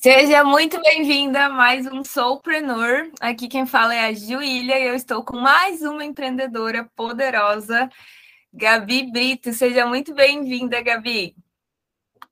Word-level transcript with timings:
Seja 0.00 0.44
muito 0.44 0.80
bem-vinda 0.80 1.46
a 1.46 1.48
mais 1.48 1.84
um 1.88 2.04
Soulpreneur. 2.04 3.10
Aqui 3.20 3.48
quem 3.48 3.66
fala 3.66 3.92
é 3.92 4.06
a 4.06 4.12
Juília 4.12 4.78
e 4.78 4.86
eu 4.86 4.94
estou 4.94 5.24
com 5.24 5.36
mais 5.36 5.82
uma 5.82 6.04
empreendedora 6.04 6.88
poderosa, 6.94 7.90
Gabi 8.52 9.10
Brito. 9.10 9.52
Seja 9.52 9.86
muito 9.86 10.14
bem-vinda, 10.14 10.80
Gabi. 10.80 11.34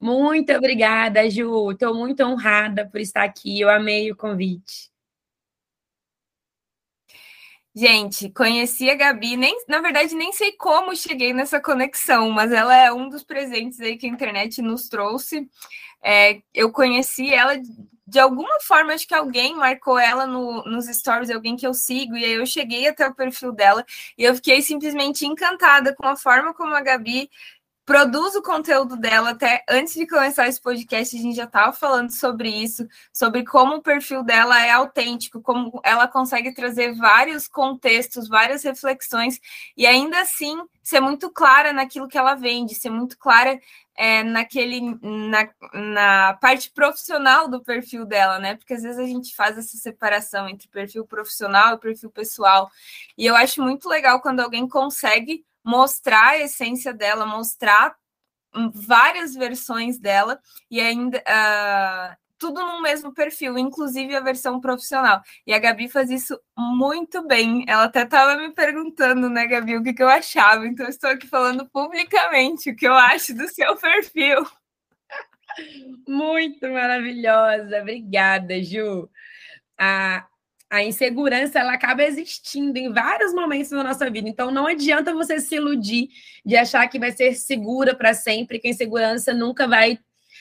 Muito 0.00 0.52
obrigada, 0.52 1.28
Ju. 1.28 1.72
Estou 1.72 1.92
muito 1.92 2.22
honrada 2.22 2.88
por 2.88 3.00
estar 3.00 3.24
aqui. 3.24 3.60
Eu 3.60 3.68
amei 3.68 4.12
o 4.12 4.16
convite. 4.16 4.88
Gente, 7.74 8.30
conheci 8.30 8.88
a 8.88 8.94
Gabi, 8.94 9.36
nem, 9.36 9.54
na 9.68 9.80
verdade, 9.82 10.14
nem 10.14 10.32
sei 10.32 10.52
como 10.52 10.96
cheguei 10.96 11.34
nessa 11.34 11.60
conexão, 11.60 12.30
mas 12.30 12.50
ela 12.50 12.74
é 12.74 12.90
um 12.90 13.08
dos 13.08 13.22
presentes 13.22 13.78
aí 13.80 13.98
que 13.98 14.06
a 14.06 14.08
internet 14.08 14.62
nos 14.62 14.88
trouxe. 14.88 15.46
É, 16.02 16.40
eu 16.54 16.70
conheci 16.70 17.32
ela 17.32 17.54
de 18.06 18.20
alguma 18.20 18.60
forma, 18.60 18.92
acho 18.92 19.06
que 19.06 19.14
alguém 19.14 19.56
marcou 19.56 19.98
ela 19.98 20.26
no, 20.26 20.62
nos 20.64 20.86
stories, 20.86 21.28
alguém 21.28 21.56
que 21.56 21.66
eu 21.66 21.74
sigo, 21.74 22.16
e 22.16 22.24
aí 22.24 22.34
eu 22.34 22.46
cheguei 22.46 22.86
até 22.86 23.06
o 23.08 23.14
perfil 23.14 23.50
dela 23.52 23.84
e 24.16 24.22
eu 24.22 24.34
fiquei 24.36 24.62
simplesmente 24.62 25.26
encantada 25.26 25.92
com 25.92 26.06
a 26.06 26.16
forma 26.16 26.54
como 26.54 26.72
a 26.74 26.80
Gabi 26.80 27.28
produz 27.86 28.34
o 28.34 28.42
conteúdo 28.42 28.96
dela. 28.96 29.30
Até 29.30 29.64
antes 29.70 29.94
de 29.94 30.06
começar 30.06 30.48
esse 30.48 30.60
podcast, 30.60 31.16
a 31.16 31.20
gente 31.20 31.36
já 31.36 31.44
estava 31.44 31.72
falando 31.72 32.10
sobre 32.10 32.48
isso, 32.50 32.86
sobre 33.12 33.44
como 33.44 33.76
o 33.76 33.82
perfil 33.82 34.24
dela 34.24 34.60
é 34.60 34.72
autêntico, 34.72 35.40
como 35.40 35.80
ela 35.84 36.08
consegue 36.08 36.52
trazer 36.52 36.94
vários 36.96 37.46
contextos, 37.46 38.28
várias 38.28 38.64
reflexões, 38.64 39.40
e 39.76 39.86
ainda 39.86 40.20
assim 40.20 40.58
ser 40.82 41.00
muito 41.00 41.30
clara 41.30 41.72
naquilo 41.72 42.08
que 42.08 42.18
ela 42.18 42.34
vende, 42.34 42.74
ser 42.74 42.90
muito 42.90 43.16
clara 43.16 43.58
é, 43.96 44.22
naquele 44.22 44.80
na, 45.00 45.48
na 45.72 46.34
parte 46.34 46.70
profissional 46.70 47.48
do 47.48 47.62
perfil 47.62 48.04
dela, 48.04 48.38
né? 48.38 48.56
Porque 48.56 48.74
às 48.74 48.82
vezes 48.82 48.98
a 48.98 49.06
gente 49.06 49.34
faz 49.34 49.56
essa 49.56 49.76
separação 49.76 50.48
entre 50.48 50.68
perfil 50.68 51.06
profissional 51.06 51.74
e 51.74 51.78
perfil 51.78 52.10
pessoal. 52.10 52.68
E 53.16 53.24
eu 53.26 53.34
acho 53.36 53.62
muito 53.62 53.88
legal 53.88 54.20
quando 54.20 54.40
alguém 54.40 54.68
consegue 54.68 55.44
mostrar 55.66 56.28
a 56.28 56.38
essência 56.38 56.94
dela, 56.94 57.26
mostrar 57.26 57.96
várias 58.72 59.34
versões 59.34 59.98
dela 59.98 60.40
e 60.70 60.80
ainda 60.80 61.18
uh, 61.18 62.16
tudo 62.38 62.60
no 62.60 62.80
mesmo 62.80 63.12
perfil, 63.12 63.58
inclusive 63.58 64.14
a 64.14 64.20
versão 64.20 64.60
profissional. 64.60 65.20
E 65.46 65.52
a 65.52 65.58
Gabi 65.58 65.88
faz 65.88 66.08
isso 66.08 66.40
muito 66.56 67.26
bem. 67.26 67.64
Ela 67.66 67.84
até 67.84 68.02
estava 68.02 68.36
me 68.36 68.52
perguntando, 68.52 69.28
né, 69.28 69.46
Gabi, 69.46 69.76
o 69.76 69.82
que, 69.82 69.92
que 69.92 70.02
eu 70.02 70.08
achava. 70.08 70.66
Então, 70.66 70.86
estou 70.86 71.10
aqui 71.10 71.26
falando 71.26 71.68
publicamente 71.68 72.70
o 72.70 72.76
que 72.76 72.86
eu 72.86 72.94
acho 72.94 73.34
do 73.34 73.48
seu 73.48 73.76
perfil. 73.76 74.46
Muito 76.06 76.68
maravilhosa. 76.68 77.80
Obrigada, 77.80 78.62
Ju. 78.62 79.10
A, 79.78 80.26
a 80.68 80.82
insegurança 80.82 81.60
ela 81.60 81.74
acaba 81.74 82.02
existindo 82.02 82.78
em 82.78 82.92
vários 82.92 83.32
momentos 83.32 83.70
da 83.70 83.84
nossa 83.84 84.10
vida. 84.10 84.28
Então 84.28 84.50
não 84.50 84.66
adianta 84.66 85.14
você 85.14 85.40
se 85.40 85.54
iludir 85.54 86.08
de 86.44 86.56
achar 86.56 86.86
que 86.88 86.98
vai 86.98 87.12
ser 87.12 87.34
segura 87.34 87.94
para 87.94 88.14
sempre, 88.14 88.58
que 88.58 88.66
a 88.66 88.70
insegurança 88.70 89.32
nunca 89.32 89.66
vai. 89.66 89.98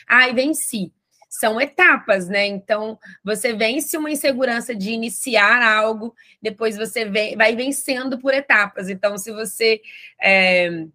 Ai, 0.07 0.33
venci. 0.33 0.91
São 1.29 1.59
etapas, 1.59 2.27
né? 2.29 2.45
Então 2.45 2.97
você 3.23 3.53
vence 3.53 3.97
uma 3.97 4.09
insegurança 4.09 4.73
de 4.73 4.91
iniciar 4.91 5.61
algo, 5.61 6.15
depois 6.41 6.77
você 6.77 7.05
vem, 7.05 7.35
vai 7.35 7.55
vencendo 7.55 8.17
por 8.17 8.33
etapas. 8.33 8.89
Então, 8.89 9.17
se 9.17 9.31
você 9.31 9.81
é, 10.21 10.85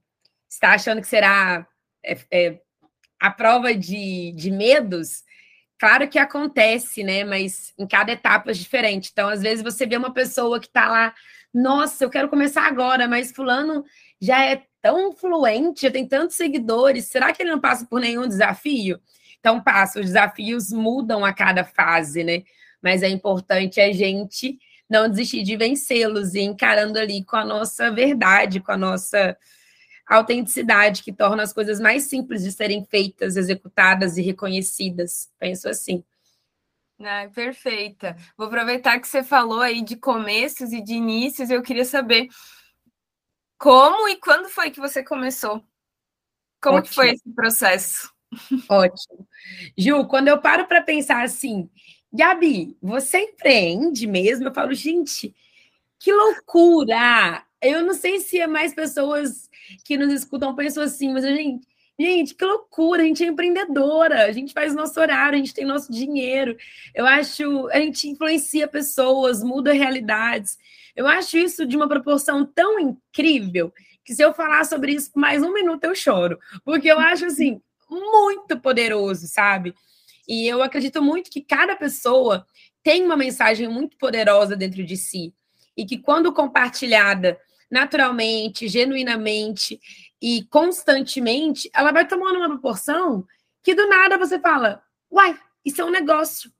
está 0.48 0.72
achando 0.72 1.00
que 1.00 1.06
será 1.06 1.66
é, 2.02 2.18
é, 2.30 2.60
a 3.20 3.30
prova 3.30 3.74
de, 3.74 4.32
de 4.32 4.50
medos, 4.50 5.22
Claro 5.80 6.06
que 6.10 6.18
acontece, 6.18 7.02
né? 7.02 7.24
Mas 7.24 7.72
em 7.78 7.86
cada 7.86 8.12
etapa 8.12 8.50
é 8.50 8.54
diferente. 8.54 9.08
Então, 9.10 9.30
às 9.30 9.40
vezes, 9.40 9.64
você 9.64 9.86
vê 9.86 9.96
uma 9.96 10.12
pessoa 10.12 10.60
que 10.60 10.66
está 10.66 10.86
lá, 10.90 11.14
nossa, 11.54 12.04
eu 12.04 12.10
quero 12.10 12.28
começar 12.28 12.66
agora, 12.66 13.08
mas 13.08 13.32
fulano 13.32 13.82
já 14.20 14.44
é 14.44 14.62
tão 14.82 15.10
fluente, 15.12 15.80
já 15.82 15.90
tem 15.90 16.06
tantos 16.06 16.36
seguidores, 16.36 17.06
será 17.06 17.32
que 17.32 17.42
ele 17.42 17.50
não 17.50 17.58
passa 17.60 17.86
por 17.86 17.98
nenhum 17.98 18.28
desafio? 18.28 19.00
Então, 19.38 19.58
passa, 19.62 20.00
os 20.00 20.06
desafios 20.06 20.70
mudam 20.70 21.24
a 21.24 21.32
cada 21.32 21.64
fase, 21.64 22.22
né? 22.22 22.42
Mas 22.82 23.02
é 23.02 23.08
importante 23.08 23.80
a 23.80 23.90
gente 23.90 24.58
não 24.88 25.08
desistir 25.08 25.42
de 25.42 25.56
vencê-los 25.56 26.34
e 26.34 26.40
encarando 26.40 26.98
ali 26.98 27.24
com 27.24 27.36
a 27.36 27.44
nossa 27.44 27.90
verdade, 27.90 28.60
com 28.60 28.72
a 28.72 28.76
nossa 28.76 29.34
autenticidade 30.10 31.04
que 31.04 31.12
torna 31.12 31.44
as 31.44 31.52
coisas 31.52 31.78
mais 31.78 32.04
simples 32.04 32.42
de 32.42 32.50
serem 32.50 32.84
feitas, 32.84 33.36
executadas 33.36 34.16
e 34.18 34.22
reconhecidas. 34.22 35.30
Penso 35.38 35.68
assim. 35.68 36.04
Ah, 37.00 37.30
perfeita. 37.32 38.16
Vou 38.36 38.48
aproveitar 38.48 38.98
que 38.98 39.06
você 39.06 39.22
falou 39.22 39.60
aí 39.60 39.82
de 39.82 39.96
começos 39.96 40.72
e 40.72 40.82
de 40.82 40.94
inícios. 40.94 41.48
Eu 41.48 41.62
queria 41.62 41.84
saber 41.84 42.28
como 43.56 44.08
e 44.08 44.16
quando 44.16 44.48
foi 44.48 44.70
que 44.70 44.80
você 44.80 45.02
começou? 45.02 45.64
Como 46.60 46.78
Ótimo. 46.78 46.88
que 46.88 46.94
foi 46.94 47.10
esse 47.12 47.32
processo? 47.32 48.12
Ótimo. 48.68 49.26
Ju, 49.78 50.06
quando 50.08 50.28
eu 50.28 50.40
paro 50.40 50.66
para 50.66 50.82
pensar 50.82 51.22
assim, 51.22 51.70
Gabi, 52.12 52.76
você 52.82 53.20
empreende 53.20 54.06
mesmo? 54.06 54.48
Eu 54.48 54.54
falo, 54.54 54.74
gente, 54.74 55.34
que 55.98 56.12
loucura! 56.12 57.44
Eu 57.62 57.84
não 57.84 57.94
sei 57.94 58.20
se 58.20 58.40
é 58.40 58.46
mais 58.46 58.74
pessoas 58.74 59.50
que 59.84 59.96
nos 59.96 60.12
escutam 60.12 60.54
pensam 60.54 60.82
assim, 60.82 61.12
mas 61.12 61.24
gente, 61.24 61.66
gente, 61.98 62.34
que 62.34 62.44
loucura, 62.44 63.02
a 63.02 63.04
gente 63.04 63.22
é 63.22 63.26
empreendedora, 63.26 64.24
a 64.24 64.32
gente 64.32 64.52
faz 64.52 64.74
nosso 64.74 64.98
horário, 64.98 65.36
a 65.36 65.38
gente 65.38 65.52
tem 65.52 65.64
nosso 65.64 65.92
dinheiro. 65.92 66.56
Eu 66.94 67.06
acho, 67.06 67.68
a 67.68 67.78
gente 67.78 68.08
influencia 68.08 68.66
pessoas, 68.66 69.42
muda 69.42 69.72
realidades. 69.72 70.58
Eu 70.96 71.06
acho 71.06 71.36
isso 71.36 71.66
de 71.66 71.76
uma 71.76 71.88
proporção 71.88 72.44
tão 72.44 72.78
incrível 72.80 73.72
que 74.04 74.14
se 74.14 74.22
eu 74.22 74.32
falar 74.32 74.64
sobre 74.64 74.92
isso 74.92 75.10
mais 75.14 75.42
um 75.42 75.52
minuto 75.52 75.84
eu 75.84 75.94
choro, 75.94 76.38
porque 76.64 76.88
eu 76.88 76.98
acho 76.98 77.26
assim 77.26 77.60
muito 77.88 78.58
poderoso, 78.58 79.26
sabe? 79.26 79.74
E 80.26 80.46
eu 80.46 80.62
acredito 80.62 81.02
muito 81.02 81.30
que 81.30 81.40
cada 81.40 81.76
pessoa 81.76 82.46
tem 82.82 83.04
uma 83.04 83.16
mensagem 83.16 83.68
muito 83.68 83.96
poderosa 83.98 84.56
dentro 84.56 84.84
de 84.84 84.96
si 84.96 85.34
e 85.76 85.84
que 85.84 85.98
quando 85.98 86.32
compartilhada 86.32 87.38
naturalmente, 87.70 88.68
genuinamente 88.68 89.80
e 90.20 90.44
constantemente, 90.50 91.70
ela 91.72 91.92
vai 91.92 92.06
tomando 92.06 92.36
uma 92.36 92.48
proporção 92.48 93.24
que 93.62 93.74
do 93.74 93.86
nada 93.86 94.18
você 94.18 94.38
fala: 94.38 94.82
uai, 95.10 95.38
isso 95.64 95.80
é 95.80 95.84
um 95.84 95.90
negócio. 95.90 96.52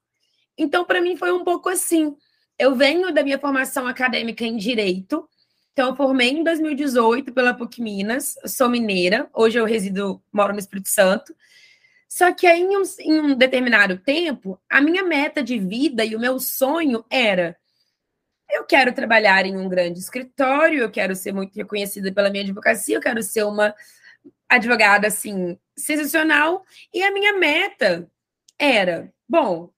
Então, 0.57 0.85
para 0.85 1.01
mim, 1.01 1.17
foi 1.17 1.33
um 1.33 1.45
pouco 1.45 1.69
assim. 1.69 2.15
Eu 2.59 2.75
venho 2.75 3.13
da 3.13 3.23
minha 3.23 3.39
formação 3.39 3.87
acadêmica 3.87 4.45
em 4.45 4.57
direito. 4.57 5.27
Então, 5.73 5.91
eu 5.91 5.97
formei 5.97 6.31
em 6.31 6.45
2018 6.45 7.33
pela 7.33 7.55
PUC 7.55 7.81
Minas, 7.81 8.35
sou 8.45 8.69
mineira, 8.69 9.31
hoje 9.33 9.59
eu 9.59 9.65
resido, 9.65 10.23
moro 10.31 10.53
no 10.53 10.59
Espírito 10.59 10.91
Santo. 10.91 11.35
Só 12.07 12.33
que 12.33 12.47
aí, 12.47 12.61
em 12.61 12.77
um, 12.77 12.83
em 12.99 13.21
um 13.21 13.35
determinado 13.35 13.97
tempo, 13.97 14.61
a 14.69 14.81
minha 14.81 15.03
meta 15.03 15.43
de 15.43 15.59
vida 15.59 16.05
e 16.05 16.15
o 16.15 16.21
meu 16.21 16.39
sonho 16.39 17.05
era 17.09 17.57
eu 18.53 18.65
quero 18.65 18.93
trabalhar 18.93 19.47
em 19.47 19.57
um 19.57 19.69
grande 19.69 19.99
escritório, 19.99 20.81
eu 20.81 20.91
quero 20.91 21.15
ser 21.15 21.33
muito 21.33 21.55
reconhecida 21.55 22.13
pela 22.13 22.31
minha 22.31 22.43
advocacia, 22.43 22.97
eu 22.97 23.01
quero 23.01 23.23
ser 23.23 23.45
uma 23.45 23.75
advogada 24.49 25.07
assim 25.07 25.59
sensacional. 25.77 26.65
E 26.93 27.03
a 27.03 27.13
minha 27.13 27.33
meta 27.35 28.11
era, 28.59 29.13
bom, 29.29 29.71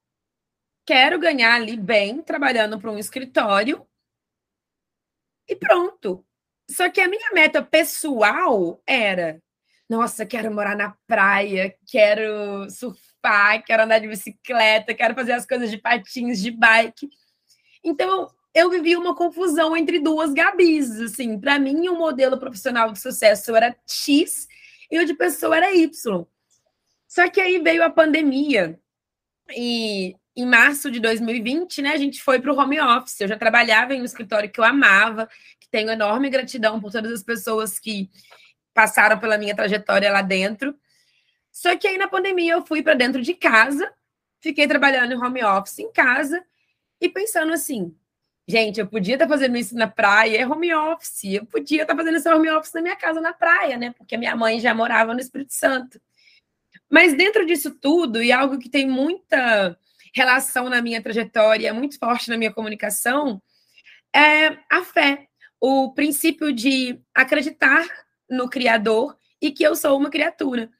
quero 0.84 1.19
ganhar 1.19 1.55
ali 1.55 1.77
bem 1.77 2.22
trabalhando 2.22 2.78
para 2.81 2.91
um 2.91 2.99
escritório 2.99 3.87
e 5.49 5.56
pronto. 5.56 6.25
Só 6.71 6.88
que 6.88 7.00
a 7.00 7.09
minha 7.09 7.31
meta 7.32 7.62
pessoal 7.62 8.82
era, 8.87 9.43
nossa, 9.88 10.25
quero 10.25 10.53
morar 10.53 10.77
na 10.77 10.97
praia, 11.06 11.75
quero 11.87 12.71
surfar, 12.71 13.62
quero 13.65 13.82
andar 13.82 13.99
de 13.99 14.09
bicicleta, 14.09 14.94
quero 14.94 15.15
fazer 15.15 15.32
as 15.32 15.47
coisas 15.47 15.71
de 15.71 15.78
patins, 15.78 16.41
de 16.41 16.50
bike. 16.50 17.08
Então, 17.85 18.31
eu 18.54 18.70
vivi 18.70 18.96
uma 18.96 19.14
confusão 19.14 19.76
entre 19.76 19.99
duas 19.99 20.32
Gabis. 20.32 21.00
Assim, 21.00 21.38
para 21.38 21.58
mim, 21.58 21.88
o 21.88 21.94
um 21.94 21.99
modelo 21.99 22.38
profissional 22.38 22.93
de 22.93 23.00
sucesso 23.00 23.54
era 23.56 23.76
X 23.87 24.46
e 24.90 24.99
o 24.99 25.06
de 25.06 25.14
pessoa 25.14 25.56
era 25.56 25.75
Y. 25.75 26.26
Só 27.08 27.28
que 27.28 27.40
aí 27.40 27.58
veio 27.60 27.82
a 27.82 27.90
pandemia 27.90 28.78
e 29.50 30.16
em 30.34 30.46
março 30.46 30.90
de 30.90 30.99
2020, 30.99 31.82
né, 31.82 31.90
a 31.90 31.96
gente 31.99 32.22
foi 32.22 32.40
para 32.40 32.52
o 32.52 32.56
home 32.56 32.81
office. 32.81 33.20
Eu 33.20 33.28
já 33.28 33.37
trabalhava 33.37 33.94
em 33.94 34.00
um 34.00 34.04
escritório 34.04 34.50
que 34.50 34.58
eu 34.58 34.64
amava, 34.64 35.28
que 35.60 35.69
tenho 35.69 35.90
enorme 35.90 36.31
gratidão 36.31 36.81
por 36.81 36.90
todas 36.90 37.12
as 37.12 37.22
pessoas 37.22 37.78
que 37.78 38.08
passaram 38.72 39.19
pela 39.19 39.37
minha 39.37 39.55
trajetória 39.55 40.10
lá 40.10 40.22
dentro. 40.22 40.75
Só 41.50 41.76
que 41.76 41.87
aí 41.87 41.98
na 41.98 42.08
pandemia 42.08 42.55
eu 42.55 42.64
fui 42.64 42.82
para 42.82 42.94
dentro 42.94 43.20
de 43.20 43.34
casa, 43.34 43.93
fiquei 44.40 44.66
trabalhando 44.66 45.12
em 45.12 45.19
home 45.19 45.44
office 45.44 45.78
em 45.81 45.93
casa 45.93 46.43
e 46.98 47.10
pensando 47.10 47.52
assim: 47.52 47.94
Gente, 48.47 48.81
eu 48.81 48.87
podia 48.89 49.15
estar 49.15 49.29
fazendo 49.29 49.56
isso 49.56 49.75
na 49.75 49.87
praia, 49.87 50.39
é 50.39 50.47
home 50.47 50.75
office. 50.75 51.25
Eu 51.25 51.47
podia 51.47 51.83
estar 51.83 51.94
fazendo 51.97 52.17
esse 52.17 52.29
home 52.29 52.50
office 52.50 52.73
na 52.73 52.83
minha 52.83 52.97
casa 52.97 53.21
na 53.21 53.33
praia, 53.33 53.77
né? 53.77 53.93
Porque 53.97 54.17
minha 54.17 54.35
mãe 54.35 54.59
já 54.59 54.75
morava 54.75 55.15
no 55.15 55.21
Espírito 55.21 55.53
Santo. 55.53 56.00
Mas 56.91 57.15
dentro 57.15 57.47
disso 57.47 57.71
tudo, 57.71 58.23
e 58.23 58.33
algo 58.33 58.59
que 58.59 58.69
tem 58.69 58.89
muita 58.89 59.79
relação 60.15 60.69
na 60.69 60.83
minha 60.83 61.03
trajetória, 61.03 61.73
muito 61.73 61.99
forte 61.99 62.29
na 62.29 62.37
minha 62.37 62.53
comunicação, 62.53 63.41
é 64.15 64.59
a 64.71 64.85
fé, 64.85 65.29
o 65.61 65.93
princípio 65.94 66.53
de 66.53 67.00
acreditar 67.15 67.87
no 68.29 68.49
Criador 68.50 69.17
e 69.41 69.50
que 69.50 69.62
eu 69.62 69.75
sou 69.75 69.97
uma 69.99 70.11
criatura. 70.11 70.71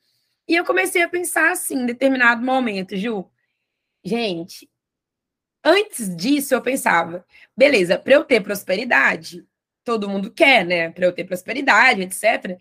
E 0.49 0.57
eu 0.57 0.65
comecei 0.65 1.03
a 1.03 1.09
pensar 1.09 1.53
assim, 1.53 1.77
em 1.77 1.87
determinado 1.87 2.45
momento, 2.45 2.97
Ju, 2.97 3.31
gente, 4.05 4.69
antes 5.65 6.15
disso 6.17 6.55
eu 6.55 6.63
pensava, 6.63 7.25
beleza, 7.57 7.99
para 7.99 8.15
eu 8.15 8.25
ter 8.25 8.41
prosperidade, 8.43 9.45
todo 9.85 10.09
mundo 10.09 10.31
quer, 10.31 10.65
né? 10.65 10.91
Para 10.91 11.07
eu 11.07 11.13
ter 11.13 11.25
prosperidade, 11.25 12.03
etc. 12.03 12.59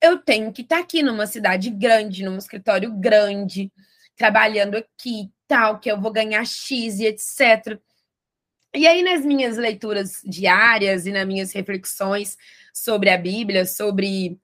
Eu 0.00 0.18
tenho 0.18 0.52
que 0.52 0.62
estar 0.62 0.76
tá 0.76 0.82
aqui 0.82 1.02
numa 1.02 1.26
cidade 1.26 1.70
grande, 1.70 2.24
num 2.24 2.36
escritório 2.36 2.92
grande, 2.92 3.72
trabalhando 4.16 4.76
aqui, 4.76 5.30
tal, 5.46 5.78
que 5.78 5.90
eu 5.90 6.00
vou 6.00 6.12
ganhar 6.12 6.44
X 6.44 6.98
e 7.00 7.06
etc. 7.06 7.80
E 8.74 8.86
aí, 8.86 9.02
nas 9.02 9.24
minhas 9.24 9.56
leituras 9.56 10.20
diárias 10.24 11.06
e 11.06 11.12
nas 11.12 11.26
minhas 11.26 11.52
reflexões 11.52 12.36
sobre 12.72 13.10
a 13.10 13.18
Bíblia, 13.18 13.64
sobre. 13.64 14.38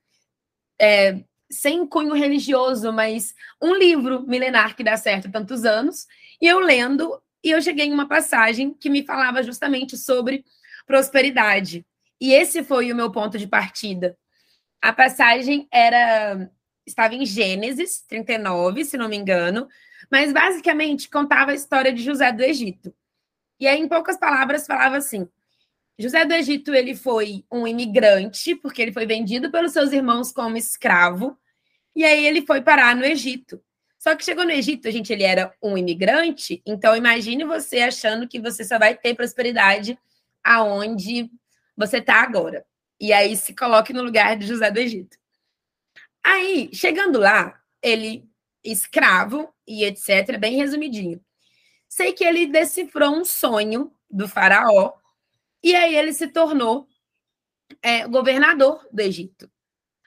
É, 0.81 1.23
sem 1.51 1.87
cunho 1.87 2.15
religioso, 2.15 2.91
mas 2.93 3.35
um 3.61 3.75
livro 3.75 4.27
milenar 4.27 4.75
que 4.75 4.83
dá 4.83 4.97
certo 4.97 5.29
há 5.29 5.31
tantos 5.31 5.67
anos, 5.67 6.07
e 6.41 6.47
eu 6.47 6.59
lendo, 6.59 7.23
e 7.43 7.50
eu 7.50 7.61
cheguei 7.61 7.87
em 7.87 7.93
uma 7.93 8.09
passagem 8.09 8.73
que 8.73 8.91
me 8.91 9.05
falava 9.05 9.43
justamente 9.43 9.97
sobre 9.97 10.44
prosperidade. 10.87 11.85
E 12.21 12.33
esse 12.33 12.62
foi 12.62 12.93
o 12.93 12.97
meu 12.97 13.11
ponto 13.11 13.39
de 13.39 13.47
partida. 13.47 14.17
A 14.81 14.93
passagem 14.93 15.67
era 15.73 16.50
estava 16.87 17.15
em 17.15 17.25
Gênesis 17.25 18.03
39, 18.09 18.85
se 18.85 18.97
não 18.97 19.09
me 19.09 19.17
engano, 19.17 19.69
mas 20.11 20.33
basicamente 20.33 21.09
contava 21.09 21.53
a 21.53 21.55
história 21.55 21.93
de 21.93 22.03
José 22.03 22.33
do 22.33 22.43
Egito. 22.43 22.93
E 23.59 23.67
aí, 23.67 23.81
em 23.81 23.88
poucas 23.88 24.19
palavras, 24.19 24.67
falava 24.67 24.97
assim: 24.97 25.29
José 25.99 26.25
do 26.25 26.35
Egito 26.35 26.75
ele 26.75 26.95
foi 26.95 27.45
um 27.50 27.67
imigrante, 27.67 28.55
porque 28.56 28.83
ele 28.83 28.93
foi 28.93 29.06
vendido 29.06 29.50
pelos 29.50 29.73
seus 29.73 29.93
irmãos 29.93 30.33
como 30.33 30.56
escravo, 30.56 31.38
e 31.95 32.05
aí 32.05 32.27
ele 32.27 32.45
foi 32.45 32.61
parar 32.61 32.97
no 32.97 33.05
Egito. 33.05 33.62
Só 34.02 34.16
que 34.16 34.25
chegou 34.25 34.44
no 34.44 34.50
Egito, 34.50 34.90
gente, 34.90 35.12
ele 35.12 35.22
era 35.22 35.54
um 35.62 35.78
imigrante, 35.78 36.60
então 36.66 36.96
imagine 36.96 37.44
você 37.44 37.78
achando 37.78 38.26
que 38.26 38.40
você 38.40 38.64
só 38.64 38.76
vai 38.76 38.96
ter 38.96 39.14
prosperidade 39.14 39.96
aonde 40.43 41.31
você 41.76 41.99
está 41.99 42.20
agora. 42.20 42.66
E 42.99 43.12
aí 43.12 43.37
se 43.37 43.54
coloque 43.54 43.93
no 43.93 44.02
lugar 44.02 44.37
de 44.37 44.44
José 44.44 44.72
do 44.72 44.81
Egito. 44.81 45.16
Aí, 46.20 46.69
chegando 46.72 47.20
lá, 47.20 47.62
ele 47.81 48.28
escravo 48.64 49.54
e 49.64 49.84
etc, 49.84 50.37
bem 50.37 50.56
resumidinho. 50.56 51.25
Sei 51.88 52.12
que 52.12 52.25
ele 52.25 52.49
decifrou 52.49 53.14
um 53.14 53.25
sonho 53.25 53.94
do 54.10 54.26
faraó 54.26 54.94
e 55.62 55.76
aí 55.76 55.94
ele 55.94 56.12
se 56.12 56.26
tornou 56.26 56.88
é, 57.81 58.08
governador 58.08 58.84
do 58.93 59.00
Egito. 59.00 59.49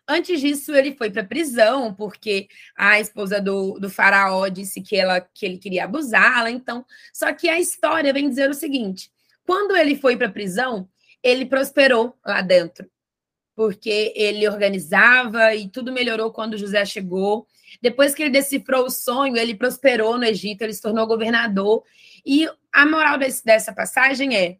Antes 0.07 0.39
disso, 0.39 0.75
ele 0.75 0.95
foi 0.95 1.09
para 1.09 1.23
prisão, 1.23 1.93
porque 1.93 2.47
a 2.75 2.99
esposa 2.99 3.41
do, 3.41 3.79
do 3.79 3.89
faraó 3.89 4.47
disse 4.47 4.79
que, 4.81 4.95
ela, 4.95 5.19
que 5.19 5.45
ele 5.45 5.57
queria 5.57 5.85
abusá-la. 5.85 6.51
Então, 6.51 6.85
só 7.11 7.33
que 7.33 7.49
a 7.49 7.59
história 7.59 8.13
vem 8.13 8.29
dizer 8.29 8.49
o 8.49 8.53
seguinte: 8.53 9.11
quando 9.45 9.75
ele 9.75 9.95
foi 9.95 10.15
para 10.15 10.29
prisão, 10.29 10.87
ele 11.23 11.45
prosperou 11.45 12.15
lá 12.23 12.41
dentro, 12.41 12.87
porque 13.55 14.13
ele 14.15 14.47
organizava 14.47 15.55
e 15.55 15.67
tudo 15.67 15.91
melhorou 15.91 16.31
quando 16.31 16.57
José 16.57 16.85
chegou. 16.85 17.47
Depois 17.81 18.13
que 18.13 18.21
ele 18.21 18.29
decifrou 18.29 18.85
o 18.85 18.91
sonho, 18.91 19.35
ele 19.35 19.55
prosperou 19.55 20.17
no 20.19 20.23
Egito, 20.23 20.61
ele 20.61 20.73
se 20.73 20.81
tornou 20.81 21.07
governador. 21.07 21.83
E 22.23 22.47
a 22.71 22.85
moral 22.85 23.17
desse, 23.17 23.43
dessa 23.43 23.73
passagem 23.73 24.35
é: 24.35 24.57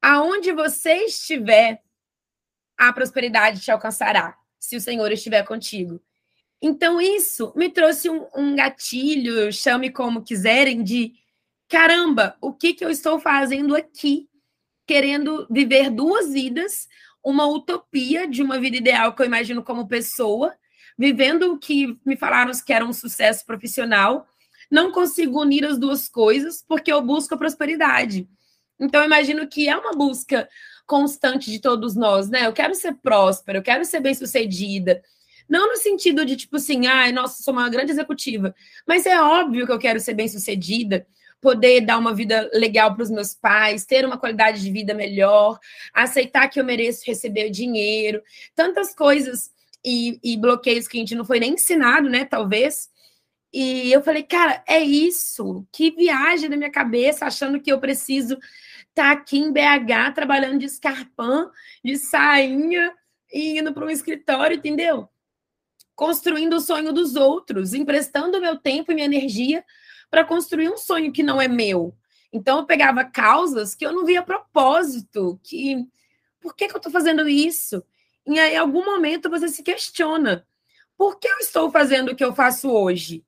aonde 0.00 0.50
você 0.50 1.04
estiver, 1.04 1.80
a 2.88 2.92
prosperidade 2.92 3.60
te 3.60 3.70
alcançará, 3.70 4.36
se 4.58 4.76
o 4.76 4.80
Senhor 4.80 5.10
estiver 5.12 5.44
contigo. 5.44 6.00
Então, 6.60 7.00
isso 7.00 7.52
me 7.56 7.68
trouxe 7.68 8.08
um, 8.08 8.26
um 8.36 8.54
gatilho, 8.54 9.52
chame 9.52 9.90
como 9.90 10.22
quiserem, 10.22 10.82
de 10.82 11.12
caramba, 11.68 12.36
o 12.40 12.52
que, 12.52 12.74
que 12.74 12.84
eu 12.84 12.90
estou 12.90 13.18
fazendo 13.18 13.74
aqui? 13.74 14.28
Querendo 14.86 15.46
viver 15.50 15.90
duas 15.90 16.32
vidas, 16.32 16.86
uma 17.24 17.46
utopia 17.46 18.28
de 18.28 18.42
uma 18.42 18.60
vida 18.60 18.76
ideal 18.76 19.14
que 19.14 19.22
eu 19.22 19.26
imagino 19.26 19.62
como 19.62 19.88
pessoa, 19.88 20.54
vivendo 20.98 21.52
o 21.52 21.58
que 21.58 21.98
me 22.04 22.16
falaram 22.16 22.52
que 22.64 22.72
era 22.72 22.84
um 22.84 22.92
sucesso 22.92 23.46
profissional. 23.46 24.26
Não 24.70 24.92
consigo 24.92 25.40
unir 25.40 25.64
as 25.64 25.78
duas 25.78 26.08
coisas 26.08 26.64
porque 26.66 26.92
eu 26.92 27.00
busco 27.02 27.34
a 27.34 27.38
prosperidade. 27.38 28.28
Então, 28.78 29.00
eu 29.00 29.06
imagino 29.06 29.46
que 29.46 29.68
é 29.68 29.76
uma 29.76 29.92
busca 29.92 30.48
constante 30.92 31.50
de 31.50 31.58
todos 31.58 31.96
nós, 31.96 32.28
né? 32.28 32.46
Eu 32.46 32.52
quero 32.52 32.74
ser 32.74 32.92
próspera, 32.92 33.56
eu 33.56 33.62
quero 33.62 33.82
ser 33.82 33.98
bem-sucedida. 33.98 35.02
Não 35.48 35.70
no 35.70 35.76
sentido 35.78 36.22
de, 36.22 36.36
tipo 36.36 36.56
assim, 36.56 36.86
ai, 36.86 37.12
nossa, 37.12 37.42
sou 37.42 37.54
uma 37.54 37.70
grande 37.70 37.92
executiva. 37.92 38.54
Mas 38.86 39.06
é 39.06 39.18
óbvio 39.18 39.64
que 39.64 39.72
eu 39.72 39.78
quero 39.78 39.98
ser 39.98 40.12
bem-sucedida, 40.12 41.06
poder 41.40 41.80
dar 41.80 41.96
uma 41.96 42.12
vida 42.12 42.50
legal 42.52 42.94
para 42.94 43.04
os 43.04 43.10
meus 43.10 43.32
pais, 43.32 43.86
ter 43.86 44.04
uma 44.04 44.18
qualidade 44.18 44.60
de 44.60 44.70
vida 44.70 44.92
melhor, 44.92 45.58
aceitar 45.94 46.46
que 46.48 46.60
eu 46.60 46.64
mereço 46.64 47.06
receber 47.06 47.48
dinheiro, 47.48 48.22
tantas 48.54 48.94
coisas 48.94 49.50
e, 49.82 50.20
e 50.22 50.36
bloqueios 50.36 50.86
que 50.86 50.98
a 50.98 51.00
gente 51.00 51.14
não 51.14 51.24
foi 51.24 51.40
nem 51.40 51.54
ensinado, 51.54 52.06
né? 52.10 52.26
Talvez. 52.26 52.90
E 53.50 53.90
eu 53.90 54.02
falei, 54.02 54.24
cara, 54.24 54.62
é 54.68 54.80
isso. 54.80 55.66
Que 55.72 55.90
viagem 55.90 56.50
na 56.50 56.56
minha 56.58 56.70
cabeça, 56.70 57.24
achando 57.24 57.58
que 57.58 57.72
eu 57.72 57.80
preciso 57.80 58.36
tá 58.94 59.12
aqui 59.12 59.38
em 59.38 59.52
BH 59.52 60.14
trabalhando 60.14 60.58
de 60.58 60.66
escarpão, 60.66 61.50
de 61.84 61.96
sainha 61.96 62.94
e 63.32 63.58
indo 63.58 63.72
para 63.72 63.86
um 63.86 63.90
escritório, 63.90 64.56
entendeu? 64.56 65.08
Construindo 65.94 66.54
o 66.54 66.60
sonho 66.60 66.92
dos 66.92 67.16
outros, 67.16 67.74
emprestando 67.74 68.40
meu 68.40 68.56
tempo 68.58 68.92
e 68.92 68.94
minha 68.94 69.06
energia 69.06 69.64
para 70.10 70.24
construir 70.24 70.68
um 70.68 70.76
sonho 70.76 71.12
que 71.12 71.22
não 71.22 71.40
é 71.40 71.48
meu. 71.48 71.96
Então 72.32 72.58
eu 72.58 72.66
pegava 72.66 73.04
causas 73.04 73.74
que 73.74 73.84
eu 73.84 73.92
não 73.92 74.04
via 74.04 74.22
propósito, 74.22 75.38
que 75.42 75.86
por 76.40 76.56
que, 76.56 76.66
que 76.66 76.74
eu 76.74 76.78
estou 76.78 76.92
fazendo 76.92 77.28
isso? 77.28 77.84
E 78.26 78.38
aí, 78.38 78.54
em 78.54 78.58
algum 78.58 78.84
momento 78.84 79.30
você 79.30 79.48
se 79.48 79.62
questiona: 79.62 80.46
por 80.96 81.18
que 81.18 81.28
eu 81.28 81.38
estou 81.38 81.70
fazendo 81.70 82.10
o 82.10 82.16
que 82.16 82.24
eu 82.24 82.34
faço 82.34 82.70
hoje? 82.70 83.24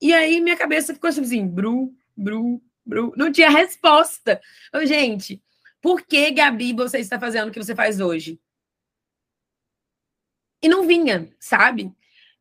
E 0.00 0.12
aí 0.12 0.40
minha 0.40 0.56
cabeça 0.56 0.92
ficou 0.92 1.08
assim, 1.08 1.46
bru, 1.46 1.94
bru, 2.16 2.60
não 2.86 3.32
tinha 3.32 3.50
resposta. 3.50 4.40
Eu, 4.72 4.86
gente, 4.86 5.42
por 5.80 6.02
que, 6.02 6.30
Gabi, 6.30 6.72
você 6.72 6.98
está 6.98 7.18
fazendo 7.18 7.48
o 7.48 7.52
que 7.52 7.62
você 7.62 7.74
faz 7.74 8.00
hoje? 8.00 8.40
E 10.62 10.68
não 10.68 10.86
vinha, 10.86 11.28
sabe? 11.38 11.92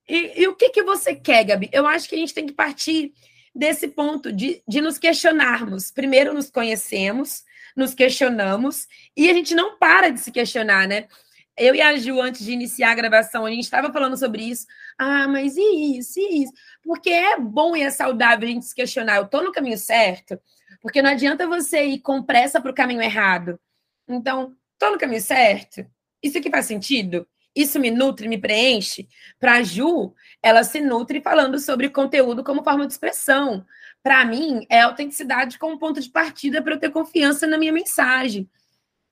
E, 0.07 0.41
e, 0.41 0.47
o 0.47 0.55
que, 0.55 0.69
que 0.69 0.83
você 0.83 1.15
quer, 1.15 1.43
Gabi? 1.43 1.69
Eu 1.71 1.85
acho 1.87 2.07
que 2.07 2.15
a 2.15 2.17
gente 2.17 2.33
tem 2.33 2.45
que 2.45 2.53
partir 2.53 3.13
desse 3.53 3.87
ponto 3.87 4.31
de, 4.31 4.63
de 4.67 4.81
nos 4.81 4.97
questionarmos. 4.97 5.91
Primeiro 5.91 6.33
nos 6.33 6.49
conhecemos, 6.49 7.43
nos 7.75 7.93
questionamos, 7.93 8.87
e 9.15 9.29
a 9.29 9.33
gente 9.33 9.53
não 9.53 9.77
para 9.77 10.09
de 10.09 10.19
se 10.19 10.31
questionar, 10.31 10.87
né? 10.87 11.07
Eu 11.55 11.75
e 11.75 11.81
a 11.81 11.95
Ju, 11.95 12.19
antes 12.19 12.43
de 12.43 12.51
iniciar 12.51 12.91
a 12.91 12.95
gravação, 12.95 13.45
a 13.45 13.49
gente 13.49 13.63
estava 13.63 13.91
falando 13.93 14.17
sobre 14.17 14.43
isso. 14.43 14.65
Ah, 14.97 15.27
mas 15.27 15.55
e 15.55 15.97
isso, 15.97 16.19
e 16.19 16.43
isso? 16.43 16.53
Porque 16.83 17.09
é 17.09 17.39
bom 17.39 17.75
e 17.75 17.81
é 17.81 17.91
saudável 17.91 18.47
a 18.47 18.51
gente 18.51 18.65
se 18.65 18.73
questionar. 18.73 19.17
Eu 19.17 19.25
estou 19.25 19.43
no 19.43 19.51
caminho 19.51 19.77
certo? 19.77 20.39
Porque 20.81 21.01
não 21.01 21.11
adianta 21.11 21.47
você 21.47 21.85
ir 21.85 21.99
com 21.99 22.23
pressa 22.23 22.59
para 22.59 22.71
o 22.71 22.75
caminho 22.75 23.01
errado. 23.01 23.59
Então, 24.07 24.55
estou 24.73 24.91
no 24.91 24.97
caminho 24.97 25.21
certo? 25.21 25.85
Isso 26.21 26.37
aqui 26.37 26.49
faz 26.49 26.65
sentido? 26.65 27.27
Isso 27.55 27.79
me 27.79 27.91
nutre, 27.91 28.27
me 28.27 28.37
preenche? 28.37 29.07
Para 29.39 29.55
a 29.55 29.63
Ju, 29.63 30.13
ela 30.41 30.63
se 30.63 30.81
nutre 30.81 31.21
falando 31.21 31.59
sobre 31.59 31.89
conteúdo 31.89 32.43
como 32.43 32.63
forma 32.63 32.87
de 32.87 32.93
expressão. 32.93 33.63
Para 34.01 34.25
mim, 34.25 34.65
é 34.69 34.81
autenticidade 34.81 35.59
como 35.59 35.77
ponto 35.77 36.01
de 36.01 36.09
partida 36.09 36.61
para 36.61 36.73
eu 36.73 36.79
ter 36.79 36.89
confiança 36.89 37.45
na 37.45 37.57
minha 37.57 37.71
mensagem. 37.71 38.49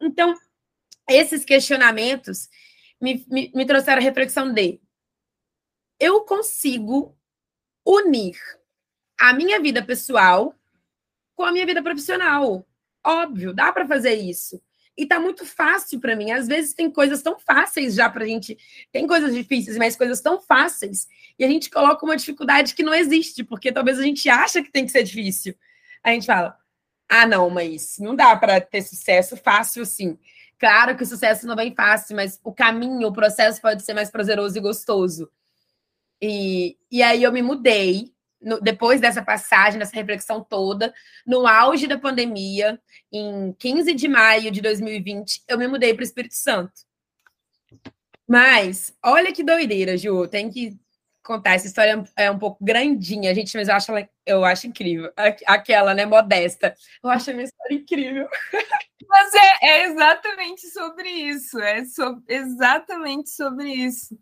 Então, 0.01 0.35
esses 1.09 1.43
questionamentos 1.43 2.49
me, 2.99 3.25
me, 3.29 3.51
me 3.53 3.65
trouxeram 3.65 4.01
a 4.01 4.03
reflexão 4.03 4.53
de 4.53 4.79
eu 5.99 6.21
consigo 6.21 7.15
unir 7.85 8.35
a 9.19 9.33
minha 9.33 9.59
vida 9.59 9.83
pessoal 9.83 10.55
com 11.35 11.43
a 11.43 11.51
minha 11.51 11.65
vida 11.65 11.81
profissional. 11.81 12.65
Óbvio, 13.03 13.53
dá 13.53 13.71
para 13.71 13.87
fazer 13.87 14.15
isso. 14.15 14.61
E 14.97 15.05
tá 15.05 15.19
muito 15.19 15.45
fácil 15.45 15.99
para 15.99 16.15
mim. 16.15 16.31
Às 16.31 16.47
vezes 16.47 16.73
tem 16.73 16.89
coisas 16.89 17.21
tão 17.21 17.39
fáceis 17.39 17.95
já 17.95 18.09
pra 18.09 18.25
gente. 18.25 18.57
Tem 18.91 19.07
coisas 19.07 19.33
difíceis, 19.33 19.77
mas 19.77 19.95
coisas 19.95 20.21
tão 20.21 20.39
fáceis. 20.41 21.07
E 21.39 21.43
a 21.43 21.47
gente 21.47 21.69
coloca 21.69 22.05
uma 22.05 22.17
dificuldade 22.17 22.75
que 22.75 22.83
não 22.83 22.93
existe, 22.93 23.43
porque 23.43 23.71
talvez 23.71 23.99
a 23.99 24.03
gente 24.03 24.27
acha 24.29 24.61
que 24.61 24.71
tem 24.71 24.85
que 24.85 24.91
ser 24.91 25.03
difícil. 25.03 25.55
A 26.03 26.11
gente 26.11 26.25
fala: 26.25 26.57
"Ah, 27.09 27.25
não, 27.25 27.49
mas 27.49 27.97
não 27.99 28.15
dá 28.15 28.35
para 28.35 28.59
ter 28.59 28.81
sucesso 28.81 29.37
fácil 29.37 29.83
assim". 29.83 30.17
Claro 30.61 30.95
que 30.95 31.01
o 31.01 31.07
sucesso 31.07 31.47
não 31.47 31.55
vem 31.55 31.73
fácil, 31.73 32.15
mas 32.15 32.39
o 32.43 32.53
caminho, 32.53 33.07
o 33.07 33.11
processo 33.11 33.59
pode 33.59 33.81
ser 33.81 33.95
mais 33.95 34.11
prazeroso 34.11 34.55
e 34.55 34.61
gostoso. 34.61 35.27
E, 36.21 36.77
e 36.91 37.01
aí 37.01 37.23
eu 37.23 37.31
me 37.31 37.41
mudei, 37.41 38.13
no, 38.39 38.61
depois 38.61 39.01
dessa 39.01 39.23
passagem, 39.23 39.79
dessa 39.79 39.95
reflexão 39.95 40.39
toda, 40.43 40.93
no 41.25 41.47
auge 41.47 41.87
da 41.87 41.97
pandemia, 41.97 42.79
em 43.11 43.53
15 43.57 43.91
de 43.95 44.07
maio 44.07 44.51
de 44.51 44.61
2020, 44.61 45.41
eu 45.47 45.57
me 45.57 45.67
mudei 45.67 45.95
para 45.95 46.01
o 46.01 46.05
Espírito 46.05 46.35
Santo. 46.35 46.73
Mas, 48.27 48.95
olha 49.03 49.33
que 49.33 49.43
doideira, 49.43 49.97
Ju, 49.97 50.27
tem 50.27 50.47
que 50.51 50.79
contar. 51.23 51.55
Essa 51.55 51.67
história 51.67 52.03
é 52.15 52.31
um 52.31 52.39
pouco 52.39 52.63
grandinha, 52.63 53.33
gente, 53.33 53.55
mas 53.55 53.67
eu 53.67 53.75
acho, 53.75 53.91
ela, 53.91 54.09
eu 54.25 54.45
acho 54.45 54.67
incrível. 54.67 55.11
Aquela, 55.45 55.93
né, 55.93 56.05
modesta. 56.05 56.73
Eu 57.03 57.09
acho 57.09 57.29
a 57.29 57.33
minha 57.33 57.45
história 57.45 57.75
incrível. 57.75 58.27
Mas 59.07 59.33
é, 59.33 59.65
é 59.65 59.85
exatamente 59.87 60.69
sobre 60.69 61.09
isso. 61.09 61.59
É 61.59 61.83
so, 61.83 62.23
exatamente 62.29 63.29
sobre 63.29 63.69
isso. 63.69 64.17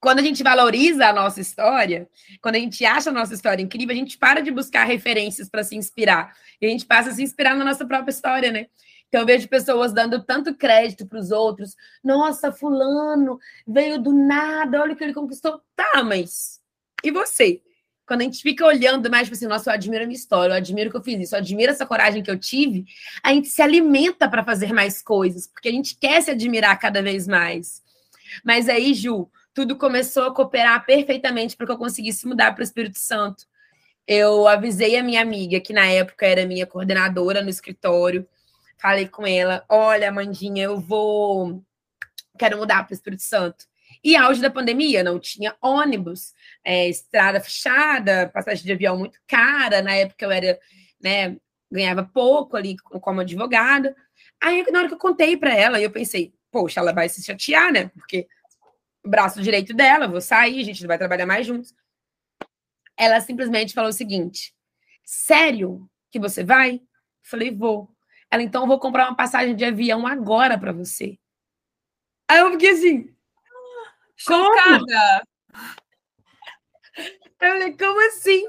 Quando 0.00 0.20
a 0.20 0.22
gente 0.22 0.42
valoriza 0.42 1.08
a 1.08 1.12
nossa 1.12 1.40
história, 1.40 2.08
quando 2.40 2.54
a 2.54 2.58
gente 2.58 2.84
acha 2.84 3.10
a 3.10 3.12
nossa 3.12 3.34
história 3.34 3.62
incrível, 3.62 3.92
a 3.92 3.98
gente 3.98 4.16
para 4.16 4.40
de 4.40 4.52
buscar 4.52 4.84
referências 4.84 5.48
para 5.48 5.64
se 5.64 5.74
inspirar. 5.74 6.32
E 6.60 6.66
a 6.66 6.68
gente 6.68 6.86
passa 6.86 7.10
a 7.10 7.12
se 7.12 7.22
inspirar 7.22 7.56
na 7.56 7.64
nossa 7.64 7.84
própria 7.84 8.12
história, 8.12 8.52
né? 8.52 8.66
Então, 9.08 9.22
eu 9.22 9.26
vejo 9.26 9.48
pessoas 9.48 9.92
dando 9.92 10.22
tanto 10.22 10.54
crédito 10.54 11.06
para 11.06 11.18
os 11.18 11.30
outros. 11.30 11.74
Nossa, 12.04 12.52
Fulano 12.52 13.38
veio 13.66 14.00
do 14.00 14.12
nada, 14.12 14.80
olha 14.80 14.92
o 14.92 14.96
que 14.96 15.04
ele 15.04 15.14
conquistou. 15.14 15.60
Tá, 15.74 16.02
mas 16.04 16.60
e 17.02 17.10
você? 17.10 17.62
Quando 18.06 18.22
a 18.22 18.24
gente 18.24 18.42
fica 18.42 18.64
olhando 18.64 19.10
mais, 19.10 19.24
tipo 19.24 19.36
assim, 19.36 19.46
nossa, 19.46 19.70
eu 19.70 19.74
admiro 19.74 20.04
a 20.04 20.06
minha 20.06 20.16
história, 20.16 20.52
eu 20.52 20.56
admiro 20.56 20.90
que 20.90 20.96
eu 20.96 21.02
fiz 21.02 21.20
isso, 21.20 21.34
eu 21.34 21.40
admiro 21.40 21.70
essa 21.70 21.84
coragem 21.84 22.22
que 22.22 22.30
eu 22.30 22.38
tive, 22.38 22.86
a 23.22 23.32
gente 23.34 23.48
se 23.48 23.60
alimenta 23.60 24.28
para 24.28 24.42
fazer 24.42 24.72
mais 24.72 25.02
coisas, 25.02 25.46
porque 25.46 25.68
a 25.68 25.72
gente 25.72 25.94
quer 25.94 26.22
se 26.22 26.30
admirar 26.30 26.78
cada 26.78 27.02
vez 27.02 27.28
mais. 27.28 27.82
Mas 28.42 28.68
aí, 28.68 28.94
Ju, 28.94 29.30
tudo 29.52 29.76
começou 29.76 30.24
a 30.24 30.34
cooperar 30.34 30.86
perfeitamente 30.86 31.56
para 31.56 31.66
que 31.66 31.72
eu 31.72 31.78
conseguisse 31.78 32.26
mudar 32.26 32.52
para 32.52 32.60
o 32.60 32.64
Espírito 32.64 32.98
Santo. 32.98 33.44
Eu 34.06 34.48
avisei 34.48 34.96
a 34.96 35.02
minha 35.02 35.20
amiga, 35.20 35.60
que 35.60 35.74
na 35.74 35.86
época 35.86 36.26
era 36.26 36.46
minha 36.46 36.66
coordenadora 36.66 37.42
no 37.42 37.50
escritório, 37.50 38.26
falei 38.80 39.08
com 39.08 39.26
ela: 39.26 39.64
olha, 39.68 40.12
Mandinha, 40.12 40.64
eu 40.64 40.80
vou. 40.80 41.62
Quero 42.38 42.58
mudar 42.58 42.84
para 42.84 42.92
o 42.92 42.94
Espírito 42.94 43.22
Santo. 43.22 43.66
E 44.02 44.14
auge 44.14 44.40
da 44.40 44.50
pandemia, 44.50 45.02
não 45.02 45.18
tinha 45.18 45.56
ônibus, 45.60 46.32
é, 46.64 46.88
estrada 46.88 47.40
fechada, 47.40 48.28
passagem 48.32 48.64
de 48.64 48.72
avião 48.72 48.96
muito 48.96 49.18
cara. 49.26 49.82
Na 49.82 49.92
época 49.94 50.24
eu 50.24 50.30
era, 50.30 50.58
né, 51.00 51.36
ganhava 51.70 52.04
pouco 52.04 52.56
ali 52.56 52.76
como 52.78 53.20
advogada. 53.20 53.96
Aí, 54.40 54.64
na 54.70 54.80
hora 54.80 54.88
que 54.88 54.94
eu 54.94 54.98
contei 54.98 55.36
para 55.36 55.54
ela, 55.54 55.80
eu 55.80 55.90
pensei, 55.90 56.32
poxa, 56.50 56.80
ela 56.80 56.92
vai 56.92 57.08
se 57.08 57.24
chatear, 57.24 57.72
né? 57.72 57.88
Porque 57.88 58.28
o 59.04 59.08
braço 59.08 59.42
direito 59.42 59.74
dela, 59.74 60.06
vou 60.06 60.20
sair, 60.20 60.60
a 60.60 60.64
gente 60.64 60.82
não 60.82 60.88
vai 60.88 60.98
trabalhar 60.98 61.26
mais 61.26 61.46
juntos. 61.46 61.74
Ela 62.96 63.20
simplesmente 63.20 63.74
falou 63.74 63.90
o 63.90 63.92
seguinte: 63.92 64.54
sério 65.04 65.88
que 66.10 66.20
você 66.20 66.44
vai? 66.44 66.80
falei, 67.28 67.54
vou. 67.54 67.90
Ela, 68.30 68.42
então, 68.42 68.62
eu 68.62 68.68
vou 68.68 68.78
comprar 68.78 69.08
uma 69.08 69.16
passagem 69.16 69.56
de 69.56 69.64
avião 69.64 70.06
agora 70.06 70.58
para 70.58 70.72
você. 70.72 71.18
Aí 72.28 72.38
eu 72.38 72.50
fiquei 72.52 72.70
assim. 72.70 73.14
Chocada! 74.16 75.24
Eu 76.98 77.32
falei, 77.38 77.76
como 77.76 78.06
assim? 78.08 78.44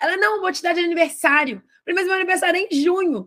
Ela, 0.00 0.16
não, 0.16 0.40
vou 0.40 0.52
te 0.52 0.62
dar 0.62 0.74
de 0.74 0.80
aniversário. 0.80 1.62
Mas 1.86 2.04
meu 2.04 2.14
aniversário 2.14 2.58
é 2.58 2.68
em 2.70 2.82
junho. 2.82 3.26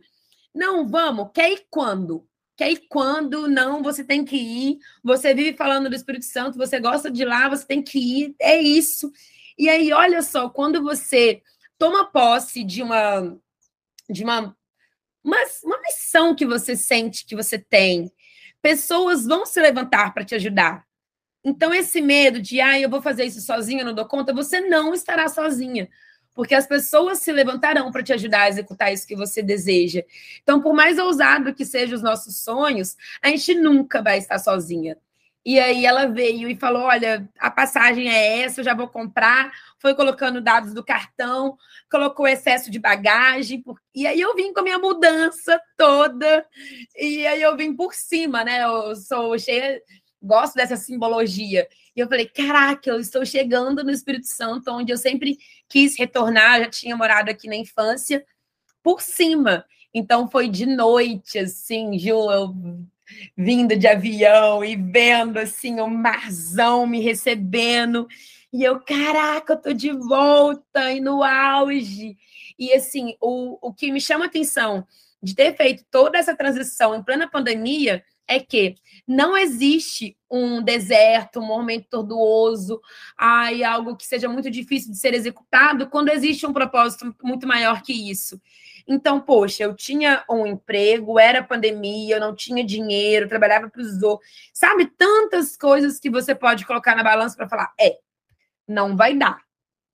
Não, 0.53 0.87
vamos. 0.87 1.29
Quer 1.33 1.51
ir 1.51 1.67
quando? 1.69 2.27
Quer 2.55 2.71
ir 2.71 2.87
quando? 2.89 3.47
Não, 3.47 3.83
você 3.83 4.03
tem 4.03 4.23
que 4.23 4.35
ir. 4.35 4.79
Você 5.03 5.33
vive 5.33 5.57
falando 5.57 5.89
do 5.89 5.95
Espírito 5.95 6.25
Santo, 6.25 6.57
você 6.57 6.79
gosta 6.79 7.11
de 7.11 7.23
lá, 7.25 7.49
você 7.49 7.65
tem 7.65 7.81
que 7.83 7.99
ir. 7.99 8.35
É 8.39 8.59
isso. 8.59 9.11
E 9.57 9.69
aí, 9.69 9.91
olha 9.91 10.21
só, 10.21 10.49
quando 10.49 10.81
você 10.81 11.41
toma 11.77 12.11
posse 12.11 12.63
de 12.63 12.81
uma 12.81 13.37
de 14.09 14.23
uma 14.23 14.55
uma, 15.27 15.37
uma 15.63 15.81
missão 15.81 16.33
que 16.33 16.45
você 16.45 16.73
sente 16.75 17.25
que 17.25 17.35
você 17.35 17.59
tem. 17.59 18.09
Pessoas 18.61 19.25
vão 19.25 19.45
se 19.45 19.59
levantar 19.59 20.13
para 20.13 20.23
te 20.23 20.33
ajudar. 20.35 20.85
Então, 21.43 21.73
esse 21.73 22.01
medo 22.01 22.41
de, 22.41 22.61
ah, 22.61 22.79
eu 22.79 22.89
vou 22.89 23.01
fazer 23.01 23.25
isso 23.25 23.41
sozinha, 23.41 23.83
não 23.83 23.93
dou 23.93 24.05
conta, 24.05 24.33
você 24.33 24.61
não 24.61 24.93
estará 24.93 25.27
sozinha. 25.27 25.89
Porque 26.33 26.55
as 26.55 26.65
pessoas 26.65 27.19
se 27.19 27.31
levantarão 27.31 27.91
para 27.91 28.03
te 28.03 28.13
ajudar 28.13 28.43
a 28.43 28.49
executar 28.49 28.93
isso 28.93 29.07
que 29.07 29.15
você 29.15 29.43
deseja. 29.43 30.01
Então, 30.43 30.61
por 30.61 30.73
mais 30.73 30.97
ousado 30.97 31.53
que 31.53 31.65
sejam 31.65 31.95
os 31.95 32.03
nossos 32.03 32.37
sonhos, 32.37 32.95
a 33.21 33.27
gente 33.29 33.53
nunca 33.55 34.01
vai 34.01 34.17
estar 34.17 34.39
sozinha. 34.39 34.97
E 35.47 35.61
aí 35.61 35.85
ela 35.85 36.07
veio 36.07 36.49
e 36.49 36.57
falou: 36.57 36.81
olha, 36.83 37.25
a 37.39 37.49
passagem 37.49 38.09
é 38.09 38.41
essa, 38.41 38.59
eu 38.59 38.65
já 38.65 38.73
vou 38.73 38.89
comprar. 38.89 39.49
Foi 39.79 39.95
colocando 39.95 40.41
dados 40.41 40.73
do 40.73 40.83
cartão, 40.83 41.57
colocou 41.89 42.27
excesso 42.27 42.69
de 42.69 42.77
bagagem. 42.77 43.63
E 43.95 44.05
aí 44.05 44.19
eu 44.19 44.35
vim 44.35 44.51
com 44.51 44.59
a 44.59 44.63
minha 44.63 44.77
mudança 44.77 45.57
toda. 45.77 46.45
E 46.97 47.25
aí 47.25 47.41
eu 47.41 47.55
vim 47.55 47.73
por 47.73 47.93
cima, 47.93 48.43
né? 48.43 48.65
Eu 48.65 48.93
sou 48.97 49.39
cheia, 49.39 49.81
gosto 50.21 50.55
dessa 50.55 50.75
simbologia. 50.75 51.65
E 51.95 52.01
eu 52.01 52.09
falei: 52.09 52.27
caraca, 52.27 52.89
eu 52.89 52.99
estou 52.99 53.25
chegando 53.25 53.85
no 53.85 53.91
Espírito 53.91 54.27
Santo, 54.27 54.69
onde 54.69 54.91
eu 54.91 54.97
sempre 54.97 55.37
quis 55.69 55.97
retornar, 55.97 56.59
já 56.59 56.69
tinha 56.69 56.97
morado 56.97 57.31
aqui 57.31 57.47
na 57.47 57.55
infância, 57.55 58.25
por 58.83 59.01
cima. 59.01 59.65
Então 59.93 60.29
foi 60.29 60.49
de 60.49 60.65
noite, 60.65 61.39
assim, 61.39 61.97
Ju, 61.97 62.29
eu 62.31 62.53
vindo 63.35 63.75
de 63.75 63.87
avião 63.87 64.63
e 64.63 64.75
vendo 64.75 65.37
assim 65.37 65.79
o 65.79 65.87
marzão 65.87 66.85
me 66.87 66.99
recebendo. 66.99 68.07
E 68.51 68.63
eu, 68.63 68.79
caraca, 68.79 69.53
eu 69.53 69.61
tô 69.61 69.73
de 69.73 69.91
volta 69.91 70.91
e 70.91 70.99
no 70.99 71.23
auge. 71.23 72.17
E 72.57 72.73
assim, 72.73 73.15
o, 73.21 73.57
o 73.61 73.73
que 73.73 73.91
me 73.91 74.01
chama 74.01 74.25
atenção 74.25 74.85
de 75.21 75.35
ter 75.35 75.55
feito 75.55 75.83
toda 75.91 76.17
essa 76.17 76.35
transição 76.35 76.95
em 76.95 77.03
plena 77.03 77.29
pandemia 77.29 78.03
é 78.27 78.39
que 78.39 78.75
não 79.07 79.37
existe 79.37 80.17
um 80.29 80.61
deserto, 80.61 81.39
um 81.39 81.45
momento 81.45 81.87
tortuoso, 81.89 82.81
ai, 83.17 83.63
algo 83.63 83.95
que 83.95 84.05
seja 84.05 84.27
muito 84.27 84.51
difícil 84.51 84.91
de 84.91 84.97
ser 84.97 85.13
executado, 85.13 85.89
quando 85.89 86.09
existe 86.09 86.45
um 86.45 86.51
propósito 86.51 87.15
muito 87.23 87.47
maior 87.47 87.81
que 87.81 87.93
isso. 87.93 88.39
Então, 88.87 89.19
poxa, 89.19 89.63
eu 89.63 89.75
tinha 89.75 90.23
um 90.29 90.45
emprego, 90.45 91.19
era 91.19 91.43
pandemia, 91.43 92.15
eu 92.15 92.21
não 92.21 92.33
tinha 92.33 92.63
dinheiro, 92.63 93.27
trabalhava 93.27 93.69
para 93.69 93.81
os 93.81 94.01
outros. 94.01 94.29
Sabe, 94.53 94.85
tantas 94.85 95.57
coisas 95.57 95.99
que 95.99 96.09
você 96.09 96.33
pode 96.33 96.65
colocar 96.65 96.95
na 96.95 97.03
balança 97.03 97.35
para 97.35 97.49
falar, 97.49 97.73
é, 97.79 97.97
não 98.67 98.95
vai 98.95 99.13
dar. 99.13 99.41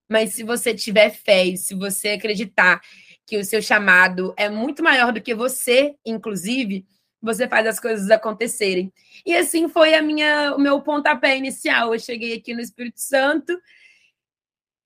Mas 0.08 0.36
se 0.36 0.44
você 0.44 0.76
tiver 0.76 1.10
fé 1.10 1.46
e 1.46 1.58
se 1.58 1.74
você 1.74 2.10
acreditar 2.10 2.82
que 3.26 3.38
o 3.38 3.44
seu 3.44 3.62
chamado 3.62 4.34
é 4.38 4.48
muito 4.48 4.84
maior 4.84 5.12
do 5.12 5.22
que 5.22 5.34
você, 5.34 5.96
inclusive, 6.06 6.86
você 7.22 7.48
faz 7.48 7.66
as 7.66 7.80
coisas 7.80 8.12
acontecerem. 8.12 8.94
E 9.26 9.36
assim 9.36 9.68
foi 9.70 9.96
a 9.96 10.02
minha, 10.02 10.54
o 10.56 10.60
meu 10.60 10.82
pontapé 10.82 11.38
inicial. 11.38 11.94
Eu 11.94 12.00
cheguei 12.00 12.36
aqui 12.36 12.54
no 12.54 12.62
Espírito 12.62 13.00
Santo 13.00 13.58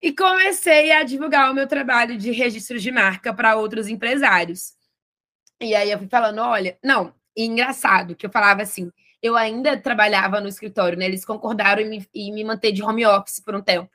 e 0.01 0.13
comecei 0.13 0.91
a 0.91 1.03
divulgar 1.03 1.51
o 1.51 1.53
meu 1.53 1.67
trabalho 1.67 2.17
de 2.17 2.31
registro 2.31 2.79
de 2.79 2.91
marca 2.91 3.33
para 3.33 3.55
outros 3.55 3.87
empresários. 3.87 4.73
E 5.59 5.73
aí 5.75 5.91
eu 5.91 5.97
fui 5.97 6.07
falando, 6.07 6.39
olha, 6.39 6.77
não, 6.83 7.13
engraçado 7.35 8.15
que 8.15 8.25
eu 8.25 8.29
falava 8.31 8.61
assim, 8.61 8.91
eu 9.21 9.35
ainda 9.35 9.75
trabalhava 9.79 10.39
no 10.39 10.47
escritório, 10.47 10.97
né? 10.97 11.05
Eles 11.05 11.25
concordaram 11.25 11.81
em 11.81 11.89
me, 11.89 12.07
em 12.13 12.33
me 12.33 12.43
manter 12.43 12.71
de 12.71 12.83
home 12.83 13.05
office 13.05 13.39
por 13.39 13.55
um 13.55 13.61
tempo. 13.61 13.89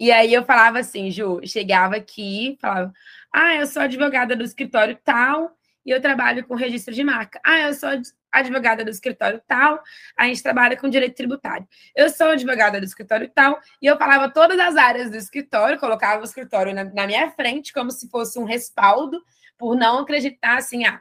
E 0.00 0.12
aí 0.12 0.32
eu 0.32 0.44
falava 0.44 0.78
assim, 0.78 1.10
Ju, 1.10 1.40
chegava 1.44 1.96
aqui, 1.96 2.56
falava, 2.60 2.92
ah, 3.32 3.56
eu 3.56 3.66
sou 3.66 3.82
advogada 3.82 4.36
do 4.36 4.44
escritório 4.44 4.96
tal, 5.04 5.57
e 5.88 5.90
eu 5.90 6.02
trabalho 6.02 6.46
com 6.46 6.54
registro 6.54 6.92
de 6.92 7.02
marca. 7.02 7.40
Ah, 7.42 7.60
eu 7.60 7.72
sou 7.72 7.88
advogada 8.30 8.84
do 8.84 8.90
escritório 8.90 9.40
tal, 9.48 9.82
a 10.14 10.26
gente 10.26 10.42
trabalha 10.42 10.76
com 10.76 10.86
direito 10.86 11.16
tributário. 11.16 11.66
Eu 11.96 12.10
sou 12.10 12.28
advogada 12.28 12.78
do 12.78 12.84
escritório 12.84 13.26
tal, 13.34 13.58
e 13.80 13.86
eu 13.86 13.96
falava 13.96 14.30
todas 14.30 14.58
as 14.58 14.76
áreas 14.76 15.10
do 15.10 15.16
escritório, 15.16 15.78
colocava 15.78 16.20
o 16.20 16.24
escritório 16.24 16.74
na, 16.74 16.84
na 16.84 17.06
minha 17.06 17.30
frente 17.30 17.72
como 17.72 17.90
se 17.90 18.06
fosse 18.10 18.38
um 18.38 18.44
respaldo, 18.44 19.18
por 19.56 19.74
não 19.74 20.00
acreditar 20.00 20.58
assim, 20.58 20.84
ah, 20.84 21.00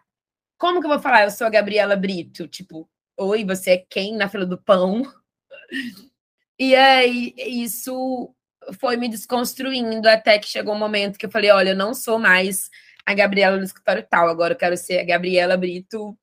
como 0.58 0.80
que 0.80 0.86
eu 0.86 0.92
vou 0.92 1.00
falar? 1.00 1.26
Eu 1.26 1.32
sou 1.32 1.46
a 1.46 1.50
Gabriela 1.50 1.98
Brito, 1.98 2.48
tipo, 2.48 2.90
oi, 3.18 3.44
você 3.44 3.72
é 3.72 3.86
quem 3.90 4.16
na 4.16 4.30
fila 4.30 4.46
do 4.46 4.58
pão? 4.58 5.04
E 6.60 6.76
aí, 6.76 7.36
isso 7.38 8.34
foi 8.80 8.98
me 8.98 9.08
desconstruindo 9.08 10.10
até 10.10 10.40
que 10.40 10.48
chegou 10.48 10.74
um 10.74 10.80
momento 10.80 11.16
que 11.20 11.28
eu 11.28 11.30
falei, 11.30 11.52
olha, 11.52 11.70
eu 11.70 11.76
não 11.76 11.94
sou 11.94 12.18
mais 12.18 12.72
a 13.08 13.14
Gabriela 13.14 13.58
do 13.58 13.64
escritório 13.64 14.06
tal, 14.10 14.28
agora 14.28 14.54
eu 14.54 14.58
quero 14.58 14.76
ser 14.76 15.00
a 15.00 15.06
Gabriela 15.06 15.56
Brito 15.56 16.18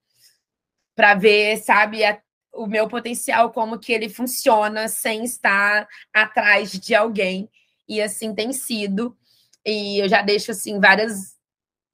para 0.95 1.14
ver, 1.14 1.57
sabe, 1.57 2.05
a, 2.05 2.21
o 2.53 2.67
meu 2.67 2.87
potencial, 2.87 3.50
como 3.50 3.79
que 3.79 3.91
ele 3.91 4.11
funciona 4.11 4.87
sem 4.87 5.25
estar 5.25 5.88
atrás 6.12 6.73
de 6.73 6.95
alguém. 6.95 7.49
E 7.88 8.03
assim 8.03 8.35
tem 8.35 8.53
sido. 8.53 9.17
E 9.64 9.99
eu 9.99 10.11
já 10.11 10.21
deixo 10.21 10.50
assim 10.50 10.79
várias 10.79 11.35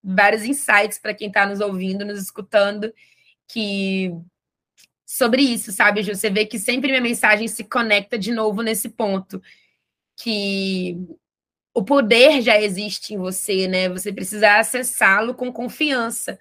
vários 0.02 0.44
insights 0.44 0.98
para 0.98 1.14
quem 1.14 1.28
está 1.28 1.46
nos 1.46 1.60
ouvindo, 1.60 2.04
nos 2.04 2.20
escutando, 2.20 2.92
que 3.46 4.10
sobre 5.06 5.42
isso, 5.42 5.70
sabe, 5.70 6.02
Ju? 6.02 6.16
Você 6.16 6.30
vê 6.30 6.46
que 6.46 6.58
sempre 6.58 6.88
minha 6.88 7.00
mensagem 7.00 7.46
se 7.46 7.62
conecta 7.62 8.18
de 8.18 8.32
novo 8.32 8.60
nesse 8.62 8.88
ponto. 8.88 9.40
Que 10.16 10.96
o 11.74 11.84
poder 11.84 12.42
já 12.42 12.60
existe 12.60 13.14
em 13.14 13.18
você, 13.18 13.68
né? 13.68 13.88
Você 13.88 14.12
precisa 14.12 14.58
acessá-lo 14.58 15.34
com 15.34 15.52
confiança 15.52 16.38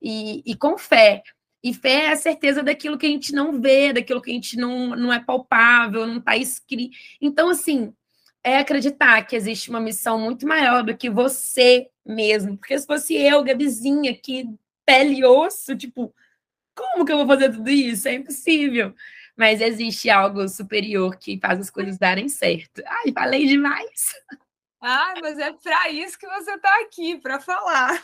e, 0.00 0.42
e, 0.46 0.56
com 0.56 0.78
fé. 0.78 1.22
E 1.62 1.72
fé 1.74 2.06
é 2.06 2.12
a 2.12 2.16
certeza 2.16 2.62
daquilo 2.62 2.98
que 2.98 3.06
a 3.06 3.08
gente 3.08 3.32
não 3.32 3.60
vê, 3.60 3.92
daquilo 3.92 4.20
que 4.20 4.30
a 4.30 4.34
gente 4.34 4.56
não, 4.56 4.96
não 4.96 5.12
é 5.12 5.20
palpável, 5.20 6.06
não 6.06 6.18
está 6.18 6.36
escrito. 6.36 6.96
Então, 7.20 7.50
assim, 7.50 7.92
é 8.42 8.58
acreditar 8.58 9.22
que 9.22 9.36
existe 9.36 9.70
uma 9.70 9.80
missão 9.80 10.18
muito 10.18 10.46
maior 10.46 10.82
do 10.82 10.96
que 10.96 11.08
você 11.08 11.88
mesmo. 12.04 12.56
Porque 12.56 12.78
se 12.78 12.86
fosse 12.86 13.14
eu, 13.14 13.44
Gabizinha, 13.44 14.10
aqui, 14.10 14.48
pele 14.84 15.20
e 15.20 15.24
osso, 15.24 15.76
tipo, 15.76 16.12
como 16.74 17.04
que 17.04 17.12
eu 17.12 17.18
vou 17.18 17.26
fazer 17.26 17.50
tudo 17.52 17.70
isso? 17.70 18.08
É 18.08 18.14
impossível. 18.14 18.94
Mas 19.36 19.60
existe 19.60 20.10
algo 20.10 20.48
superior 20.48 21.16
que 21.16 21.38
faz 21.40 21.60
as 21.60 21.70
coisas 21.70 21.98
darem 21.98 22.28
certo. 22.28 22.82
Ai, 22.86 23.12
falei 23.12 23.46
demais. 23.46 24.14
Ah, 24.82 25.14
mas 25.22 25.38
é 25.38 25.52
para 25.52 25.90
isso 25.90 26.18
que 26.18 26.26
você 26.26 26.54
está 26.54 26.80
aqui, 26.80 27.16
para 27.16 27.40
falar. 27.40 28.02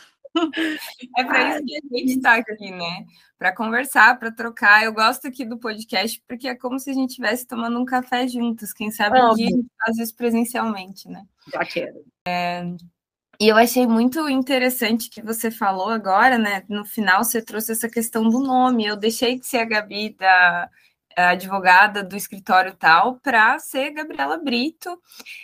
É 1.17 1.23
para 1.23 1.49
isso 1.49 1.65
que 1.65 1.75
a 1.75 1.97
gente 1.97 2.15
está 2.15 2.35
aqui, 2.35 2.71
né? 2.71 3.05
Para 3.37 3.53
conversar, 3.53 4.17
para 4.17 4.31
trocar. 4.31 4.83
Eu 4.83 4.93
gosto 4.93 5.27
aqui 5.27 5.43
do 5.43 5.57
podcast 5.57 6.21
porque 6.27 6.47
é 6.47 6.55
como 6.55 6.79
se 6.79 6.89
a 6.89 6.93
gente 6.93 7.09
estivesse 7.09 7.45
tomando 7.45 7.79
um 7.79 7.85
café 7.85 8.27
juntos. 8.27 8.71
Quem 8.71 8.91
sabe 8.91 9.19
um 9.19 9.33
dia 9.33 9.47
a 9.47 9.51
gente 9.51 9.67
faz 9.83 9.97
isso 9.97 10.15
presencialmente, 10.15 11.09
né? 11.09 11.25
Já 11.51 11.65
quero. 11.65 12.05
É... 12.27 12.63
E 13.41 13.47
eu 13.47 13.55
achei 13.55 13.87
muito 13.87 14.27
interessante 14.29 15.09
que 15.09 15.21
você 15.21 15.49
falou 15.49 15.89
agora, 15.89 16.37
né? 16.37 16.63
No 16.69 16.85
final 16.85 17.23
você 17.23 17.41
trouxe 17.41 17.71
essa 17.71 17.89
questão 17.89 18.29
do 18.29 18.39
nome. 18.39 18.85
Eu 18.85 18.95
deixei 18.95 19.39
de 19.39 19.45
ser 19.45 19.59
a 19.59 19.65
Gabi 19.65 20.15
da 20.17 20.69
advogada 21.27 22.03
do 22.03 22.15
escritório 22.15 22.73
tal 22.75 23.15
para 23.15 23.59
ser 23.59 23.91
Gabriela 23.91 24.37
Brito. 24.37 24.99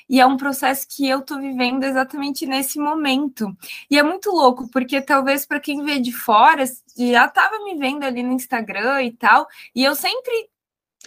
E 0.09 0.19
é 0.19 0.25
um 0.25 0.37
processo 0.37 0.87
que 0.89 1.07
eu 1.07 1.19
estou 1.19 1.39
vivendo 1.39 1.83
exatamente 1.83 2.45
nesse 2.45 2.79
momento. 2.79 3.55
E 3.89 3.97
é 3.97 4.03
muito 4.03 4.31
louco, 4.31 4.69
porque 4.71 5.01
talvez 5.01 5.45
para 5.45 5.59
quem 5.59 5.83
vê 5.83 5.99
de 5.99 6.11
fora 6.11 6.63
já 6.97 7.25
estava 7.25 7.63
me 7.63 7.75
vendo 7.77 8.03
ali 8.03 8.23
no 8.23 8.33
Instagram 8.33 9.03
e 9.03 9.11
tal, 9.11 9.47
e 9.73 9.83
eu 9.83 9.95
sempre. 9.95 10.49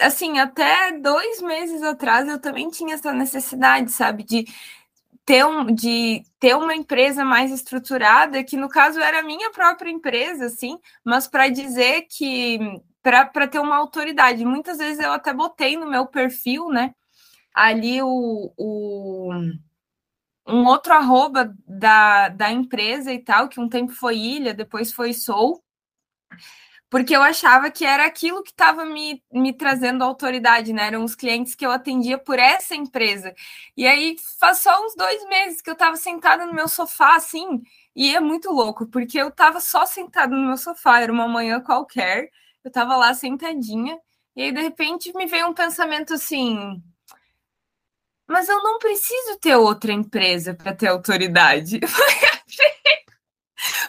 Assim, 0.01 0.39
até 0.39 0.93
dois 0.93 1.43
meses 1.43 1.83
atrás 1.83 2.29
eu 2.29 2.41
também 2.41 2.71
tinha 2.71 2.95
essa 2.95 3.13
necessidade, 3.13 3.91
sabe, 3.91 4.23
de 4.23 4.45
ter, 5.29 5.45
um, 5.45 5.67
de 5.67 6.23
ter 6.41 6.57
uma 6.57 6.75
empresa 6.75 7.23
mais 7.23 7.51
estruturada, 7.53 8.43
que 8.43 8.57
no 8.57 8.67
caso 8.67 8.99
era 8.99 9.19
a 9.19 9.23
minha 9.23 9.51
própria 9.51 9.91
empresa, 9.91 10.47
assim, 10.47 10.79
mas 11.05 11.29
para 11.29 11.51
dizer 11.51 12.07
que 12.09 12.81
para 13.03 13.49
ter 13.49 13.59
uma 13.59 13.77
autoridade. 13.77 14.45
Muitas 14.45 14.79
vezes 14.79 14.99
eu 15.03 15.13
até 15.13 15.33
botei 15.33 15.77
no 15.77 15.89
meu 15.89 16.07
perfil, 16.07 16.69
né? 16.69 16.95
Ali 17.55 18.03
o, 18.03 18.53
o 18.57 19.33
um 20.49 20.65
outro 20.67 20.95
arroba 20.95 21.55
da, 21.67 22.29
da 22.31 22.51
empresa 22.51 23.13
e 23.13 23.19
tal, 23.19 23.49
que 23.49 23.61
um 23.61 23.69
tempo 23.69 23.93
foi 23.93 24.17
Ilha, 24.17 24.55
depois 24.55 24.93
foi 24.93 25.13
Sou, 25.13 25.63
porque 26.91 27.15
eu 27.15 27.23
achava 27.23 27.71
que 27.71 27.85
era 27.85 28.07
aquilo 28.07 28.43
que 28.43 28.51
estava 28.51 28.85
me, 28.85 29.23
me 29.31 29.53
trazendo 29.53 30.03
autoridade, 30.03 30.73
né? 30.73 30.87
Eram 30.87 31.05
os 31.05 31.15
clientes 31.15 31.55
que 31.55 31.67
eu 31.67 31.71
atendia 31.71 32.17
por 32.17 32.39
essa 32.39 32.75
empresa. 32.75 33.35
E 33.77 33.87
aí 33.87 34.17
faz 34.41 34.59
só 34.61 34.85
uns 34.87 34.95
dois 34.97 35.23
meses 35.29 35.61
que 35.61 35.69
eu 35.69 35.75
estava 35.75 35.97
sentada 35.97 36.47
no 36.47 36.55
meu 36.55 36.67
sofá, 36.67 37.17
assim, 37.17 37.63
e 37.95 38.15
é 38.15 38.21
muito 38.21 38.51
louco, 38.51 38.87
porque 38.87 39.19
eu 39.21 39.29
estava 39.29 39.61
só 39.61 39.85
sentada 39.85 40.35
no 40.35 40.47
meu 40.47 40.57
sofá, 40.57 41.01
era 41.01 41.13
uma 41.13 41.29
manhã 41.29 41.61
qualquer, 41.61 42.31
eu 42.65 42.71
tava 42.71 42.97
lá 42.97 43.15
sentadinha, 43.15 43.99
e 44.37 44.43
aí 44.43 44.53
de 44.53 44.61
repente 44.61 45.13
me 45.15 45.27
veio 45.27 45.49
um 45.49 45.55
pensamento 45.55 46.15
assim: 46.15 46.83
mas 48.29 48.49
eu 48.49 48.63
não 48.63 48.79
preciso 48.79 49.39
ter 49.39 49.57
outra 49.57 49.91
empresa 49.91 50.55
para 50.55 50.75
ter 50.75 50.89
autoridade. 50.89 51.81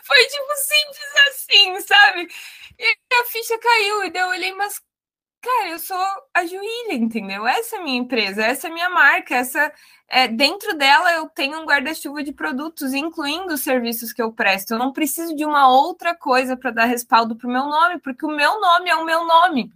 Foi 0.03 0.25
tipo 0.25 0.55
simples 0.55 1.13
assim, 1.27 1.81
sabe? 1.81 2.27
E 2.79 2.97
a 3.13 3.25
ficha 3.25 3.59
caiu, 3.59 4.05
e 4.05 4.09
daí 4.11 4.21
eu 4.21 4.29
olhei, 4.29 4.53
mas 4.53 4.81
cara, 5.41 5.69
eu 5.69 5.79
sou 5.79 5.97
a 6.33 6.45
Juília, 6.45 6.93
entendeu? 6.93 7.47
Essa 7.47 7.77
é 7.77 7.79
a 7.79 7.83
minha 7.83 7.97
empresa, 7.97 8.43
essa 8.43 8.67
é 8.67 8.71
a 8.71 8.73
minha 8.73 8.89
marca, 8.89 9.35
essa 9.35 9.71
é, 10.09 10.27
dentro 10.27 10.75
dela 10.77 11.11
eu 11.13 11.29
tenho 11.29 11.61
um 11.61 11.65
guarda-chuva 11.65 12.23
de 12.23 12.33
produtos, 12.33 12.93
incluindo 12.93 13.53
os 13.53 13.61
serviços 13.61 14.11
que 14.11 14.21
eu 14.21 14.33
presto. 14.33 14.71
Eu 14.71 14.79
não 14.79 14.91
preciso 14.91 15.35
de 15.35 15.45
uma 15.45 15.69
outra 15.69 16.15
coisa 16.15 16.57
para 16.57 16.71
dar 16.71 16.85
respaldo 16.85 17.35
para 17.35 17.47
o 17.47 17.51
meu 17.51 17.65
nome, 17.65 17.99
porque 17.99 18.25
o 18.25 18.35
meu 18.35 18.59
nome 18.59 18.89
é 18.89 18.95
o 18.95 19.05
meu 19.05 19.25
nome. 19.25 19.71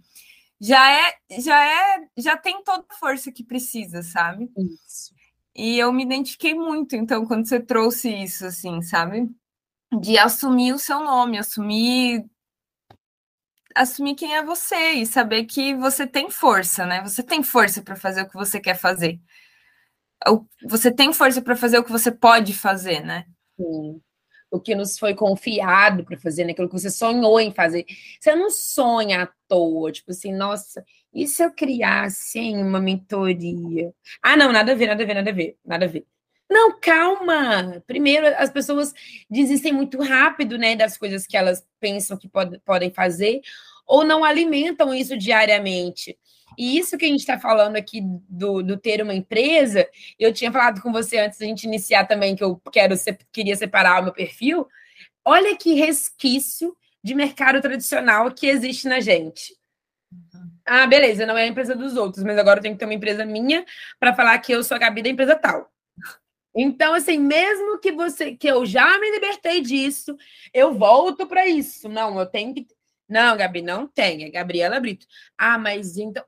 Já 0.60 0.90
é, 0.90 1.14
já 1.40 1.64
é, 1.64 2.08
já 2.16 2.36
tem 2.36 2.62
toda 2.64 2.84
a 2.88 2.94
força 2.94 3.30
que 3.30 3.44
precisa, 3.44 4.02
sabe? 4.02 4.50
Isso. 4.56 5.14
E 5.54 5.78
eu 5.78 5.92
me 5.92 6.02
identifiquei 6.02 6.54
muito, 6.54 6.96
então, 6.96 7.26
quando 7.26 7.46
você 7.46 7.60
trouxe 7.60 8.10
isso, 8.10 8.44
assim, 8.46 8.82
sabe? 8.82 9.30
De 10.00 10.18
assumir 10.18 10.72
o 10.72 10.78
seu 10.78 11.00
nome, 11.00 11.38
assumir 11.38 12.24
assumir 13.74 14.14
quem 14.14 14.34
é 14.36 14.42
você 14.44 14.92
e 14.92 15.06
saber 15.06 15.44
que 15.44 15.74
você 15.74 16.06
tem 16.06 16.30
força, 16.30 16.86
né? 16.86 17.02
Você 17.02 17.22
tem 17.22 17.42
força 17.42 17.82
para 17.82 17.96
fazer 17.96 18.22
o 18.22 18.28
que 18.28 18.34
você 18.34 18.60
quer 18.60 18.78
fazer. 18.78 19.20
Você 20.64 20.90
tem 20.90 21.12
força 21.12 21.42
para 21.42 21.56
fazer 21.56 21.78
o 21.78 21.84
que 21.84 21.92
você 21.92 22.10
pode 22.10 22.54
fazer, 22.54 23.00
né? 23.04 23.26
Sim. 23.58 24.00
O 24.50 24.60
que 24.60 24.74
nos 24.74 24.98
foi 24.98 25.14
confiado 25.14 26.04
para 26.04 26.18
fazer, 26.18 26.44
né? 26.44 26.52
aquilo 26.52 26.68
que 26.68 26.78
você 26.78 26.90
sonhou 26.90 27.40
em 27.40 27.52
fazer. 27.52 27.84
Você 28.20 28.34
não 28.36 28.50
sonha 28.50 29.24
à 29.24 29.28
toa, 29.48 29.90
tipo 29.90 30.12
assim, 30.12 30.32
nossa, 30.32 30.84
e 31.12 31.26
se 31.26 31.42
eu 31.42 31.52
criasse 31.52 32.38
hein, 32.38 32.62
uma 32.62 32.80
mentoria? 32.80 33.92
Ah, 34.22 34.36
não, 34.36 34.52
nada 34.52 34.72
a 34.72 34.74
ver, 34.76 34.86
nada 34.86 35.02
a 35.02 35.06
ver, 35.06 35.14
nada 35.14 35.30
a 35.30 35.32
ver, 35.34 35.58
nada 35.64 35.84
a 35.86 35.88
ver. 35.88 36.06
Não, 36.54 36.78
calma. 36.78 37.82
Primeiro, 37.84 38.28
as 38.38 38.48
pessoas 38.48 38.94
desistem 39.28 39.72
muito 39.72 40.00
rápido, 40.00 40.56
né, 40.56 40.76
das 40.76 40.96
coisas 40.96 41.26
que 41.26 41.36
elas 41.36 41.66
pensam 41.80 42.16
que 42.16 42.28
pod 42.28 42.60
podem 42.64 42.92
fazer, 42.92 43.40
ou 43.84 44.04
não 44.04 44.22
alimentam 44.22 44.94
isso 44.94 45.18
diariamente. 45.18 46.16
E 46.56 46.78
isso 46.78 46.96
que 46.96 47.06
a 47.06 47.08
gente 47.08 47.18
está 47.18 47.40
falando 47.40 47.74
aqui 47.74 48.00
do, 48.28 48.62
do, 48.62 48.76
ter 48.76 49.02
uma 49.02 49.12
empresa, 49.12 49.84
eu 50.16 50.32
tinha 50.32 50.52
falado 50.52 50.80
com 50.80 50.92
você 50.92 51.18
antes 51.18 51.40
da 51.40 51.44
gente 51.44 51.64
iniciar 51.64 52.06
também, 52.06 52.36
que 52.36 52.44
eu 52.44 52.62
quero 52.70 52.94
queria 53.32 53.56
separar 53.56 54.00
o 54.00 54.04
meu 54.04 54.12
perfil. 54.12 54.64
Olha 55.24 55.56
que 55.56 55.74
resquício 55.74 56.76
de 57.02 57.16
mercado 57.16 57.60
tradicional 57.60 58.30
que 58.30 58.46
existe 58.46 58.86
na 58.86 59.00
gente. 59.00 59.56
Uhum. 60.12 60.50
Ah, 60.64 60.86
beleza, 60.86 61.26
não 61.26 61.36
é 61.36 61.42
a 61.42 61.48
empresa 61.48 61.74
dos 61.74 61.96
outros, 61.96 62.22
mas 62.22 62.38
agora 62.38 62.60
eu 62.60 62.62
tenho 62.62 62.76
que 62.76 62.78
ter 62.78 62.84
uma 62.84 62.94
empresa 62.94 63.26
minha 63.26 63.64
para 63.98 64.14
falar 64.14 64.38
que 64.38 64.52
eu 64.52 64.62
sou 64.62 64.76
a 64.76 64.78
Gabi 64.78 65.02
da 65.02 65.08
empresa 65.08 65.34
tal. 65.34 65.73
Então, 66.54 66.94
assim, 66.94 67.18
mesmo 67.18 67.78
que 67.78 67.90
você 67.90 68.36
que 68.36 68.46
eu 68.46 68.64
já 68.64 68.98
me 68.98 69.10
libertei 69.10 69.60
disso, 69.60 70.16
eu 70.52 70.74
volto 70.74 71.26
para 71.26 71.46
isso. 71.46 71.88
Não, 71.88 72.18
eu 72.18 72.26
tenho 72.26 72.54
que. 72.54 72.66
Não, 73.08 73.36
Gabi, 73.36 73.60
não 73.62 73.86
tem. 73.86 74.24
É 74.24 74.30
Gabriela 74.30 74.78
Brito. 74.78 75.06
Ah, 75.36 75.58
mas 75.58 75.96
então. 75.96 76.24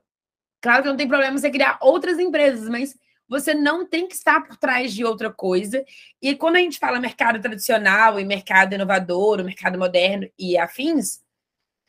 Claro 0.61 0.83
que 0.83 0.89
não 0.89 0.97
tem 0.97 1.07
problema 1.07 1.37
você 1.37 1.49
criar 1.49 1.77
outras 1.81 2.19
empresas, 2.19 2.67
mas 2.67 2.97
você 3.29 3.53
não 3.53 3.85
tem 3.85 4.07
que 4.07 4.15
estar 4.15 4.41
por 4.41 4.57
trás 4.57 4.93
de 4.93 5.05
outra 5.05 5.31
coisa. 5.31 5.83
E 6.21 6.35
quando 6.35 6.55
a 6.57 6.59
gente 6.59 6.79
fala 6.79 6.99
mercado 6.99 7.41
tradicional 7.41 8.19
e 8.19 8.25
mercado 8.25 8.73
inovador, 8.73 9.43
mercado 9.43 9.77
moderno 9.77 10.29
e 10.37 10.57
afins, 10.57 11.21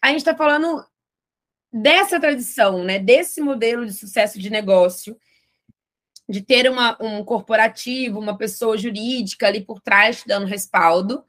a 0.03 0.09
gente 0.09 0.18
está 0.18 0.37
falando 0.37 0.85
dessa 1.72 2.20
tradição, 2.20 2.85
né? 2.85 2.98
Desse 2.98 3.40
modelo 3.40 3.87
de 3.87 3.92
sucesso 3.92 4.38
de 4.38 4.51
negócio 4.51 5.18
de 6.28 6.42
ter 6.42 6.70
uma, 6.70 6.96
um 7.00 7.24
corporativo, 7.24 8.18
uma 8.18 8.36
pessoa 8.36 8.76
jurídica 8.76 9.46
ali 9.46 9.62
por 9.62 9.80
trás 9.80 10.22
dando 10.26 10.46
respaldo. 10.46 11.24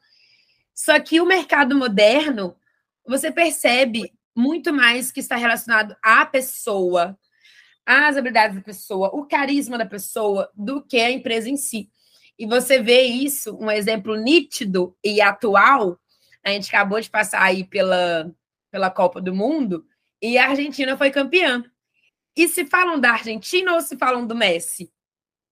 Só 0.74 1.00
que 1.00 1.22
o 1.22 1.26
mercado 1.26 1.76
moderno, 1.76 2.56
você 3.06 3.32
percebe 3.32 4.12
muito 4.36 4.74
mais 4.74 5.12
que 5.12 5.20
está 5.20 5.36
relacionado 5.36 5.96
à 6.04 6.26
pessoa, 6.26 7.18
às 7.86 8.18
habilidades 8.18 8.58
da 8.58 8.62
pessoa, 8.62 9.10
o 9.14 9.26
carisma 9.26 9.78
da 9.78 9.86
pessoa, 9.86 10.50
do 10.54 10.82
que 10.82 11.00
a 11.00 11.12
empresa 11.12 11.50
em 11.50 11.58
si. 11.58 11.90
E 12.38 12.46
você 12.46 12.82
vê 12.82 13.02
isso, 13.02 13.58
um 13.60 13.70
exemplo 13.70 14.16
nítido 14.16 14.96
e 15.04 15.20
atual. 15.22 16.00
A 16.44 16.52
gente 16.52 16.70
acabou 16.70 17.00
de 17.00 17.10
passar 17.10 17.42
aí 17.42 17.64
pela, 17.64 18.34
pela 18.72 18.90
Copa 18.90 19.20
do 19.20 19.36
Mundo 19.36 19.86
e 20.22 20.38
a 20.38 20.50
Argentina 20.50 20.98
foi 20.98 21.12
campeã. 21.12 21.64
E 22.36 22.48
se 22.48 22.66
falam 22.66 23.00
da 23.00 23.12
Argentina 23.12 23.74
ou 23.74 23.82
se 23.82 23.98
falam 23.98 24.26
do 24.26 24.36
Messi? 24.36 24.92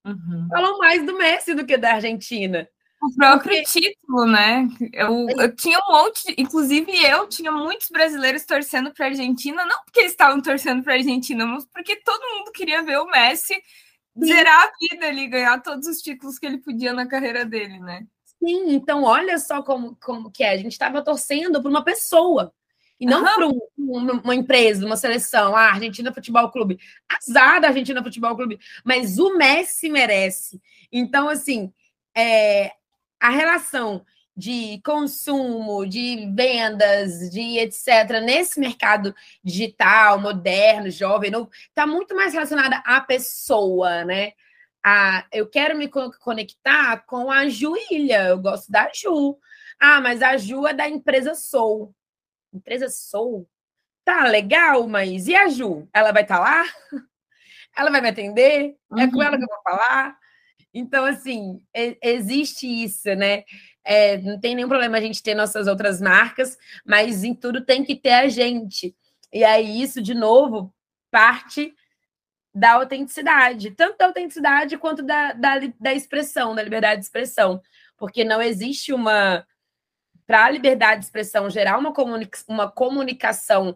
Uhum. 0.04 0.48
Falam 0.50 0.78
mais 0.78 1.04
do 1.04 1.16
Messi 1.16 1.54
do 1.54 1.66
que 1.66 1.76
da 1.76 1.94
Argentina. 1.94 2.68
O 3.00 3.14
próprio 3.14 3.62
porque... 3.62 3.80
título, 3.80 4.26
né? 4.26 4.66
Eu, 4.92 5.28
eu 5.30 5.54
tinha 5.54 5.78
um 5.78 5.92
monte, 5.92 6.34
inclusive 6.36 6.90
eu 7.04 7.28
tinha 7.28 7.52
muitos 7.52 7.88
brasileiros 7.90 8.44
torcendo 8.44 8.92
para 8.92 9.06
a 9.06 9.08
Argentina, 9.10 9.64
não 9.64 9.84
porque 9.84 10.00
eles 10.00 10.12
estavam 10.12 10.40
torcendo 10.40 10.82
para 10.82 10.94
a 10.94 10.96
Argentina, 10.96 11.46
mas 11.46 11.64
porque 11.66 11.96
todo 11.96 12.34
mundo 12.34 12.50
queria 12.50 12.82
ver 12.82 12.98
o 12.98 13.06
Messi 13.06 13.54
Sim. 13.54 14.24
zerar 14.24 14.64
a 14.64 14.72
vida 14.80 15.06
ali, 15.06 15.28
ganhar 15.28 15.62
todos 15.62 15.86
os 15.86 15.98
títulos 15.98 16.38
que 16.38 16.46
ele 16.46 16.58
podia 16.58 16.92
na 16.92 17.06
carreira 17.06 17.44
dele, 17.44 17.78
né? 17.78 18.04
Sim, 18.24 18.70
então 18.74 19.04
olha 19.04 19.38
só 19.38 19.62
como, 19.62 19.96
como 20.00 20.30
que 20.30 20.42
é. 20.42 20.50
A 20.50 20.56
gente 20.56 20.72
estava 20.72 21.02
torcendo 21.02 21.62
por 21.62 21.70
uma 21.70 21.84
pessoa. 21.84 22.52
E 23.00 23.06
não 23.06 23.18
uhum. 23.18 23.24
para 23.24 23.48
um, 23.48 23.60
uma, 23.78 24.12
uma 24.14 24.34
empresa, 24.34 24.84
uma 24.84 24.96
seleção, 24.96 25.54
a 25.54 25.70
Argentina 25.72 26.12
Futebol 26.12 26.50
Clube. 26.50 26.78
Azar 27.08 27.60
da 27.60 27.68
Argentina 27.68 28.02
Futebol 28.02 28.34
Clube. 28.34 28.58
Mas 28.84 29.18
o 29.18 29.36
Messi 29.36 29.88
merece. 29.88 30.60
Então, 30.90 31.28
assim, 31.28 31.72
é, 32.16 32.72
a 33.20 33.30
relação 33.30 34.04
de 34.36 34.80
consumo, 34.84 35.84
de 35.84 36.30
vendas, 36.32 37.28
de 37.30 37.58
etc., 37.58 38.20
nesse 38.22 38.60
mercado 38.60 39.12
digital, 39.42 40.20
moderno, 40.20 40.90
jovem, 40.90 41.32
está 41.68 41.84
muito 41.84 42.14
mais 42.14 42.32
relacionada 42.32 42.76
à 42.86 43.00
pessoa, 43.00 44.04
né? 44.04 44.32
A, 44.80 45.26
eu 45.32 45.48
quero 45.48 45.76
me 45.76 45.88
conectar 45.88 46.98
com 46.98 47.32
a 47.32 47.48
Juília, 47.48 48.28
eu 48.28 48.38
gosto 48.38 48.70
da 48.70 48.88
Ju. 48.94 49.36
Ah, 49.78 50.00
mas 50.00 50.22
a 50.22 50.36
Ju 50.36 50.68
é 50.68 50.72
da 50.72 50.88
empresa 50.88 51.34
Soul. 51.34 51.92
Empresa 52.58 52.88
Soul? 52.88 53.48
Tá 54.04 54.24
legal, 54.24 54.86
mas 54.86 55.26
e 55.28 55.34
a 55.34 55.48
Ju? 55.48 55.88
Ela 55.92 56.12
vai 56.12 56.22
estar 56.22 56.36
tá 56.36 56.42
lá? 56.42 56.64
Ela 57.76 57.90
vai 57.90 58.00
me 58.00 58.08
atender? 58.08 58.76
É 58.96 59.06
com 59.06 59.22
ela 59.22 59.36
que 59.36 59.44
eu 59.44 59.48
vou 59.48 59.62
falar? 59.62 60.18
Então, 60.74 61.04
assim, 61.04 61.62
existe 62.02 62.66
isso, 62.66 63.14
né? 63.14 63.44
É, 63.84 64.18
não 64.18 64.38
tem 64.38 64.54
nenhum 64.54 64.68
problema 64.68 64.98
a 64.98 65.00
gente 65.00 65.22
ter 65.22 65.34
nossas 65.34 65.66
outras 65.66 66.00
marcas, 66.00 66.58
mas 66.84 67.22
em 67.22 67.34
tudo 67.34 67.64
tem 67.64 67.84
que 67.84 67.94
ter 67.94 68.12
a 68.12 68.28
gente. 68.28 68.94
E 69.32 69.44
aí, 69.44 69.80
isso, 69.80 70.02
de 70.02 70.14
novo, 70.14 70.74
parte 71.10 71.74
da 72.54 72.72
autenticidade, 72.72 73.70
tanto 73.70 73.98
da 73.98 74.06
autenticidade 74.06 74.76
quanto 74.76 75.02
da, 75.02 75.32
da, 75.32 75.60
da 75.78 75.94
expressão, 75.94 76.54
da 76.54 76.62
liberdade 76.62 77.00
de 77.00 77.06
expressão. 77.06 77.62
Porque 77.96 78.24
não 78.24 78.42
existe 78.42 78.92
uma. 78.92 79.46
Para 80.28 80.44
a 80.44 80.50
liberdade 80.50 81.00
de 81.00 81.06
expressão 81.06 81.48
gerar 81.48 81.78
uma, 81.78 81.90
comunica 81.90 82.38
uma 82.46 82.70
comunicação 82.70 83.74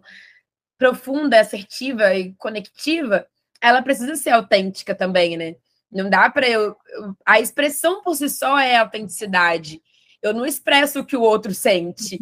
profunda, 0.76 1.40
assertiva 1.40 2.14
e 2.14 2.34
conectiva, 2.34 3.26
ela 3.58 3.80
precisa 3.80 4.16
ser 4.16 4.30
autêntica 4.30 4.94
também, 4.94 5.36
né? 5.36 5.56
Não 5.90 6.10
dá 6.10 6.28
para 6.28 6.46
eu. 6.46 6.76
A 7.24 7.40
expressão 7.40 8.02
por 8.02 8.14
si 8.16 8.28
só 8.28 8.58
é 8.58 8.76
autenticidade. 8.76 9.80
Eu 10.20 10.34
não 10.34 10.44
expresso 10.44 11.00
o 11.00 11.06
que 11.06 11.16
o 11.16 11.22
outro 11.22 11.54
sente. 11.54 12.18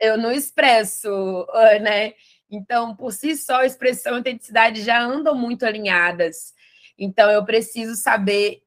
Eu 0.00 0.18
não 0.18 0.32
expresso, 0.32 1.46
ah, 1.50 1.78
né? 1.78 2.14
Então, 2.50 2.96
por 2.96 3.12
si 3.12 3.36
só, 3.36 3.62
expressão 3.62 4.14
e 4.14 4.16
autenticidade 4.16 4.82
já 4.82 5.00
andam 5.00 5.36
muito 5.36 5.64
alinhadas. 5.64 6.52
Então, 6.98 7.30
eu 7.30 7.44
preciso 7.44 7.94
saber 7.94 8.62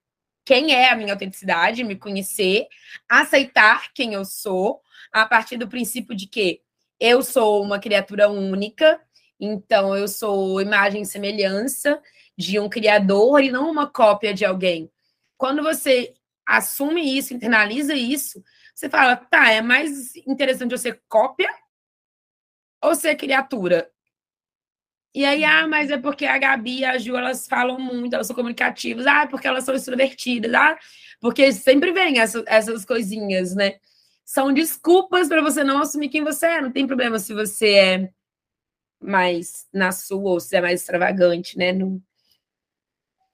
quem 0.45 0.73
é 0.73 0.89
a 0.89 0.95
minha 0.95 1.13
autenticidade, 1.13 1.84
me 1.84 1.95
conhecer, 1.95 2.67
aceitar 3.08 3.91
quem 3.93 4.13
eu 4.13 4.25
sou, 4.25 4.82
a 5.12 5.25
partir 5.25 5.58
do 5.58 5.67
princípio 5.67 6.15
de 6.15 6.27
que 6.27 6.62
eu 6.99 7.21
sou 7.21 7.62
uma 7.63 7.79
criatura 7.79 8.29
única, 8.29 9.01
então 9.39 9.95
eu 9.95 10.08
sou 10.08 10.62
imagem 10.62 11.01
e 11.01 11.06
semelhança 11.06 12.01
de 12.38 12.60
um 12.60 12.69
criador 12.69 13.41
e 13.41 13.51
não 13.51 13.69
uma 13.69 13.88
cópia 13.88 14.34
de 14.34 14.45
alguém. 14.45 14.91
Quando 15.38 15.62
você 15.62 16.13
assume 16.45 17.17
isso, 17.17 17.34
internaliza 17.34 17.93
isso, 17.93 18.43
você 18.73 18.89
fala, 18.89 19.15
tá, 19.15 19.51
é 19.51 19.62
mais 19.62 20.15
interessante 20.15 20.71
eu 20.71 20.77
ser 20.77 21.01
cópia 21.08 21.49
ou 22.82 22.95
ser 22.95 23.15
criatura? 23.15 23.89
E 25.13 25.23
aí, 25.26 25.43
ah, 25.43 25.67
mas 25.67 25.91
é 25.91 25.97
porque 25.97 26.26
a 26.26 26.38
Gabi 26.39 26.80
e 26.80 26.86
a 26.86 26.97
Ju, 26.97 27.15
elas 27.15 27.47
falam 27.47 27.80
muito, 27.80 28.15
elas 28.15 28.26
são 28.26 28.36
comunicativas, 28.36 29.06
ah, 29.06 29.28
porque 29.28 29.47
elas 29.47 29.63
são 29.63 29.76
extrovertidas, 29.76 30.52
ah, 30.54 30.78
porque 31.21 31.52
sempre 31.54 31.91
vem 31.91 32.19
essa, 32.19 32.43
essas 32.47 32.84
coisinhas, 32.84 33.54
né? 33.56 33.80
São 34.26 34.52
desculpas 34.52 35.28
para 35.28 35.41
você 35.41 35.63
não 35.63 35.80
assumir 35.80 36.10
quem 36.10 36.23
você 36.23 36.47
é. 36.47 36.62
Não 36.62 36.71
tem 36.71 36.88
problema 36.88 37.19
se 37.19 37.34
você 37.34 37.73
é 37.76 38.10
mais 38.99 39.67
na 39.71 39.91
sua 39.91 40.32
ou 40.32 40.39
se 40.39 40.56
é 40.56 40.62
mais 40.62 40.82
extravagante, 40.82 41.58
né? 41.58 41.71
Não, 41.73 42.02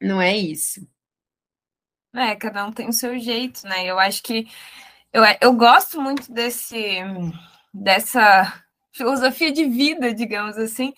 não 0.02 0.22
é 0.22 0.36
isso. 0.36 0.86
É, 2.14 2.36
cada 2.36 2.66
um 2.66 2.72
tem 2.72 2.90
o 2.90 2.94
seu 2.94 3.18
jeito, 3.20 3.66
né? 3.68 3.86
Eu 3.86 4.00
acho 4.00 4.24
que 4.24 4.48
eu, 5.14 5.24
eu 5.42 5.54
gosto 5.54 6.02
muito 6.02 6.32
desse 6.32 6.98
dessa 7.74 8.64
filosofia 8.92 9.52
de 9.52 9.66
vida, 9.66 10.14
digamos 10.14 10.58
assim, 10.58 10.94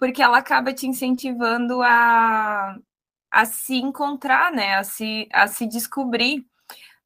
porque 0.00 0.22
ela 0.22 0.38
acaba 0.38 0.72
te 0.72 0.86
incentivando 0.86 1.82
a, 1.82 2.74
a 3.30 3.44
se 3.44 3.76
encontrar, 3.76 4.50
né? 4.50 4.76
A 4.76 4.82
se, 4.82 5.28
a 5.30 5.46
se 5.46 5.66
descobrir. 5.66 6.46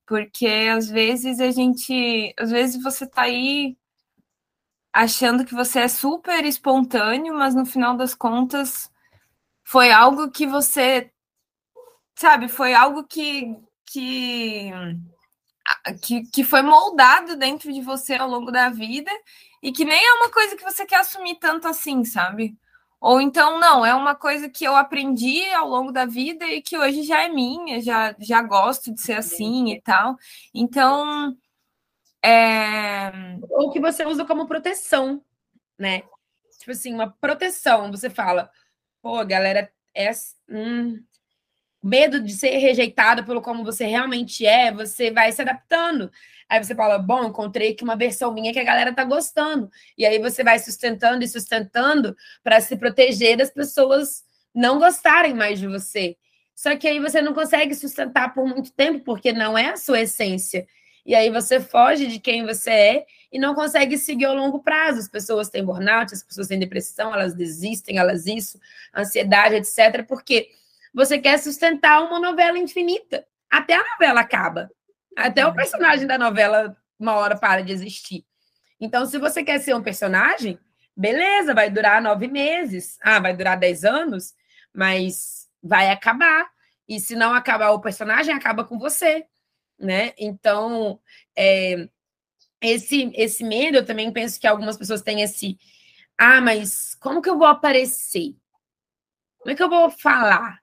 Porque 0.06 0.46
às 0.72 0.88
vezes 0.88 1.40
a 1.40 1.50
gente. 1.50 2.32
Às 2.38 2.52
vezes 2.52 2.80
você 2.82 3.06
tá 3.06 3.22
aí 3.22 3.76
achando 4.92 5.44
que 5.44 5.54
você 5.54 5.80
é 5.80 5.88
super 5.88 6.44
espontâneo, 6.44 7.34
mas 7.34 7.54
no 7.54 7.66
final 7.66 7.96
das 7.96 8.14
contas 8.14 8.90
foi 9.64 9.90
algo 9.90 10.30
que 10.30 10.46
você. 10.46 11.10
Sabe, 12.16 12.48
foi 12.48 12.74
algo 12.74 13.04
que. 13.04 13.56
que 13.86 14.70
que, 16.02 16.22
que 16.26 16.44
foi 16.44 16.62
moldado 16.62 17.36
dentro 17.36 17.72
de 17.72 17.80
você 17.80 18.14
ao 18.14 18.28
longo 18.28 18.52
da 18.52 18.68
vida 18.68 19.10
e 19.62 19.72
que 19.72 19.84
nem 19.84 19.98
é 19.98 20.14
uma 20.14 20.30
coisa 20.30 20.56
que 20.56 20.62
você 20.62 20.84
quer 20.84 21.00
assumir 21.00 21.36
tanto 21.36 21.66
assim, 21.66 22.04
sabe? 22.04 22.54
Ou 23.04 23.20
então, 23.20 23.60
não, 23.60 23.84
é 23.84 23.94
uma 23.94 24.14
coisa 24.14 24.48
que 24.48 24.64
eu 24.64 24.74
aprendi 24.74 25.46
ao 25.52 25.68
longo 25.68 25.92
da 25.92 26.06
vida 26.06 26.46
e 26.46 26.62
que 26.62 26.78
hoje 26.78 27.02
já 27.02 27.22
é 27.22 27.28
minha, 27.28 27.78
já, 27.82 28.16
já 28.18 28.40
gosto 28.40 28.94
de 28.94 28.98
ser 29.02 29.12
assim 29.18 29.72
e 29.72 29.80
tal. 29.82 30.16
Então. 30.54 31.36
É... 32.24 33.12
Ou 33.50 33.70
que 33.70 33.78
você 33.78 34.06
usa 34.06 34.24
como 34.24 34.46
proteção, 34.46 35.22
né? 35.78 36.00
Tipo 36.58 36.70
assim, 36.70 36.94
uma 36.94 37.10
proteção. 37.10 37.90
Você 37.90 38.08
fala, 38.08 38.50
pô, 39.02 39.22
galera, 39.26 39.70
é. 39.94 40.10
Hum, 40.48 41.04
medo 41.82 42.18
de 42.18 42.32
ser 42.32 42.56
rejeitado 42.56 43.22
pelo 43.26 43.42
como 43.42 43.62
você 43.64 43.84
realmente 43.84 44.46
é, 44.46 44.72
você 44.72 45.10
vai 45.10 45.30
se 45.30 45.42
adaptando. 45.42 46.10
Aí 46.48 46.62
você 46.62 46.74
fala, 46.74 46.98
bom, 46.98 47.24
encontrei 47.24 47.72
aqui 47.72 47.82
uma 47.82 47.96
versão 47.96 48.32
minha 48.32 48.52
que 48.52 48.58
a 48.58 48.64
galera 48.64 48.94
tá 48.94 49.04
gostando. 49.04 49.70
E 49.96 50.04
aí 50.04 50.18
você 50.18 50.44
vai 50.44 50.58
sustentando 50.58 51.24
e 51.24 51.28
sustentando 51.28 52.16
para 52.42 52.60
se 52.60 52.76
proteger 52.76 53.36
das 53.36 53.50
pessoas 53.50 54.24
não 54.54 54.78
gostarem 54.78 55.34
mais 55.34 55.58
de 55.58 55.66
você. 55.66 56.16
Só 56.54 56.76
que 56.76 56.86
aí 56.86 57.00
você 57.00 57.20
não 57.20 57.34
consegue 57.34 57.74
sustentar 57.74 58.32
por 58.32 58.46
muito 58.46 58.72
tempo, 58.72 59.00
porque 59.04 59.32
não 59.32 59.58
é 59.58 59.70
a 59.70 59.76
sua 59.76 60.00
essência. 60.02 60.66
E 61.04 61.14
aí 61.14 61.28
você 61.30 61.60
foge 61.60 62.06
de 62.06 62.18
quem 62.18 62.46
você 62.46 62.70
é 62.70 63.06
e 63.30 63.38
não 63.38 63.54
consegue 63.54 63.98
seguir 63.98 64.26
ao 64.26 64.34
longo 64.34 64.62
prazo. 64.62 65.00
As 65.00 65.08
pessoas 65.08 65.50
têm 65.50 65.64
burnout, 65.64 66.14
as 66.14 66.22
pessoas 66.22 66.48
têm 66.48 66.58
depressão, 66.58 67.12
elas 67.12 67.34
desistem, 67.34 67.98
elas 67.98 68.26
isso, 68.26 68.58
ansiedade, 68.96 69.56
etc. 69.56 70.06
Porque 70.06 70.48
você 70.94 71.18
quer 71.18 71.38
sustentar 71.38 72.00
uma 72.02 72.20
novela 72.20 72.58
infinita. 72.58 73.26
Até 73.50 73.74
a 73.74 73.84
novela 73.92 74.20
acaba. 74.20 74.70
Até 75.16 75.44
o 75.44 75.50
uhum. 75.50 75.54
personagem 75.54 76.06
da 76.06 76.18
novela, 76.18 76.76
uma 76.98 77.14
hora, 77.14 77.36
para 77.36 77.62
de 77.62 77.72
existir. 77.72 78.24
Então, 78.80 79.06
se 79.06 79.18
você 79.18 79.42
quer 79.44 79.60
ser 79.60 79.74
um 79.74 79.82
personagem, 79.82 80.58
beleza, 80.96 81.54
vai 81.54 81.70
durar 81.70 82.02
nove 82.02 82.28
meses. 82.28 82.98
Ah, 83.02 83.20
vai 83.20 83.34
durar 83.36 83.58
dez 83.58 83.84
anos, 83.84 84.34
mas 84.72 85.48
vai 85.62 85.90
acabar. 85.90 86.48
E 86.88 87.00
se 87.00 87.16
não 87.16 87.32
acabar 87.32 87.70
o 87.70 87.80
personagem, 87.80 88.34
acaba 88.34 88.64
com 88.64 88.78
você, 88.78 89.24
né? 89.78 90.12
Então, 90.18 91.00
é, 91.36 91.88
esse, 92.60 93.10
esse 93.14 93.44
medo, 93.44 93.78
eu 93.78 93.86
também 93.86 94.12
penso 94.12 94.40
que 94.40 94.46
algumas 94.46 94.76
pessoas 94.76 95.02
têm 95.02 95.22
esse. 95.22 95.58
Ah, 96.18 96.40
mas 96.40 96.94
como 96.96 97.22
que 97.22 97.30
eu 97.30 97.38
vou 97.38 97.46
aparecer? 97.46 98.34
Como 99.38 99.52
é 99.52 99.54
que 99.54 99.62
eu 99.62 99.68
vou 99.68 99.90
falar? 99.90 100.58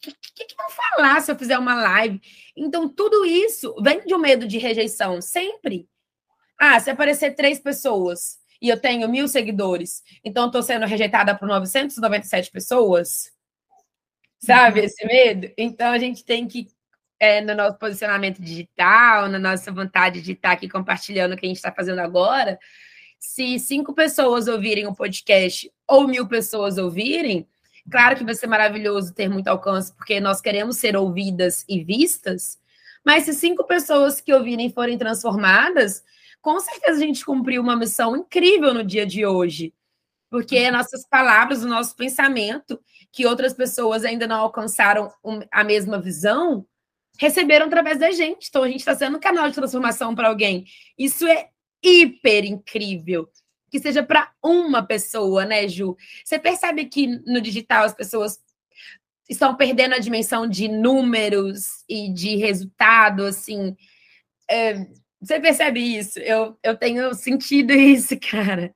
O 0.00 0.02
que, 0.02 0.16
que, 0.34 0.44
que, 0.46 0.56
vão 0.56 0.70
falar 0.70 1.20
se 1.20 1.30
eu 1.30 1.36
fizer 1.36 1.58
uma 1.58 1.74
live? 1.74 2.20
Então, 2.56 2.88
tudo 2.88 3.24
isso 3.26 3.74
vem 3.82 4.00
de 4.04 4.14
um 4.14 4.18
medo 4.18 4.48
de 4.48 4.56
rejeição, 4.56 5.20
sempre. 5.20 5.86
Ah, 6.58 6.80
se 6.80 6.90
aparecer 6.90 7.34
três 7.34 7.60
pessoas 7.60 8.38
e 8.62 8.68
eu 8.68 8.80
tenho 8.80 9.08
mil 9.08 9.28
seguidores, 9.28 10.02
então 10.24 10.46
estou 10.46 10.62
sendo 10.62 10.86
rejeitada 10.86 11.36
por 11.36 11.46
997 11.46 12.50
pessoas? 12.50 13.30
Sabe 14.38 14.80
uhum. 14.80 14.86
esse 14.86 15.06
medo? 15.06 15.52
Então, 15.56 15.92
a 15.92 15.98
gente 15.98 16.24
tem 16.24 16.48
que, 16.48 16.68
é, 17.18 17.42
no 17.42 17.54
nosso 17.54 17.78
posicionamento 17.78 18.40
digital, 18.40 19.28
na 19.28 19.38
nossa 19.38 19.70
vontade 19.70 20.22
de 20.22 20.32
estar 20.32 20.52
aqui 20.52 20.66
compartilhando 20.66 21.34
o 21.34 21.36
que 21.36 21.44
a 21.44 21.48
gente 21.48 21.58
está 21.58 21.70
fazendo 21.70 21.98
agora, 21.98 22.58
se 23.18 23.58
cinco 23.58 23.94
pessoas 23.94 24.48
ouvirem 24.48 24.86
o 24.86 24.94
podcast 24.94 25.70
ou 25.86 26.08
mil 26.08 26.26
pessoas 26.26 26.78
ouvirem, 26.78 27.46
Claro 27.90 28.16
que 28.16 28.24
vai 28.24 28.34
ser 28.34 28.46
maravilhoso 28.46 29.14
ter 29.14 29.28
muito 29.28 29.48
alcance, 29.48 29.92
porque 29.94 30.20
nós 30.20 30.40
queremos 30.40 30.76
ser 30.76 30.96
ouvidas 30.96 31.64
e 31.68 31.82
vistas, 31.82 32.58
mas 33.04 33.24
se 33.24 33.34
cinco 33.34 33.64
pessoas 33.64 34.20
que 34.20 34.32
ouvirem 34.32 34.70
forem 34.70 34.96
transformadas, 34.96 36.02
com 36.40 36.58
certeza 36.60 36.98
a 36.98 37.06
gente 37.06 37.24
cumpriu 37.24 37.62
uma 37.62 37.76
missão 37.76 38.16
incrível 38.16 38.72
no 38.72 38.84
dia 38.84 39.06
de 39.06 39.26
hoje. 39.26 39.74
Porque 40.30 40.64
uhum. 40.66 40.72
nossas 40.72 41.06
palavras, 41.06 41.64
o 41.64 41.68
nosso 41.68 41.96
pensamento, 41.96 42.80
que 43.12 43.26
outras 43.26 43.52
pessoas 43.52 44.04
ainda 44.04 44.26
não 44.26 44.36
alcançaram 44.36 45.12
a 45.50 45.64
mesma 45.64 46.00
visão, 46.00 46.64
receberam 47.18 47.66
através 47.66 47.98
da 47.98 48.10
gente. 48.12 48.46
Então 48.48 48.62
a 48.62 48.68
gente 48.68 48.80
está 48.80 48.94
sendo 48.94 49.16
um 49.16 49.20
canal 49.20 49.48
de 49.48 49.54
transformação 49.54 50.14
para 50.14 50.28
alguém. 50.28 50.64
Isso 50.96 51.26
é 51.26 51.48
hiper 51.82 52.44
incrível. 52.44 53.28
Que 53.70 53.78
seja 53.78 54.02
para 54.02 54.32
uma 54.42 54.82
pessoa, 54.82 55.44
né, 55.44 55.68
Ju? 55.68 55.96
Você 56.24 56.38
percebe 56.38 56.84
que 56.86 57.06
no 57.06 57.40
digital 57.40 57.84
as 57.84 57.94
pessoas 57.94 58.40
estão 59.28 59.54
perdendo 59.54 59.94
a 59.94 59.98
dimensão 59.98 60.46
de 60.46 60.68
números 60.68 61.84
e 61.88 62.12
de 62.12 62.36
resultado, 62.36 63.24
assim. 63.24 63.76
É, 64.50 64.86
você 65.20 65.38
percebe 65.38 65.80
isso? 65.80 66.18
Eu, 66.18 66.58
eu 66.62 66.76
tenho 66.76 67.14
sentido 67.14 67.72
isso, 67.74 68.18
cara. 68.18 68.74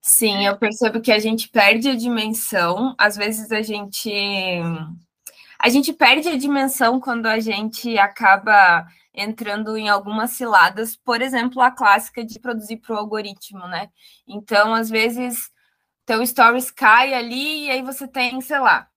Sim, 0.00 0.46
eu 0.46 0.56
percebo 0.56 1.00
que 1.00 1.10
a 1.12 1.18
gente 1.18 1.48
perde 1.48 1.88
a 1.88 1.96
dimensão. 1.96 2.94
Às 2.96 3.16
vezes 3.16 3.50
a 3.50 3.60
gente 3.60 4.10
a 5.58 5.68
gente 5.68 5.92
perde 5.92 6.28
a 6.28 6.36
dimensão 6.36 7.00
quando 7.00 7.26
a 7.26 7.40
gente 7.40 7.98
acaba 7.98 8.86
entrando 9.12 9.76
em 9.76 9.88
algumas 9.88 10.30
ciladas, 10.30 10.96
por 10.96 11.20
exemplo, 11.20 11.60
a 11.60 11.70
clássica 11.70 12.24
de 12.24 12.38
produzir 12.38 12.76
para 12.76 12.94
o 12.94 12.98
algoritmo, 12.98 13.66
né? 13.66 13.90
Então, 14.26 14.72
às 14.72 14.88
vezes, 14.88 15.50
teu 16.06 16.24
stories 16.24 16.70
cai 16.70 17.14
ali 17.14 17.66
e 17.66 17.70
aí 17.70 17.82
você 17.82 18.06
tem, 18.06 18.40
sei 18.40 18.60
lá, 18.60 18.88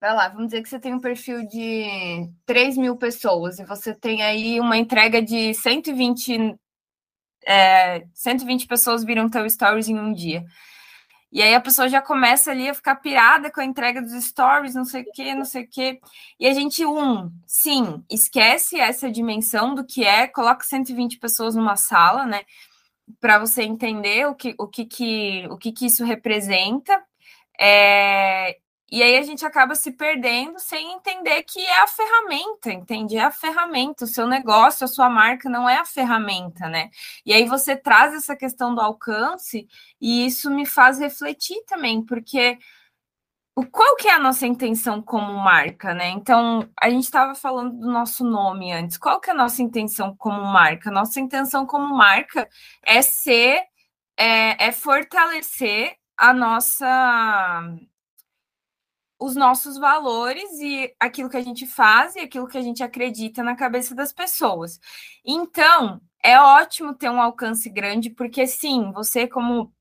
vai 0.00 0.14
lá, 0.14 0.28
vamos 0.28 0.46
dizer 0.46 0.62
que 0.62 0.68
você 0.68 0.78
tem 0.78 0.94
um 0.94 1.00
perfil 1.00 1.46
de 1.48 2.30
3 2.44 2.76
mil 2.76 2.96
pessoas 2.96 3.58
e 3.58 3.64
você 3.64 3.94
tem 3.94 4.22
aí 4.22 4.60
uma 4.60 4.76
entrega 4.76 5.20
de 5.20 5.52
120, 5.54 6.56
é, 7.46 8.06
120 8.14 8.66
pessoas 8.66 9.04
viram 9.04 9.28
teu 9.28 9.48
stories 9.48 9.88
em 9.88 9.98
um 9.98 10.12
dia. 10.12 10.44
E 11.36 11.42
aí 11.42 11.54
a 11.54 11.60
pessoa 11.60 11.86
já 11.86 12.00
começa 12.00 12.50
ali 12.50 12.66
a 12.66 12.72
ficar 12.72 12.96
pirada 12.96 13.50
com 13.50 13.60
a 13.60 13.64
entrega 13.66 14.00
dos 14.00 14.24
stories, 14.24 14.74
não 14.74 14.86
sei 14.86 15.02
o 15.02 15.12
que, 15.12 15.34
não 15.34 15.44
sei 15.44 15.64
o 15.64 15.68
que. 15.68 16.00
E 16.40 16.46
a 16.46 16.54
gente, 16.54 16.86
um, 16.86 17.30
sim, 17.46 18.02
esquece 18.10 18.80
essa 18.80 19.10
dimensão 19.10 19.74
do 19.74 19.84
que 19.84 20.02
é, 20.02 20.26
coloca 20.26 20.64
120 20.64 21.18
pessoas 21.18 21.54
numa 21.54 21.76
sala, 21.76 22.24
né? 22.24 22.40
Para 23.20 23.38
você 23.38 23.64
entender 23.64 24.26
o 24.26 24.34
que, 24.34 24.54
o 24.58 24.66
que, 24.66 24.86
que, 24.86 25.46
o 25.50 25.58
que, 25.58 25.72
que 25.72 25.84
isso 25.84 26.06
representa. 26.06 27.04
É, 27.60 28.56
e 28.90 29.02
aí 29.02 29.16
a 29.18 29.22
gente 29.22 29.44
acaba 29.44 29.74
se 29.74 29.90
perdendo 29.92 30.60
sem 30.60 30.92
entender 30.92 31.42
que 31.42 31.60
é 31.60 31.80
a 31.82 31.86
ferramenta, 31.88 32.72
entende? 32.72 33.16
É 33.16 33.22
a 33.24 33.30
ferramenta, 33.32 34.04
o 34.04 34.08
seu 34.08 34.26
negócio, 34.28 34.84
a 34.84 34.88
sua 34.88 35.10
marca 35.10 35.48
não 35.48 35.68
é 35.68 35.76
a 35.78 35.84
ferramenta, 35.84 36.68
né? 36.68 36.90
E 37.24 37.32
aí 37.32 37.44
você 37.46 37.76
traz 37.76 38.14
essa 38.14 38.36
questão 38.36 38.74
do 38.74 38.80
alcance 38.80 39.66
e 40.00 40.26
isso 40.26 40.50
me 40.50 40.64
faz 40.64 41.00
refletir 41.00 41.64
também, 41.66 42.04
porque 42.04 42.58
qual 43.72 43.96
que 43.96 44.08
é 44.08 44.12
a 44.12 44.18
nossa 44.18 44.46
intenção 44.46 45.00
como 45.02 45.32
marca, 45.32 45.94
né? 45.94 46.08
Então, 46.10 46.68
a 46.80 46.90
gente 46.90 47.04
estava 47.04 47.34
falando 47.34 47.78
do 47.78 47.90
nosso 47.90 48.22
nome 48.22 48.70
antes. 48.72 48.98
Qual 48.98 49.20
que 49.20 49.30
é 49.30 49.32
a 49.32 49.36
nossa 49.36 49.62
intenção 49.62 50.14
como 50.16 50.42
marca? 50.44 50.90
Nossa 50.90 51.20
intenção 51.20 51.64
como 51.66 51.96
marca 51.96 52.48
é 52.84 53.00
ser, 53.02 53.62
é, 54.16 54.66
é 54.66 54.72
fortalecer 54.72 55.96
a 56.16 56.32
nossa 56.34 56.86
os 59.18 59.34
nossos 59.34 59.78
valores 59.78 60.50
e 60.60 60.94
aquilo 61.00 61.30
que 61.30 61.36
a 61.36 61.42
gente 61.42 61.66
faz 61.66 62.16
e 62.16 62.20
aquilo 62.20 62.46
que 62.46 62.58
a 62.58 62.62
gente 62.62 62.82
acredita 62.82 63.42
na 63.42 63.56
cabeça 63.56 63.94
das 63.94 64.12
pessoas. 64.12 64.78
Então, 65.24 66.00
é 66.22 66.38
ótimo 66.40 66.94
ter 66.94 67.10
um 67.10 67.20
alcance 67.20 67.70
grande, 67.70 68.10
porque 68.10 68.46
sim, 68.46 68.92
você 68.92 69.26
como 69.26 69.72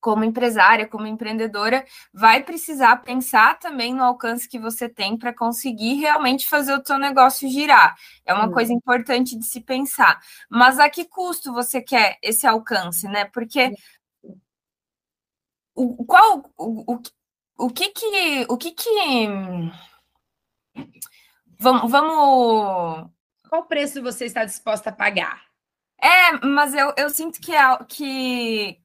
como 0.00 0.24
empresária, 0.24 0.88
como 0.88 1.06
empreendedora, 1.06 1.84
vai 2.12 2.42
precisar 2.42 2.96
pensar 3.02 3.58
também 3.58 3.94
no 3.94 4.02
alcance 4.02 4.48
que 4.48 4.58
você 4.58 4.88
tem 4.88 5.16
para 5.16 5.32
conseguir 5.32 5.94
realmente 5.96 6.48
fazer 6.48 6.72
o 6.72 6.82
seu 6.84 6.98
negócio 6.98 7.48
girar. 7.48 7.94
É 8.24 8.32
uma 8.32 8.50
coisa 8.50 8.72
importante 8.72 9.38
de 9.38 9.44
se 9.44 9.60
pensar. 9.60 10.18
Mas 10.48 10.78
a 10.78 10.88
que 10.88 11.04
custo 11.04 11.52
você 11.52 11.82
quer 11.82 12.18
esse 12.22 12.46
alcance, 12.46 13.06
né? 13.08 13.26
Porque 13.26 13.74
o, 15.74 16.04
qual 16.04 16.50
o, 16.56 16.94
o, 16.94 17.02
o 17.60 17.70
que 17.70 17.90
que. 17.90 18.46
O 18.48 18.56
que 18.56 18.72
que. 18.72 18.90
Vamos. 21.58 21.90
vamos... 21.90 23.10
Qual 23.48 23.64
preço 23.64 24.02
você 24.02 24.24
está 24.26 24.44
disposta 24.44 24.90
a 24.90 24.92
pagar? 24.92 25.42
É, 26.00 26.46
mas 26.46 26.72
eu, 26.72 26.94
eu 26.96 27.10
sinto 27.10 27.40
que, 27.40 27.52
que 27.88 28.80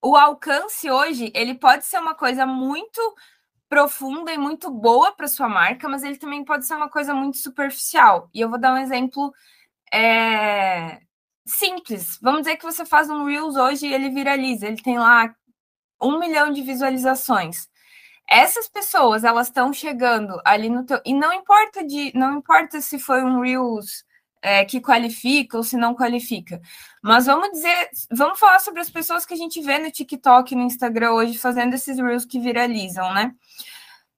o 0.00 0.16
alcance 0.16 0.88
hoje 0.90 1.32
ele 1.34 1.54
pode 1.54 1.84
ser 1.84 1.98
uma 1.98 2.14
coisa 2.14 2.46
muito 2.46 3.00
profunda 3.68 4.32
e 4.32 4.38
muito 4.38 4.70
boa 4.70 5.12
para 5.12 5.26
sua 5.26 5.48
marca, 5.48 5.88
mas 5.88 6.04
ele 6.04 6.18
também 6.18 6.44
pode 6.44 6.66
ser 6.66 6.74
uma 6.74 6.90
coisa 6.90 7.14
muito 7.14 7.38
superficial. 7.38 8.28
E 8.34 8.40
eu 8.40 8.50
vou 8.50 8.60
dar 8.60 8.74
um 8.74 8.78
exemplo 8.78 9.32
é, 9.92 11.00
simples. 11.46 12.18
Vamos 12.22 12.42
dizer 12.42 12.56
que 12.56 12.64
você 12.64 12.84
faz 12.84 13.10
um 13.10 13.24
Reels 13.24 13.56
hoje 13.56 13.86
e 13.86 13.94
ele 13.94 14.10
viraliza, 14.10 14.66
ele 14.66 14.80
tem 14.80 14.98
lá 14.98 15.34
um 16.00 16.18
milhão 16.18 16.52
de 16.52 16.62
visualizações 16.62 17.71
essas 18.28 18.68
pessoas 18.68 19.24
elas 19.24 19.48
estão 19.48 19.72
chegando 19.72 20.40
ali 20.44 20.68
no 20.68 20.84
teu 20.84 21.00
e 21.04 21.12
não 21.14 21.32
importa 21.32 21.84
de 21.84 22.12
não 22.14 22.38
importa 22.38 22.80
se 22.80 22.98
foi 22.98 23.22
um 23.22 23.40
reels 23.40 24.04
é, 24.42 24.64
que 24.64 24.80
qualifica 24.80 25.56
ou 25.56 25.62
se 25.62 25.76
não 25.76 25.94
qualifica, 25.94 26.60
mas 27.02 27.26
vamos 27.26 27.50
dizer, 27.50 27.90
vamos 28.10 28.38
falar 28.38 28.58
sobre 28.58 28.80
as 28.80 28.90
pessoas 28.90 29.24
que 29.24 29.34
a 29.34 29.36
gente 29.36 29.60
vê 29.62 29.78
no 29.78 29.90
TikTok, 29.90 30.54
no 30.54 30.62
Instagram 30.62 31.12
hoje 31.12 31.38
fazendo 31.38 31.74
esses 31.74 31.98
reels 31.98 32.24
que 32.24 32.40
viralizam, 32.40 33.12
né? 33.14 33.32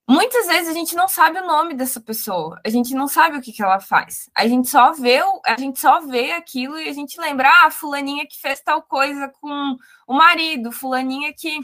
Muitas 0.06 0.46
vezes 0.46 0.68
a 0.68 0.74
gente 0.74 0.94
não 0.94 1.08
sabe 1.08 1.38
o 1.38 1.46
nome 1.46 1.72
dessa 1.72 1.98
pessoa, 1.98 2.60
a 2.62 2.68
gente 2.68 2.94
não 2.94 3.08
sabe 3.08 3.38
o 3.38 3.40
que, 3.40 3.52
que 3.52 3.62
ela 3.62 3.80
faz. 3.80 4.28
A 4.34 4.46
gente 4.46 4.68
só 4.68 4.92
vê, 4.92 5.22
a 5.46 5.58
gente 5.58 5.80
só 5.80 6.02
vê 6.02 6.32
aquilo 6.32 6.78
e 6.78 6.90
a 6.90 6.92
gente 6.92 7.18
lembra, 7.18 7.48
ah, 7.48 7.70
fulaninha 7.70 8.26
que 8.26 8.38
fez 8.38 8.60
tal 8.60 8.82
coisa 8.82 9.32
com 9.40 9.76
o 10.06 10.12
marido, 10.12 10.70
fulaninha 10.70 11.32
que 11.32 11.58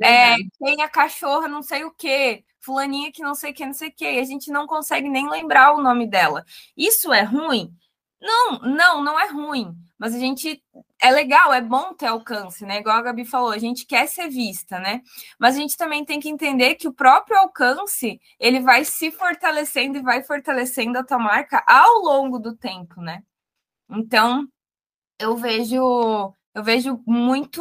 é, 0.00 0.36
tem 0.58 0.82
a 0.82 0.88
cachorra 0.88 1.48
não 1.48 1.62
sei 1.62 1.84
o 1.84 1.90
quê, 1.90 2.44
fulaninha 2.60 3.10
que 3.12 3.22
não 3.22 3.34
sei 3.34 3.50
o 3.50 3.54
que, 3.54 3.66
não 3.66 3.74
sei 3.74 3.88
o 3.88 3.92
que, 3.92 4.10
e 4.10 4.18
a 4.20 4.24
gente 4.24 4.50
não 4.50 4.66
consegue 4.66 5.08
nem 5.08 5.28
lembrar 5.28 5.74
o 5.74 5.82
nome 5.82 6.06
dela. 6.06 6.44
Isso 6.76 7.12
é 7.12 7.22
ruim? 7.22 7.74
Não, 8.20 8.58
não, 8.60 9.02
não 9.02 9.18
é 9.18 9.28
ruim. 9.28 9.76
Mas 9.98 10.14
a 10.14 10.18
gente 10.18 10.62
é 11.00 11.10
legal, 11.10 11.52
é 11.52 11.60
bom 11.60 11.94
ter 11.94 12.06
alcance, 12.06 12.64
né? 12.64 12.78
Igual 12.78 12.96
a 12.96 13.02
Gabi 13.02 13.24
falou, 13.24 13.50
a 13.50 13.58
gente 13.58 13.86
quer 13.86 14.06
ser 14.08 14.28
vista, 14.28 14.78
né? 14.78 15.02
Mas 15.38 15.56
a 15.56 15.58
gente 15.58 15.76
também 15.76 16.04
tem 16.04 16.18
que 16.20 16.28
entender 16.28 16.74
que 16.76 16.88
o 16.88 16.92
próprio 16.92 17.38
alcance 17.38 18.20
ele 18.38 18.60
vai 18.60 18.84
se 18.84 19.10
fortalecendo 19.12 19.98
e 19.98 20.02
vai 20.02 20.22
fortalecendo 20.22 20.98
a 20.98 21.04
tua 21.04 21.18
marca 21.18 21.62
ao 21.66 22.00
longo 22.00 22.38
do 22.38 22.56
tempo, 22.56 23.00
né? 23.00 23.22
Então 23.90 24.48
eu 25.18 25.36
vejo 25.36 26.34
eu 26.54 26.62
vejo 26.62 27.02
muito. 27.06 27.60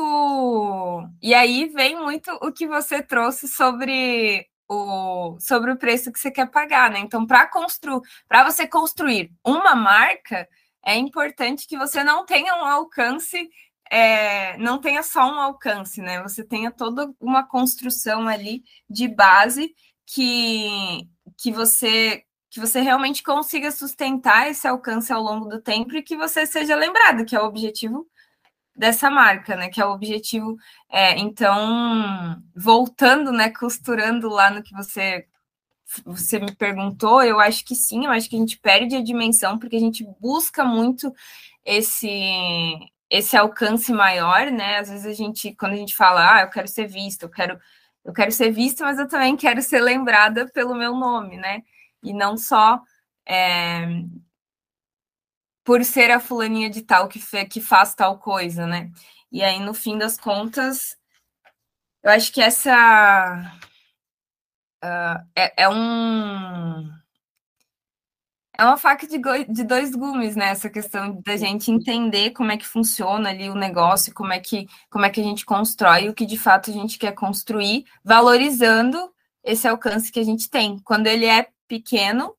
E 1.22 1.34
aí 1.34 1.68
vem 1.70 1.96
muito 1.96 2.30
o 2.42 2.52
que 2.52 2.68
você 2.68 3.02
trouxe 3.02 3.48
sobre 3.48 4.48
o, 4.70 5.38
sobre 5.40 5.72
o 5.72 5.78
preço 5.78 6.12
que 6.12 6.20
você 6.20 6.32
quer 6.32 6.50
pagar, 6.50 6.90
né? 6.92 7.00
Então, 7.00 7.26
para 7.26 7.48
construir, 7.48 8.02
para 8.28 8.44
você 8.44 8.68
construir 8.68 9.32
uma 9.46 9.76
marca, 9.76 10.48
é 10.86 10.96
importante 10.96 11.68
que 11.68 11.78
você 11.78 12.04
não 12.04 12.26
tenha 12.26 12.56
um 12.56 12.66
alcance, 12.66 13.50
é, 13.90 14.58
não 14.58 14.80
tenha 14.80 15.04
só 15.04 15.22
um 15.26 15.40
alcance, 15.40 16.02
né? 16.02 16.22
Você 16.24 16.44
tenha 16.44 16.72
toda 16.72 17.14
uma 17.20 17.46
construção 17.48 18.28
ali 18.28 18.64
de 18.90 19.08
base 19.08 19.74
que, 20.06 21.08
que 21.38 21.52
você 21.52 22.24
que 22.54 22.60
você 22.60 22.82
realmente 22.82 23.24
consiga 23.24 23.72
sustentar 23.72 24.50
esse 24.50 24.68
alcance 24.68 25.14
ao 25.14 25.24
longo 25.24 25.48
do 25.48 25.62
tempo 25.62 25.96
e 25.96 26.04
que 26.04 26.18
você 26.18 26.46
seja 26.46 26.76
lembrado, 26.76 27.24
que 27.24 27.34
é 27.34 27.42
o 27.42 27.46
objetivo 27.46 28.06
dessa 28.82 29.12
marca, 29.12 29.56
né? 29.56 29.70
Que 29.70 29.80
é 29.80 29.86
o 29.86 29.92
objetivo. 29.92 30.58
É, 30.90 31.16
então, 31.20 32.42
voltando, 32.56 33.32
né? 33.32 33.52
Costurando 33.52 34.28
lá 34.28 34.50
no 34.50 34.64
que 34.64 34.74
você 34.74 35.28
você 36.06 36.40
me 36.40 36.56
perguntou, 36.56 37.22
eu 37.22 37.38
acho 37.40 37.66
que 37.66 37.76
sim, 37.76 38.06
eu 38.06 38.12
acho 38.12 38.30
que 38.30 38.36
a 38.38 38.40
gente 38.40 38.58
perde 38.58 38.96
a 38.96 39.04
dimensão 39.04 39.60
porque 39.60 39.76
a 39.76 39.80
gente 39.80 40.06
busca 40.22 40.64
muito 40.64 41.14
esse 41.66 42.10
esse 43.10 43.36
alcance 43.38 43.92
maior, 43.94 44.50
né? 44.52 44.80
Às 44.80 44.90
vezes 44.90 45.06
a 45.06 45.14
gente, 45.14 45.54
quando 45.56 45.74
a 45.74 45.76
gente 45.76 45.96
fala, 45.96 46.38
ah, 46.38 46.42
eu 46.44 46.50
quero 46.50 46.68
ser 46.68 46.88
vista, 46.88 47.26
eu 47.26 47.30
quero 47.30 47.60
eu 48.06 48.14
quero 48.14 48.32
ser 48.32 48.52
vista, 48.52 48.84
mas 48.86 48.98
eu 49.00 49.08
também 49.08 49.36
quero 49.38 49.62
ser 49.62 49.82
lembrada 49.82 50.48
pelo 50.50 50.74
meu 50.76 50.96
nome, 50.96 51.38
né? 51.38 51.62
E 52.04 52.14
não 52.14 52.38
só 52.38 52.82
é, 53.28 53.86
por 55.64 55.84
ser 55.86 56.12
a 56.12 56.20
fulaninha 56.20 56.70
de 56.70 56.82
tal 56.82 57.08
que, 57.08 57.20
que 57.48 57.62
faz 57.62 57.94
tal 57.94 58.18
coisa, 58.20 58.66
né? 58.66 58.92
E 59.32 59.44
aí, 59.44 59.60
no 59.60 59.74
fim 59.74 59.98
das 59.98 60.18
contas, 60.18 60.98
eu 62.04 62.12
acho 62.12 62.32
que 62.32 62.42
essa 62.42 63.58
uh, 64.84 65.28
é, 65.36 65.64
é, 65.64 65.70
um 65.70 66.90
é 68.58 68.64
uma 68.64 68.78
faca 68.78 69.08
de, 69.08 69.20
de 69.50 69.64
dois 69.64 69.96
gumes, 69.96 70.36
né? 70.36 70.50
Essa 70.50 70.70
questão 70.70 71.22
da 71.26 71.38
gente 71.38 71.72
entender 71.72 72.32
como 72.32 72.52
é 72.52 72.58
que 72.58 72.68
funciona 72.68 73.30
ali 73.30 73.50
o 73.50 73.56
negócio, 73.56 74.14
como 74.14 74.34
é 74.34 74.40
que 74.40 74.68
como 74.90 75.06
é 75.06 75.10
que 75.10 75.22
a 75.22 75.24
gente 75.24 75.46
constrói 75.46 76.10
o 76.10 76.14
que 76.14 76.26
de 76.26 76.38
fato 76.38 76.70
a 76.70 76.74
gente 76.74 76.98
quer 76.98 77.14
construir, 77.14 77.86
valorizando 78.04 79.12
esse 79.44 79.68
alcance 79.68 80.12
que 80.12 80.20
a 80.20 80.24
gente 80.24 80.50
tem. 80.50 80.80
Quando 80.80 81.08
ele 81.08 81.26
é 81.26 81.48
pequeno, 81.68 82.36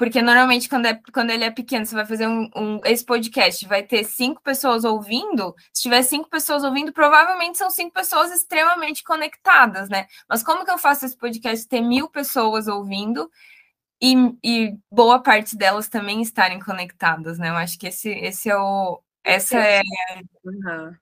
Porque 0.00 0.22
normalmente, 0.22 0.66
quando, 0.66 0.86
é, 0.86 0.98
quando 1.12 1.28
ele 1.28 1.44
é 1.44 1.50
pequeno, 1.50 1.84
você 1.84 1.94
vai 1.94 2.06
fazer 2.06 2.26
um, 2.26 2.48
um, 2.56 2.80
Esse 2.86 3.04
podcast 3.04 3.66
vai 3.66 3.82
ter 3.82 4.02
cinco 4.04 4.40
pessoas 4.40 4.82
ouvindo. 4.82 5.54
Se 5.74 5.82
tiver 5.82 6.02
cinco 6.04 6.26
pessoas 6.30 6.64
ouvindo, 6.64 6.90
provavelmente 6.90 7.58
são 7.58 7.68
cinco 7.68 7.92
pessoas 7.92 8.32
extremamente 8.32 9.04
conectadas, 9.04 9.90
né? 9.90 10.06
Mas 10.26 10.42
como 10.42 10.64
que 10.64 10.70
eu 10.70 10.78
faço 10.78 11.04
esse 11.04 11.14
podcast 11.14 11.68
ter 11.68 11.82
mil 11.82 12.08
pessoas 12.08 12.66
ouvindo 12.66 13.30
e, 14.00 14.14
e 14.42 14.78
boa 14.90 15.22
parte 15.22 15.54
delas 15.54 15.86
também 15.86 16.22
estarem 16.22 16.60
conectadas, 16.60 17.38
né? 17.38 17.50
Eu 17.50 17.56
acho 17.56 17.78
que 17.78 17.88
esse, 17.88 18.08
esse 18.08 18.48
é 18.48 18.56
o. 18.56 19.02
Essa 19.22 19.58
é. 19.58 19.82
Uhum. 20.42 20.96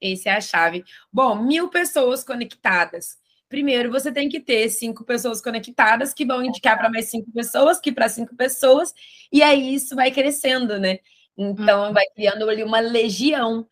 Esse 0.00 0.28
é 0.28 0.36
a 0.36 0.40
chave. 0.40 0.84
Bom, 1.12 1.34
mil 1.34 1.68
pessoas 1.68 2.22
conectadas. 2.22 3.18
Primeiro, 3.48 3.90
você 3.90 4.12
tem 4.12 4.28
que 4.28 4.40
ter 4.40 4.68
cinco 4.68 5.04
pessoas 5.04 5.40
conectadas 5.40 6.12
que 6.12 6.26
vão 6.26 6.44
indicar 6.44 6.76
para 6.76 6.90
mais 6.90 7.08
cinco 7.08 7.32
pessoas, 7.32 7.80
que 7.80 7.90
para 7.90 8.08
cinco 8.08 8.36
pessoas, 8.36 8.92
e 9.32 9.42
aí 9.42 9.74
isso 9.74 9.96
vai 9.96 10.10
crescendo, 10.10 10.78
né? 10.78 10.98
Então, 11.36 11.86
uhum. 11.86 11.92
vai 11.92 12.04
criando 12.14 12.48
ali 12.48 12.62
uma 12.62 12.80
legião. 12.80 13.66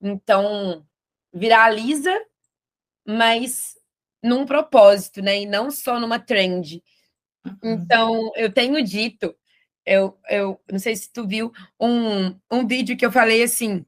Então, 0.00 0.84
viraliza, 1.32 2.12
mas 3.06 3.76
num 4.22 4.44
propósito, 4.44 5.22
né? 5.22 5.42
E 5.42 5.46
não 5.46 5.70
só 5.70 6.00
numa 6.00 6.18
trend. 6.18 6.82
Uhum. 7.44 7.54
Então, 7.62 8.32
eu 8.34 8.52
tenho 8.52 8.82
dito, 8.82 9.36
eu, 9.86 10.18
eu 10.28 10.60
não 10.70 10.78
sei 10.78 10.96
se 10.96 11.12
tu 11.12 11.26
viu 11.26 11.52
um, 11.78 12.36
um 12.50 12.66
vídeo 12.66 12.96
que 12.96 13.06
eu 13.06 13.12
falei 13.12 13.42
assim. 13.42 13.84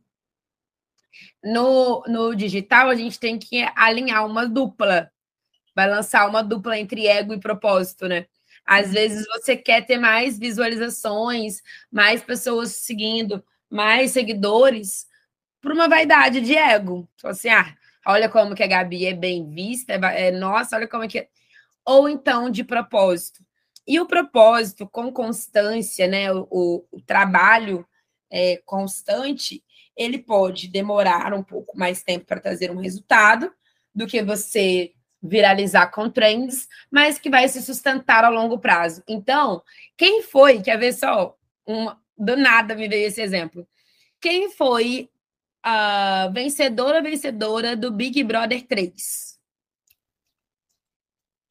No, 1.42 2.02
no 2.06 2.34
digital, 2.34 2.88
a 2.88 2.94
gente 2.94 3.18
tem 3.18 3.38
que 3.38 3.62
alinhar 3.74 4.24
uma 4.24 4.46
dupla 4.46 5.10
vai 5.74 5.88
lançar 5.88 6.28
uma 6.28 6.42
dupla 6.42 6.78
entre 6.78 7.06
ego 7.06 7.32
e 7.34 7.40
propósito, 7.40 8.08
né? 8.08 8.26
Às 8.64 8.86
uhum. 8.86 8.92
vezes 8.92 9.26
você 9.26 9.56
quer 9.56 9.84
ter 9.84 9.98
mais 9.98 10.38
visualizações, 10.38 11.60
mais 11.90 12.22
pessoas 12.22 12.70
seguindo, 12.70 13.42
mais 13.68 14.12
seguidores, 14.12 15.06
por 15.60 15.72
uma 15.72 15.88
vaidade 15.88 16.40
de 16.40 16.54
ego. 16.54 17.08
Então, 17.14 17.30
assim, 17.30 17.48
ah, 17.48 17.74
olha 18.06 18.28
como 18.28 18.54
que 18.54 18.62
a 18.62 18.66
Gabi 18.66 19.06
é 19.06 19.14
bem 19.14 19.48
vista, 19.48 19.92
é, 19.92 20.28
é 20.28 20.30
nossa, 20.30 20.76
olha 20.76 20.88
como 20.88 21.04
é 21.04 21.08
que 21.08 21.20
é. 21.20 21.28
Ou 21.84 22.08
então 22.08 22.50
de 22.50 22.62
propósito. 22.62 23.44
E 23.86 23.98
o 23.98 24.06
propósito, 24.06 24.86
com 24.86 25.12
constância, 25.12 26.06
né? 26.06 26.32
O, 26.32 26.46
o, 26.50 26.84
o 26.92 27.00
trabalho 27.00 27.86
é, 28.30 28.58
constante, 28.64 29.62
ele 29.96 30.18
pode 30.18 30.68
demorar 30.68 31.34
um 31.34 31.42
pouco 31.42 31.76
mais 31.76 32.02
tempo 32.02 32.24
para 32.24 32.40
trazer 32.40 32.70
um 32.70 32.80
resultado 32.80 33.52
do 33.94 34.06
que 34.06 34.22
você 34.22 34.92
viralizar 35.22 35.86
com 35.88 36.10
trends, 36.10 36.68
mas 36.90 37.18
que 37.18 37.30
vai 37.30 37.48
se 37.48 37.62
sustentar 37.62 38.24
ao 38.24 38.32
longo 38.32 38.58
prazo. 38.58 39.02
Então, 39.06 39.62
quem 39.96 40.22
foi, 40.22 40.60
quer 40.60 40.78
ver 40.78 40.92
só, 40.92 41.36
uma, 41.64 42.00
do 42.18 42.36
nada 42.36 42.74
me 42.74 42.88
veio 42.88 43.06
esse 43.06 43.22
exemplo. 43.22 43.66
Quem 44.20 44.50
foi 44.50 45.08
a 45.62 46.28
vencedora 46.32 47.00
vencedora 47.00 47.76
do 47.76 47.92
Big 47.92 48.22
Brother 48.24 48.66
3? 48.66 49.38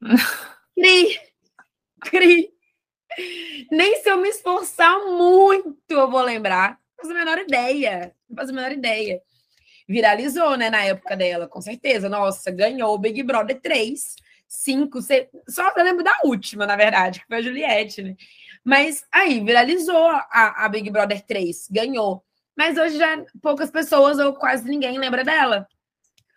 Cri! 0.75 1.19
Cri! 2.01 2.51
Nem 3.71 4.01
se 4.01 4.09
eu 4.09 4.17
me 4.17 4.29
esforçar 4.29 4.99
muito 5.05 5.77
eu 5.89 6.09
vou 6.09 6.21
lembrar. 6.21 6.71
Não 6.71 6.97
faço 6.97 7.11
a 7.11 7.13
menor 7.13 7.37
ideia. 7.39 8.15
Não 8.27 8.35
faço 8.35 8.51
a 8.51 8.55
menor 8.55 8.71
ideia 8.71 9.21
viralizou, 9.91 10.55
né, 10.55 10.69
na 10.69 10.83
época 10.83 11.15
dela, 11.15 11.47
com 11.47 11.61
certeza. 11.61 12.07
Nossa, 12.09 12.49
ganhou 12.49 12.95
o 12.95 12.97
Big 12.97 13.21
Brother 13.23 13.59
3, 13.59 14.15
5, 14.47 15.01
6, 15.01 15.27
só 15.49 15.71
eu 15.75 15.83
lembro 15.83 16.03
da 16.03 16.13
última, 16.23 16.65
na 16.65 16.75
verdade, 16.75 17.19
que 17.19 17.27
foi 17.27 17.37
a 17.37 17.41
Juliette, 17.41 18.01
né? 18.01 18.15
Mas 18.63 19.03
aí, 19.11 19.43
viralizou 19.43 20.07
a, 20.07 20.65
a 20.65 20.69
Big 20.69 20.89
Brother 20.89 21.21
3, 21.21 21.67
ganhou. 21.71 22.23
Mas 22.55 22.77
hoje 22.77 22.97
já 22.97 23.23
poucas 23.41 23.71
pessoas 23.71 24.19
ou 24.19 24.33
quase 24.33 24.69
ninguém 24.69 24.97
lembra 24.97 25.23
dela. 25.23 25.67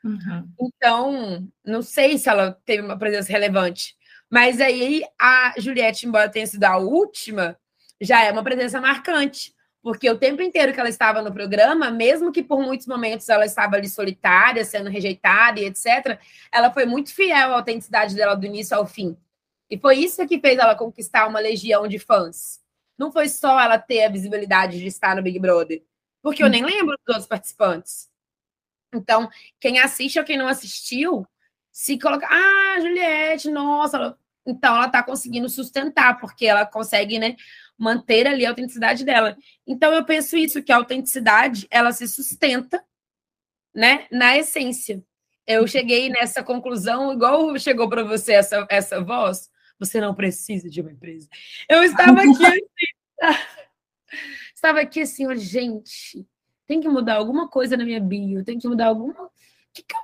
Uhum. 0.03 0.49
Então, 0.61 1.49
não 1.65 1.83
sei 1.83 2.19
se 2.19 2.29
ela 2.29 2.59
teve 2.65 2.83
uma 2.83 2.99
presença 2.99 3.31
relevante. 3.31 3.95
Mas 4.31 4.61
aí 4.61 5.03
a 5.21 5.55
Juliette, 5.59 6.07
embora 6.07 6.31
tenha 6.31 6.47
sido 6.47 6.65
a 6.65 6.77
última, 6.77 7.59
já 8.01 8.23
é 8.23 8.33
uma 8.33 8.43
presença 8.43 8.81
marcante. 8.81 9.55
Porque 9.85 10.09
o 10.09 10.17
tempo 10.17 10.41
inteiro 10.41 10.73
que 10.73 10.81
ela 10.81 10.89
estava 10.89 11.21
no 11.21 11.31
programa, 11.31 11.91
mesmo 11.91 12.33
que 12.33 12.43
por 12.43 12.59
muitos 12.59 12.87
momentos 12.87 13.29
ela 13.29 13.45
estava 13.45 13.77
ali 13.77 13.87
solitária, 13.87 14.65
sendo 14.65 14.89
rejeitada 14.89 15.61
e 15.61 15.67
etc., 15.67 16.19
ela 16.51 16.73
foi 16.73 16.87
muito 16.87 17.15
fiel 17.15 17.53
à 17.53 17.57
autenticidade 17.57 18.15
dela 18.15 18.35
do 18.35 18.47
início 18.47 18.75
ao 18.75 18.87
fim. 18.87 19.15
E 19.69 19.77
foi 19.77 19.99
isso 19.99 20.27
que 20.27 20.41
fez 20.41 20.59
ela 20.59 20.75
conquistar 20.75 21.27
uma 21.27 21.39
legião 21.39 21.87
de 21.87 21.99
fãs. 21.99 22.63
Não 22.97 23.13
foi 23.13 23.29
só 23.29 23.61
ela 23.61 23.77
ter 23.79 24.05
a 24.05 24.09
visibilidade 24.09 24.79
de 24.79 24.87
estar 24.87 25.15
no 25.15 25.23
Big 25.23 25.39
Brother, 25.39 25.83
porque 26.23 26.43
eu 26.43 26.49
nem 26.49 26.65
lembro 26.65 26.97
dos 26.97 27.09
outros 27.09 27.27
participantes. 27.27 28.09
Então, 28.95 29.29
quem 29.61 29.81
assiste 29.81 30.19
ou 30.19 30.25
quem 30.25 30.39
não 30.39 30.47
assistiu, 30.49 31.27
se 31.71 31.99
coloca, 31.99 32.27
ah, 32.27 32.81
Juliette, 32.81 33.51
nossa, 33.51 34.17
então 34.47 34.77
ela 34.77 34.87
está 34.87 35.03
conseguindo 35.03 35.49
sustentar, 35.51 36.19
porque 36.19 36.47
ela 36.47 36.65
consegue, 36.65 37.19
né, 37.19 37.37
manter 37.79 38.27
ali 38.27 38.47
a 38.47 38.51
autenticidade 38.51 39.05
dela. 39.05 39.37
Então 39.67 39.93
eu 39.93 40.05
penso 40.05 40.37
isso 40.37 40.63
que 40.63 40.73
a 40.73 40.77
autenticidade 40.77 41.67
ela 41.71 41.93
se 41.93 42.07
sustenta, 42.09 42.85
né, 43.75 44.07
na 44.11 44.37
essência. 44.37 45.05
Eu 45.47 45.67
cheguei 45.67 46.09
nessa 46.09 46.43
conclusão 46.43 47.13
igual 47.13 47.59
chegou 47.59 47.89
para 47.89 48.05
você 48.05 48.33
essa 48.35 48.67
essa 48.71 49.03
voz. 49.03 49.51
Você 49.79 50.01
não 50.01 50.15
precisa 50.15 50.71
de 50.71 50.81
uma 50.81 50.93
empresa. 50.93 51.29
Eu 51.69 51.83
estava 51.83 52.21
aqui 52.23 52.47
assim, 52.47 53.35
estava 54.55 54.81
aqui 54.81 55.01
assim, 55.01 55.37
gente, 55.37 56.27
tem 56.67 56.81
que 56.81 56.89
mudar 56.89 57.17
alguma 57.17 57.49
coisa 57.49 57.77
na 57.77 57.85
minha 57.85 58.01
bio, 58.01 58.45
tem 58.45 58.59
que 58.59 58.69
mudar 58.69 58.87
alguma 58.87 59.31
que 59.73 59.83
que 59.83 59.95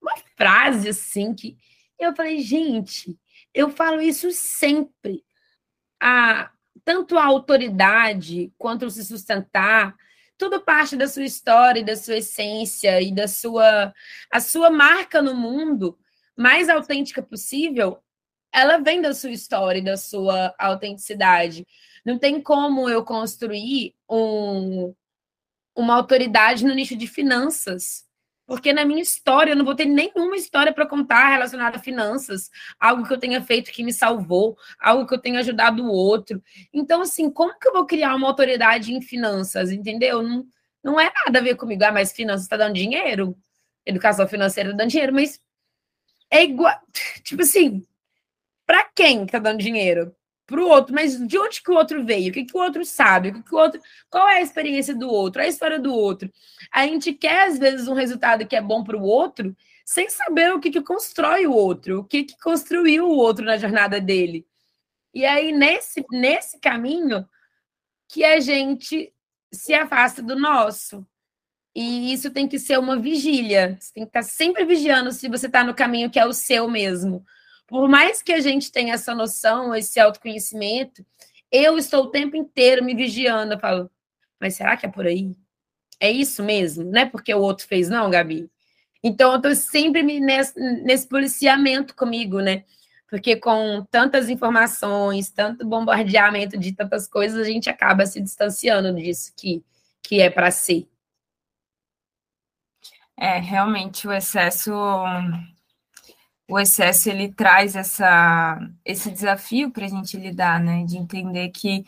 uma 0.00 0.14
frase 0.36 0.88
assim 0.88 1.34
que 1.34 1.56
eu 1.98 2.14
falei, 2.14 2.40
gente, 2.40 3.18
eu 3.52 3.70
falo 3.70 4.00
isso 4.00 4.30
sempre. 4.30 5.24
A, 6.00 6.50
tanto 6.84 7.18
a 7.18 7.24
autoridade 7.24 8.52
quanto 8.58 8.90
se 8.90 9.04
sustentar, 9.04 9.94
tudo 10.36 10.60
parte 10.60 10.96
da 10.96 11.08
sua 11.08 11.24
história, 11.24 11.84
da 11.84 11.96
sua 11.96 12.18
essência 12.18 13.00
e 13.02 13.12
da 13.12 13.26
sua 13.26 13.92
a 14.30 14.40
sua 14.40 14.70
marca 14.70 15.20
no 15.20 15.34
mundo 15.34 15.98
mais 16.36 16.68
autêntica 16.68 17.20
possível, 17.22 17.98
ela 18.52 18.78
vem 18.78 19.02
da 19.02 19.12
sua 19.12 19.30
história 19.30 19.82
da 19.82 19.96
sua 19.96 20.54
autenticidade. 20.58 21.66
Não 22.04 22.18
tem 22.18 22.40
como 22.40 22.88
eu 22.88 23.04
construir 23.04 23.94
um, 24.08 24.94
uma 25.76 25.96
autoridade 25.96 26.64
no 26.64 26.74
nicho 26.74 26.96
de 26.96 27.06
finanças 27.06 28.07
porque 28.48 28.72
na 28.72 28.82
minha 28.82 29.02
história 29.02 29.52
eu 29.52 29.56
não 29.56 29.64
vou 29.64 29.74
ter 29.74 29.84
nenhuma 29.84 30.34
história 30.34 30.72
para 30.72 30.86
contar 30.86 31.28
relacionada 31.28 31.76
a 31.76 31.80
finanças, 31.80 32.48
algo 32.80 33.06
que 33.06 33.12
eu 33.12 33.18
tenha 33.18 33.42
feito 33.42 33.70
que 33.70 33.84
me 33.84 33.92
salvou, 33.92 34.56
algo 34.80 35.06
que 35.06 35.12
eu 35.12 35.20
tenha 35.20 35.40
ajudado 35.40 35.84
o 35.84 35.92
outro. 35.92 36.42
Então, 36.72 37.02
assim, 37.02 37.30
como 37.30 37.58
que 37.58 37.68
eu 37.68 37.74
vou 37.74 37.84
criar 37.84 38.14
uma 38.14 38.26
autoridade 38.26 38.94
em 38.94 39.02
finanças, 39.02 39.70
entendeu? 39.70 40.22
Não, 40.22 40.46
não 40.82 40.98
é 40.98 41.12
nada 41.26 41.38
a 41.38 41.42
ver 41.42 41.56
comigo. 41.56 41.84
Ah, 41.84 41.92
mas 41.92 42.10
finanças 42.10 42.44
está 42.44 42.56
dando 42.56 42.74
dinheiro, 42.74 43.36
educação 43.84 44.26
financeira 44.26 44.70
está 44.70 44.78
dando 44.78 44.90
dinheiro, 44.90 45.12
mas 45.12 45.38
é 46.30 46.42
igual. 46.42 46.74
Tipo 47.22 47.42
assim, 47.42 47.86
para 48.66 48.82
quem 48.94 49.24
está 49.24 49.38
dando 49.38 49.58
dinheiro? 49.58 50.16
Para 50.48 50.62
o 50.62 50.66
outro, 50.66 50.94
mas 50.94 51.18
de 51.28 51.38
onde 51.38 51.62
que 51.62 51.70
o 51.70 51.74
outro 51.74 52.02
veio? 52.02 52.30
O 52.30 52.32
que, 52.32 52.42
que 52.42 52.56
o 52.56 52.60
outro 52.60 52.82
sabe? 52.82 53.28
O 53.28 53.34
que, 53.34 53.42
que 53.42 53.54
o 53.54 53.58
outro, 53.58 53.78
qual 54.08 54.26
é 54.26 54.38
a 54.38 54.42
experiência 54.42 54.94
do 54.94 55.06
outro? 55.06 55.42
A 55.42 55.46
história 55.46 55.78
do 55.78 55.92
outro? 55.92 56.32
A 56.72 56.86
gente 56.86 57.12
quer, 57.12 57.48
às 57.48 57.58
vezes, 57.58 57.86
um 57.86 57.92
resultado 57.92 58.46
que 58.46 58.56
é 58.56 58.62
bom 58.62 58.82
para 58.82 58.96
o 58.96 59.02
outro, 59.02 59.54
sem 59.84 60.08
saber 60.08 60.54
o 60.54 60.58
que, 60.58 60.70
que 60.70 60.80
constrói 60.80 61.46
o 61.46 61.52
outro, 61.52 62.00
o 62.00 62.04
que, 62.04 62.24
que 62.24 62.38
construiu 62.40 63.06
o 63.06 63.16
outro 63.16 63.44
na 63.44 63.58
jornada 63.58 64.00
dele. 64.00 64.46
E 65.12 65.26
aí, 65.26 65.52
nesse, 65.52 66.02
nesse 66.10 66.58
caminho, 66.58 67.28
que 68.08 68.24
a 68.24 68.40
gente 68.40 69.12
se 69.52 69.74
afasta 69.74 70.22
do 70.22 70.34
nosso. 70.34 71.06
E 71.76 72.10
isso 72.10 72.30
tem 72.30 72.48
que 72.48 72.58
ser 72.58 72.78
uma 72.78 72.98
vigília. 72.98 73.76
Você 73.78 73.92
tem 73.92 74.04
que 74.04 74.08
estar 74.08 74.22
sempre 74.22 74.64
vigiando 74.64 75.12
se 75.12 75.28
você 75.28 75.46
está 75.46 75.62
no 75.62 75.74
caminho 75.74 76.10
que 76.10 76.18
é 76.18 76.24
o 76.24 76.32
seu 76.32 76.70
mesmo 76.70 77.22
por 77.68 77.86
mais 77.86 78.22
que 78.22 78.32
a 78.32 78.40
gente 78.40 78.72
tenha 78.72 78.94
essa 78.94 79.14
noção, 79.14 79.74
esse 79.74 80.00
autoconhecimento, 80.00 81.04
eu 81.52 81.76
estou 81.76 82.04
o 82.04 82.10
tempo 82.10 82.34
inteiro 82.34 82.82
me 82.82 82.94
vigiando. 82.94 83.52
Eu 83.52 83.60
falo, 83.60 83.90
mas 84.40 84.54
será 84.54 84.74
que 84.76 84.86
é 84.86 84.88
por 84.88 85.06
aí? 85.06 85.36
É 86.00 86.10
isso 86.10 86.42
mesmo? 86.42 86.84
Não 86.84 87.02
é 87.02 87.06
porque 87.06 87.32
o 87.32 87.40
outro 87.40 87.66
fez, 87.66 87.90
não, 87.90 88.10
Gabi? 88.10 88.50
Então, 89.02 89.32
eu 89.32 89.36
estou 89.36 89.54
sempre 89.54 90.02
nesse, 90.02 90.58
nesse 90.82 91.06
policiamento 91.06 91.94
comigo, 91.94 92.40
né? 92.40 92.64
Porque 93.06 93.36
com 93.36 93.86
tantas 93.90 94.30
informações, 94.30 95.30
tanto 95.30 95.66
bombardeamento 95.66 96.58
de 96.58 96.72
tantas 96.72 97.06
coisas, 97.06 97.46
a 97.46 97.50
gente 97.50 97.68
acaba 97.68 98.06
se 98.06 98.20
distanciando 98.20 98.94
disso 98.94 99.32
que, 99.36 99.62
que 100.02 100.20
é 100.20 100.30
para 100.30 100.50
ser. 100.50 100.88
É, 103.14 103.38
realmente, 103.38 104.06
o 104.08 104.12
excesso 104.12 104.72
o 106.48 106.58
excesso 106.58 107.10
ele 107.10 107.32
traz 107.32 107.76
essa, 107.76 108.58
esse 108.84 109.10
desafio 109.10 109.70
para 109.70 109.84
a 109.84 109.88
gente 109.88 110.16
lidar, 110.16 110.58
né? 110.60 110.84
De 110.84 110.96
entender 110.96 111.50
que 111.50 111.84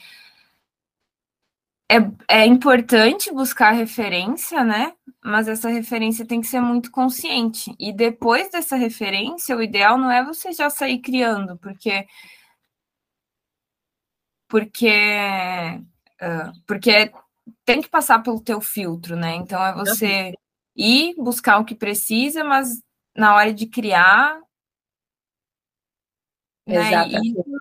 é, 1.90 2.42
é 2.42 2.46
importante 2.46 3.32
buscar 3.32 3.72
referência, 3.72 4.62
né? 4.62 4.94
Mas 5.24 5.48
essa 5.48 5.68
referência 5.68 6.26
tem 6.26 6.40
que 6.40 6.46
ser 6.46 6.60
muito 6.60 6.90
consciente. 6.90 7.74
E 7.78 7.92
depois 7.92 8.50
dessa 8.50 8.76
referência, 8.76 9.56
o 9.56 9.62
ideal 9.62 9.98
não 9.98 10.10
é 10.10 10.24
você 10.24 10.52
já 10.52 10.70
sair 10.70 11.00
criando, 11.00 11.58
porque 11.58 12.06
porque 14.48 15.80
porque 16.66 17.12
tem 17.64 17.80
que 17.82 17.88
passar 17.88 18.22
pelo 18.22 18.40
teu 18.40 18.60
filtro, 18.60 19.16
né? 19.16 19.34
Então 19.36 19.64
é 19.64 19.74
você 19.74 20.34
ir 20.76 21.14
buscar 21.16 21.58
o 21.58 21.64
que 21.64 21.74
precisa, 21.74 22.44
mas 22.44 22.82
na 23.16 23.34
hora 23.34 23.52
de 23.52 23.66
criar 23.66 24.40
né? 26.70 27.08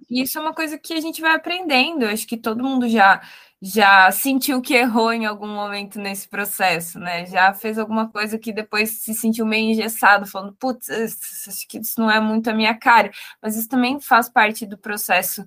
E 0.09 0.21
isso 0.21 0.37
é 0.37 0.41
uma 0.41 0.53
coisa 0.53 0.77
que 0.77 0.93
a 0.93 1.01
gente 1.01 1.21
vai 1.21 1.35
aprendendo. 1.35 2.03
Eu 2.03 2.09
acho 2.09 2.27
que 2.27 2.37
todo 2.37 2.63
mundo 2.63 2.87
já 2.87 3.21
já 3.61 4.09
sentiu 4.11 4.61
que 4.61 4.73
errou 4.73 5.11
em 5.11 5.25
algum 5.25 5.47
momento 5.47 5.99
nesse 5.99 6.29
processo, 6.29 6.97
né? 6.97 7.25
Já 7.25 7.53
fez 7.53 7.77
alguma 7.77 8.09
coisa 8.09 8.39
que 8.39 8.53
depois 8.53 9.01
se 9.01 9.13
sentiu 9.13 9.45
meio 9.45 9.71
engessado, 9.71 10.25
falando, 10.25 10.53
putz, 10.53 10.89
acho 10.89 11.67
que 11.67 11.79
isso 11.79 11.99
não 11.99 12.09
é 12.09 12.21
muito 12.21 12.49
a 12.49 12.53
minha 12.53 12.73
cara. 12.73 13.11
Mas 13.41 13.57
isso 13.57 13.67
também 13.67 13.99
faz 13.99 14.29
parte 14.29 14.65
do 14.65 14.77
processo 14.77 15.45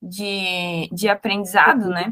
de, 0.00 0.88
de 0.92 1.08
aprendizado, 1.08 1.88
né? 1.88 2.10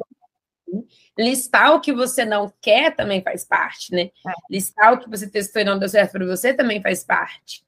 Listar 1.18 1.74
o 1.74 1.80
que 1.80 1.92
você 1.92 2.24
não 2.24 2.53
quer 2.61 2.94
também 2.94 3.20
faz 3.20 3.44
parte, 3.44 3.92
né? 3.92 4.03
É. 4.03 4.32
Listar 4.48 4.92
o 4.92 4.98
que 5.01 5.11
você 5.11 5.28
testou 5.28 5.62
e 5.62 5.64
não 5.64 5.78
deu 5.80 5.88
certo 5.88 6.12
para 6.12 6.26
você 6.26 6.55
também 6.55 6.80
faz 6.80 7.03
parte. 7.03 7.64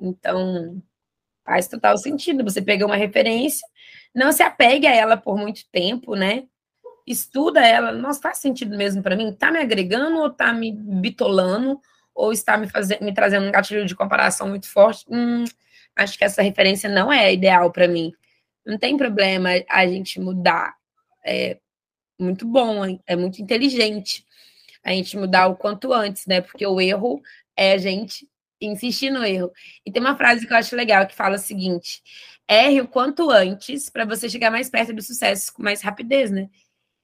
Então, 0.00 0.82
faz 1.44 1.68
total 1.68 1.96
sentido. 1.98 2.44
Você 2.44 2.62
pega 2.62 2.86
uma 2.86 2.96
referência, 2.96 3.66
não 4.14 4.32
se 4.32 4.42
apegue 4.42 4.86
a 4.86 4.94
ela 4.94 5.16
por 5.16 5.36
muito 5.36 5.62
tempo, 5.70 6.14
né? 6.14 6.44
Estuda 7.06 7.66
ela. 7.66 7.92
Nossa, 7.92 8.20
faz 8.20 8.38
sentido 8.38 8.76
mesmo 8.76 9.02
para 9.02 9.16
mim? 9.16 9.32
Tá 9.32 9.50
me 9.50 9.58
agregando 9.58 10.18
ou 10.18 10.30
tá 10.30 10.52
me 10.52 10.72
bitolando? 10.72 11.80
Ou 12.14 12.32
está 12.32 12.56
me, 12.56 12.68
fazendo, 12.68 13.02
me 13.02 13.14
trazendo 13.14 13.46
um 13.46 13.52
gatilho 13.52 13.86
de 13.86 13.94
comparação 13.94 14.48
muito 14.48 14.68
forte? 14.68 15.04
Hum, 15.08 15.44
acho 15.96 16.18
que 16.18 16.24
essa 16.24 16.42
referência 16.42 16.88
não 16.88 17.12
é 17.12 17.32
ideal 17.32 17.70
para 17.72 17.88
mim. 17.88 18.12
Não 18.66 18.78
tem 18.78 18.96
problema 18.96 19.50
a 19.68 19.86
gente 19.86 20.20
mudar. 20.20 20.74
É 21.24 21.58
muito 22.18 22.46
bom, 22.46 22.98
é 23.06 23.16
muito 23.16 23.40
inteligente 23.40 24.24
a 24.84 24.90
gente 24.90 25.16
mudar 25.16 25.48
o 25.48 25.56
quanto 25.56 25.92
antes, 25.92 26.26
né? 26.26 26.40
Porque 26.40 26.66
o 26.66 26.80
erro 26.80 27.20
é 27.56 27.72
a 27.72 27.78
gente 27.78 28.28
insistir 28.60 29.10
no 29.10 29.24
erro. 29.24 29.52
E 29.84 29.92
tem 29.92 30.02
uma 30.02 30.16
frase 30.16 30.46
que 30.46 30.52
eu 30.52 30.56
acho 30.56 30.76
legal 30.76 31.06
que 31.06 31.14
fala 31.14 31.36
o 31.36 31.38
seguinte: 31.38 32.02
erre 32.48 32.80
o 32.80 32.88
quanto 32.88 33.30
antes 33.30 33.88
para 33.88 34.04
você 34.04 34.28
chegar 34.28 34.50
mais 34.50 34.68
perto 34.68 34.92
do 34.92 35.02
sucesso 35.02 35.52
com 35.52 35.62
mais 35.62 35.82
rapidez, 35.82 36.30
né? 36.30 36.48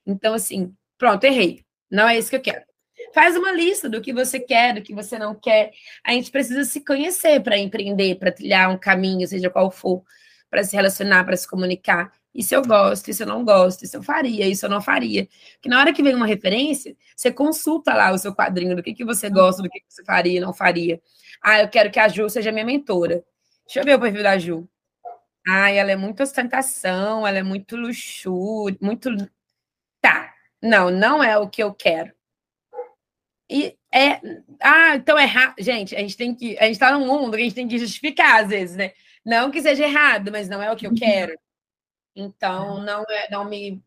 Então, 0.05 0.33
assim, 0.33 0.73
pronto, 0.97 1.23
errei. 1.23 1.65
Não 1.89 2.07
é 2.07 2.17
isso 2.17 2.29
que 2.29 2.35
eu 2.35 2.41
quero. 2.41 2.65
Faz 3.13 3.35
uma 3.35 3.51
lista 3.51 3.89
do 3.89 4.01
que 4.01 4.13
você 4.13 4.39
quer, 4.39 4.73
do 4.73 4.81
que 4.81 4.93
você 4.93 5.17
não 5.17 5.35
quer. 5.35 5.71
A 6.03 6.11
gente 6.11 6.31
precisa 6.31 6.63
se 6.63 6.83
conhecer 6.83 7.41
para 7.41 7.57
empreender, 7.57 8.15
para 8.15 8.31
trilhar 8.31 8.69
um 8.69 8.77
caminho, 8.77 9.27
seja 9.27 9.49
qual 9.49 9.71
for, 9.71 10.03
para 10.49 10.63
se 10.63 10.75
relacionar, 10.75 11.23
para 11.23 11.37
se 11.37 11.47
comunicar. 11.47 12.11
Isso 12.37 12.53
eu 12.53 12.61
gosto, 12.61 13.09
isso 13.09 13.23
eu 13.23 13.27
não 13.27 13.43
gosto, 13.43 13.83
isso 13.83 13.97
eu 13.97 14.03
faria, 14.03 14.47
isso 14.47 14.63
eu 14.63 14.69
não 14.69 14.79
faria. 14.79 15.27
Porque 15.53 15.67
na 15.67 15.79
hora 15.79 15.91
que 15.91 16.03
vem 16.03 16.13
uma 16.13 16.27
referência, 16.27 16.95
você 17.15 17.31
consulta 17.31 17.95
lá 17.95 18.11
o 18.11 18.17
seu 18.19 18.31
quadrinho 18.35 18.75
do 18.75 18.83
que, 18.83 18.93
que 18.93 19.03
você 19.03 19.27
gosta, 19.27 19.63
do 19.63 19.69
que, 19.69 19.79
que 19.79 19.85
você 19.89 20.03
faria 20.05 20.37
e 20.37 20.39
não 20.39 20.53
faria. 20.53 21.01
Ah, 21.41 21.61
eu 21.61 21.67
quero 21.67 21.89
que 21.89 21.99
a 21.99 22.07
Ju 22.07 22.29
seja 22.29 22.51
minha 22.51 22.63
mentora. 22.63 23.23
Deixa 23.65 23.79
eu 23.79 23.83
ver 23.83 23.95
o 23.95 23.99
perfil 23.99 24.21
da 24.21 24.37
Ju. 24.37 24.69
Ah, 25.47 25.71
ela 25.71 25.91
é 25.91 25.95
muito 25.95 26.21
ostentação, 26.21 27.25
ela 27.27 27.39
é 27.39 27.43
muito 27.43 27.75
luxúria, 27.75 28.77
muito. 28.81 29.09
Tá. 30.01 30.33
Não, 30.61 30.91
não 30.91 31.23
é 31.23 31.37
o 31.39 31.49
que 31.49 31.63
eu 31.63 31.73
quero. 31.73 32.13
E 33.49 33.75
é. 33.91 34.21
Ah, 34.61 34.95
então 34.95 35.17
é 35.17 35.23
errado. 35.23 35.55
Gente, 35.59 35.95
a 35.95 35.99
gente 35.99 36.17
tem 36.17 36.35
que. 36.35 36.57
A 36.59 36.65
gente 36.65 36.79
tá 36.79 36.91
num 36.91 37.07
mundo 37.07 37.35
que 37.35 37.41
a 37.41 37.45
gente 37.45 37.55
tem 37.55 37.67
que 37.67 37.79
justificar, 37.79 38.43
às 38.43 38.49
vezes, 38.49 38.75
né? 38.75 38.91
Não 39.25 39.51
que 39.51 39.61
seja 39.61 39.85
errado, 39.85 40.31
mas 40.31 40.47
não 40.49 40.61
é 40.61 40.71
o 40.71 40.75
que 40.75 40.85
eu 40.87 40.93
quero. 40.93 41.37
Então, 42.17 42.83
não, 42.83 43.03
é, 43.09 43.29
não 43.29 43.45
me. 43.45 43.81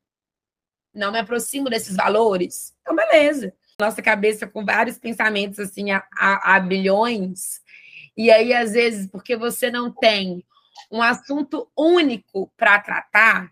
Não 0.93 1.13
me 1.13 1.19
aproximo 1.19 1.71
desses 1.71 1.95
valores. 1.95 2.77
Então, 2.81 2.97
beleza 2.97 3.55
nossa 3.81 4.03
cabeça 4.03 4.47
com 4.47 4.65
vários 4.65 4.99
pensamentos 4.99 5.59
assim 5.59 5.91
a, 5.91 6.07
a, 6.17 6.57
a 6.57 6.61
bilhões. 6.61 7.61
E 8.17 8.31
aí, 8.31 8.53
às 8.53 8.73
vezes, 8.73 9.11
porque 9.11 9.37
você 9.37 9.71
não 9.71 9.91
tem 9.91 10.45
um 10.91 11.03
assunto 11.03 11.71
único 11.77 12.53
para 12.57 12.79
tratar, 12.79 13.51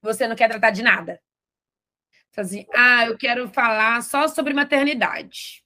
você 0.00 0.26
não 0.26 0.36
quer 0.36 0.48
tratar 0.48 0.70
de 0.70 0.82
nada. 0.82 1.20
Assim, 2.36 2.66
ah, 2.74 3.06
eu 3.06 3.16
quero 3.16 3.48
falar 3.48 4.02
só 4.02 4.28
sobre 4.28 4.54
maternidade. 4.54 5.62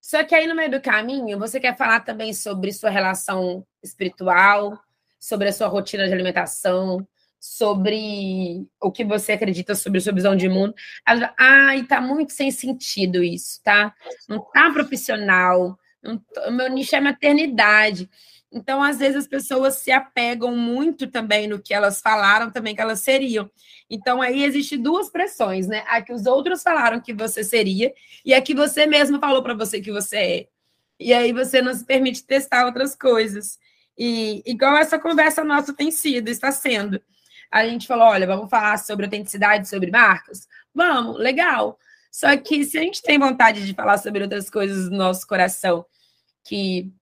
Só 0.00 0.24
que 0.24 0.34
aí, 0.34 0.46
no 0.46 0.54
meio 0.54 0.70
do 0.70 0.80
caminho, 0.80 1.38
você 1.38 1.60
quer 1.60 1.76
falar 1.76 2.00
também 2.00 2.32
sobre 2.32 2.72
sua 2.72 2.90
relação 2.90 3.66
espiritual, 3.82 4.82
sobre 5.18 5.48
a 5.48 5.52
sua 5.52 5.68
rotina 5.68 6.06
de 6.06 6.12
alimentação, 6.14 7.06
sobre 7.40 8.68
o 8.78 8.92
que 8.92 9.02
você 9.02 9.32
acredita 9.32 9.74
sobre 9.74 9.98
sua 9.98 10.12
visão 10.12 10.36
de 10.36 10.46
mundo. 10.46 10.74
Ela, 11.08 11.34
ai, 11.38 11.84
tá 11.84 11.98
muito 11.98 12.32
sem 12.34 12.50
sentido 12.50 13.24
isso, 13.24 13.60
tá? 13.64 13.94
Não 14.28 14.40
tá 14.40 14.70
profissional. 14.70 15.78
Não, 16.02 16.22
meu 16.52 16.68
nicho 16.68 16.94
é 16.94 17.00
maternidade. 17.00 18.10
Então, 18.52 18.82
às 18.82 18.98
vezes, 18.98 19.16
as 19.16 19.26
pessoas 19.28 19.76
se 19.76 19.90
apegam 19.90 20.54
muito 20.54 21.06
também 21.06 21.46
no 21.46 21.62
que 21.62 21.72
elas 21.72 22.00
falaram 22.00 22.50
também 22.50 22.74
que 22.74 22.80
elas 22.80 23.00
seriam. 23.00 23.50
Então, 23.88 24.20
aí 24.20 24.44
existe 24.44 24.76
duas 24.76 25.08
pressões, 25.08 25.66
né? 25.66 25.84
A 25.86 26.02
que 26.02 26.12
os 26.12 26.26
outros 26.26 26.62
falaram 26.62 27.00
que 27.00 27.14
você 27.14 27.42
seria 27.42 27.94
e 28.24 28.34
a 28.34 28.42
que 28.42 28.54
você 28.54 28.86
mesmo 28.86 29.18
falou 29.18 29.42
para 29.42 29.54
você 29.54 29.80
que 29.80 29.92
você 29.92 30.16
é. 30.16 30.48
E 30.98 31.14
aí 31.14 31.32
você 31.32 31.62
não 31.62 31.72
se 31.72 31.86
permite 31.86 32.24
testar 32.24 32.66
outras 32.66 32.94
coisas. 32.94 33.58
E 33.96 34.42
igual 34.44 34.76
essa 34.76 34.98
conversa 34.98 35.44
nossa 35.44 35.72
tem 35.72 35.90
sido, 35.90 36.28
está 36.28 36.52
sendo 36.52 37.00
a 37.50 37.66
gente 37.66 37.86
falou: 37.86 38.06
olha, 38.06 38.26
vamos 38.26 38.48
falar 38.48 38.78
sobre 38.78 39.06
autenticidade, 39.06 39.68
sobre 39.68 39.90
marcas? 39.90 40.46
Vamos, 40.74 41.18
legal. 41.18 41.78
Só 42.10 42.36
que 42.36 42.64
se 42.64 42.78
a 42.78 42.82
gente 42.82 43.02
tem 43.02 43.18
vontade 43.18 43.64
de 43.66 43.74
falar 43.74 43.98
sobre 43.98 44.22
outras 44.22 44.50
coisas 44.50 44.88
do 44.88 44.96
nosso 44.96 45.26
coração 45.26 45.84
que 46.44 46.92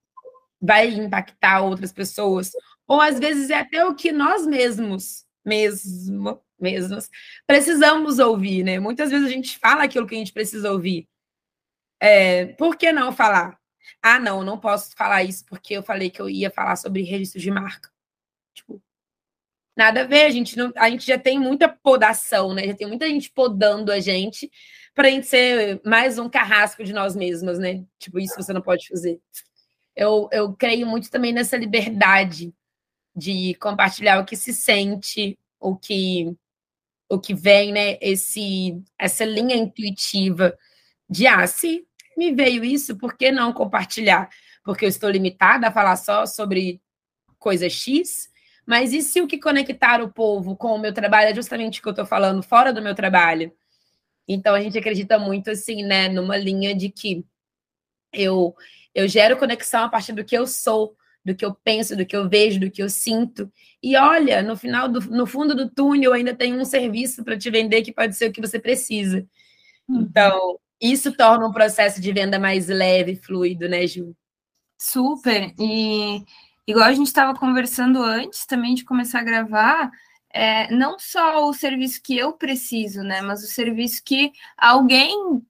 vai 0.61 0.89
impactar 0.89 1.61
outras 1.61 1.93
pessoas, 1.93 2.51
ou 2.87 3.01
às 3.01 3.19
vezes 3.19 3.51
é 3.51 3.59
até 3.61 3.85
o 3.85 3.95
que 3.95 4.13
nós 4.13 4.47
mesmos, 4.47 5.25
mesmo, 5.45 6.43
mesmos, 6.59 7.09
precisamos 7.47 8.19
ouvir, 8.19 8.65
né? 8.65 8.79
Muitas 8.79 9.11
vezes 9.11 9.27
a 9.27 9.31
gente 9.31 9.59
fala 9.59 9.85
aquilo 9.85 10.07
que 10.07 10.15
a 10.15 10.19
gente 10.19 10.33
precisa 10.33 10.73
ouvir. 10.73 11.09
É, 12.01 12.47
por 12.55 12.77
que 12.77 12.93
não 12.93 13.13
falar? 13.13 13.59
Ah, 14.03 14.19
não, 14.19 14.45
não 14.45 14.59
posso 14.59 14.95
falar 14.97 15.25
isso 15.25 15.45
porque 15.47 15.75
eu 15.75 15.83
falei 15.83 16.11
que 16.11 16.21
eu 16.21 16.29
ia 16.29 16.51
falar 16.51 16.77
sobre 16.77 17.03
registro 17.03 17.41
de 17.41 17.51
marca. 17.51 17.91
Tipo, 18.55 18.83
Nada 19.79 20.01
a 20.01 20.05
ver, 20.05 20.25
a 20.25 20.31
gente, 20.31 20.57
não, 20.57 20.73
a 20.75 20.91
gente 20.91 21.07
já 21.07 21.17
tem 21.17 21.39
muita 21.39 21.69
podação, 21.69 22.53
né? 22.53 22.67
Já 22.67 22.75
tem 22.75 22.89
muita 22.89 23.07
gente 23.07 23.31
podando 23.31 23.93
a 23.93 24.01
gente 24.01 24.51
para 24.93 25.07
a 25.07 25.11
gente 25.13 25.29
ser 25.29 25.81
mais 25.85 26.19
um 26.19 26.29
carrasco 26.29 26.83
de 26.83 26.93
nós 26.93 27.15
mesmas, 27.15 27.61
né? 27.61 27.85
Tipo, 27.97 28.19
isso 28.19 28.35
você 28.35 28.53
não 28.53 28.61
pode 28.61 28.89
fazer. 28.89 29.21
Eu, 29.95 30.29
eu 30.33 30.53
creio 30.53 30.85
muito 30.85 31.09
também 31.09 31.33
nessa 31.33 31.57
liberdade 31.57 32.53
de 33.15 33.55
compartilhar 33.61 34.19
o 34.21 34.25
que 34.25 34.35
se 34.35 34.53
sente, 34.53 35.39
o 35.61 35.77
que 35.77 36.35
o 37.09 37.21
que 37.21 37.33
vem, 37.33 37.71
né? 37.71 37.99
Esse 38.01 38.83
essa 38.99 39.25
linha 39.25 39.55
intuitiva 39.55 40.59
de 41.09 41.29
ah, 41.29 41.47
se 41.47 41.87
me 42.17 42.35
veio 42.35 42.65
isso, 42.65 42.99
por 42.99 43.17
que 43.17 43.31
não 43.31 43.53
compartilhar? 43.53 44.29
Porque 44.65 44.85
eu 44.85 44.89
estou 44.89 45.09
limitada 45.09 45.69
a 45.69 45.73
falar 45.73 45.95
só 45.95 46.27
sobre 46.27 46.83
coisa 47.39 47.71
X 47.71 48.29
mas 48.69 48.93
e 48.93 49.01
se 49.01 49.23
o 49.23 49.27
que 49.27 49.39
conectar 49.39 50.03
o 50.03 50.13
povo 50.13 50.55
com 50.55 50.75
o 50.75 50.79
meu 50.79 50.93
trabalho 50.93 51.31
é 51.31 51.35
justamente 51.35 51.81
o 51.81 51.83
que 51.83 51.89
eu 51.89 51.93
estou 51.93 52.05
falando 52.05 52.43
fora 52.43 52.71
do 52.71 52.83
meu 52.83 52.95
trabalho? 52.95 53.51
Então 54.29 54.55
a 54.55 54.61
gente 54.61 54.79
acredita 54.79 55.19
muito 55.19 55.51
assim, 55.51 55.83
né, 55.83 56.07
numa 56.07 56.37
linha 56.37 56.75
de 56.75 56.91
que 56.91 57.25
eu 58.13 58.55
eu 58.95 59.09
gero 59.09 59.39
conexão 59.39 59.85
a 59.85 59.89
partir 59.89 60.13
do 60.13 60.23
que 60.23 60.37
eu 60.37 60.47
sou, 60.47 60.95
do 61.25 61.35
que 61.35 61.47
eu 61.47 61.55
penso, 61.55 61.97
do 61.97 62.05
que 62.05 62.15
eu 62.15 62.29
vejo, 62.29 62.61
do 62.61 62.71
que 62.71 62.83
eu 62.83 62.91
sinto. 62.91 63.51
E 63.83 63.97
olha, 63.97 64.43
no 64.43 64.55
final 64.55 64.87
do, 64.87 65.01
no 65.01 65.27
fundo 65.27 65.55
do 65.55 65.71
túnel 65.71 66.13
ainda 66.13 66.35
tem 66.35 66.53
um 66.53 66.65
serviço 66.65 67.25
para 67.25 67.39
te 67.39 67.51
vender 67.51 67.81
que 67.81 67.93
pode 67.93 68.17
ser 68.17 68.29
o 68.29 68.33
que 68.33 68.41
você 68.41 68.59
precisa. 68.59 69.27
Uhum. 69.89 70.03
Então, 70.03 70.59
isso 70.79 71.11
torna 71.17 71.47
um 71.47 71.53
processo 71.53 72.03
de 72.03 72.13
venda 72.13 72.39
mais 72.39 72.69
leve, 72.69 73.17
fluido, 73.17 73.67
né, 73.67 73.87
Ju? 73.87 74.15
Super. 74.79 75.55
E 75.59 76.23
igual 76.69 76.87
a 76.87 76.93
gente 76.93 77.09
estava 77.09 77.39
conversando 77.39 78.03
antes 78.03 78.47
também 78.47 78.75
de 78.75 78.85
começar 78.85 79.21
a 79.21 79.25
gravar, 79.25 79.91
é, 80.31 80.71
não 80.73 80.99
só 80.99 81.49
o 81.49 81.55
serviço 81.55 82.03
que 82.03 82.17
eu 82.17 82.35
preciso, 82.35 83.03
né, 83.03 83.23
mas 83.23 83.43
o 83.43 83.47
serviço 83.49 84.03
que 84.05 84.33
alguém 84.57 85.43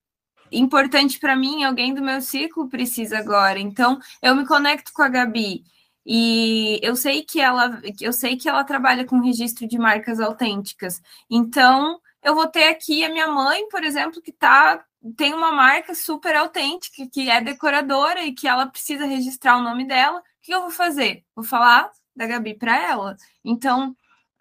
importante 0.52 1.18
para 1.18 1.36
mim, 1.36 1.64
alguém 1.64 1.92
do 1.94 2.02
meu 2.02 2.20
ciclo 2.22 2.68
precisa 2.68 3.18
agora. 3.18 3.58
Então, 3.58 3.98
eu 4.22 4.34
me 4.34 4.46
conecto 4.46 4.92
com 4.94 5.02
a 5.02 5.08
Gabi 5.08 5.64
E 6.06 6.80
eu 6.82 6.96
sei 6.96 7.22
que 7.24 7.40
ela, 7.40 7.80
eu 8.00 8.12
sei 8.12 8.36
que 8.36 8.48
ela 8.48 8.64
trabalha 8.64 9.04
com 9.04 9.20
registro 9.20 9.68
de 9.68 9.78
marcas 9.78 10.20
autênticas. 10.20 11.02
Então, 11.30 12.00
eu 12.22 12.34
vou 12.34 12.46
ter 12.48 12.68
aqui 12.68 13.04
a 13.04 13.10
minha 13.10 13.28
mãe, 13.28 13.68
por 13.68 13.84
exemplo, 13.84 14.22
que 14.22 14.32
tá 14.32 14.84
tem 15.16 15.34
uma 15.34 15.52
marca 15.52 15.94
super 15.94 16.34
autêntica, 16.36 17.06
que 17.12 17.30
é 17.30 17.40
decoradora 17.40 18.22
e 18.24 18.32
que 18.34 18.48
ela 18.48 18.66
precisa 18.66 19.06
registrar 19.06 19.56
o 19.58 19.62
nome 19.62 19.86
dela. 19.86 20.22
Que 20.48 20.54
eu 20.54 20.62
vou 20.62 20.70
fazer? 20.70 21.26
Vou 21.36 21.44
falar 21.44 21.90
da 22.16 22.26
Gabi 22.26 22.54
para 22.54 22.74
ela. 22.74 23.18
Então, 23.44 23.94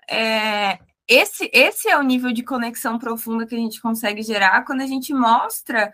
é, 0.09 0.79
esse, 1.05 1.51
esse 1.51 1.89
é 1.89 1.97
o 1.97 2.01
nível 2.01 2.31
de 2.31 2.43
conexão 2.43 2.97
profunda 2.97 3.45
que 3.45 3.53
a 3.53 3.57
gente 3.57 3.81
consegue 3.81 4.21
gerar 4.21 4.63
quando 4.63 4.79
a 4.79 4.87
gente 4.87 5.13
mostra 5.13 5.91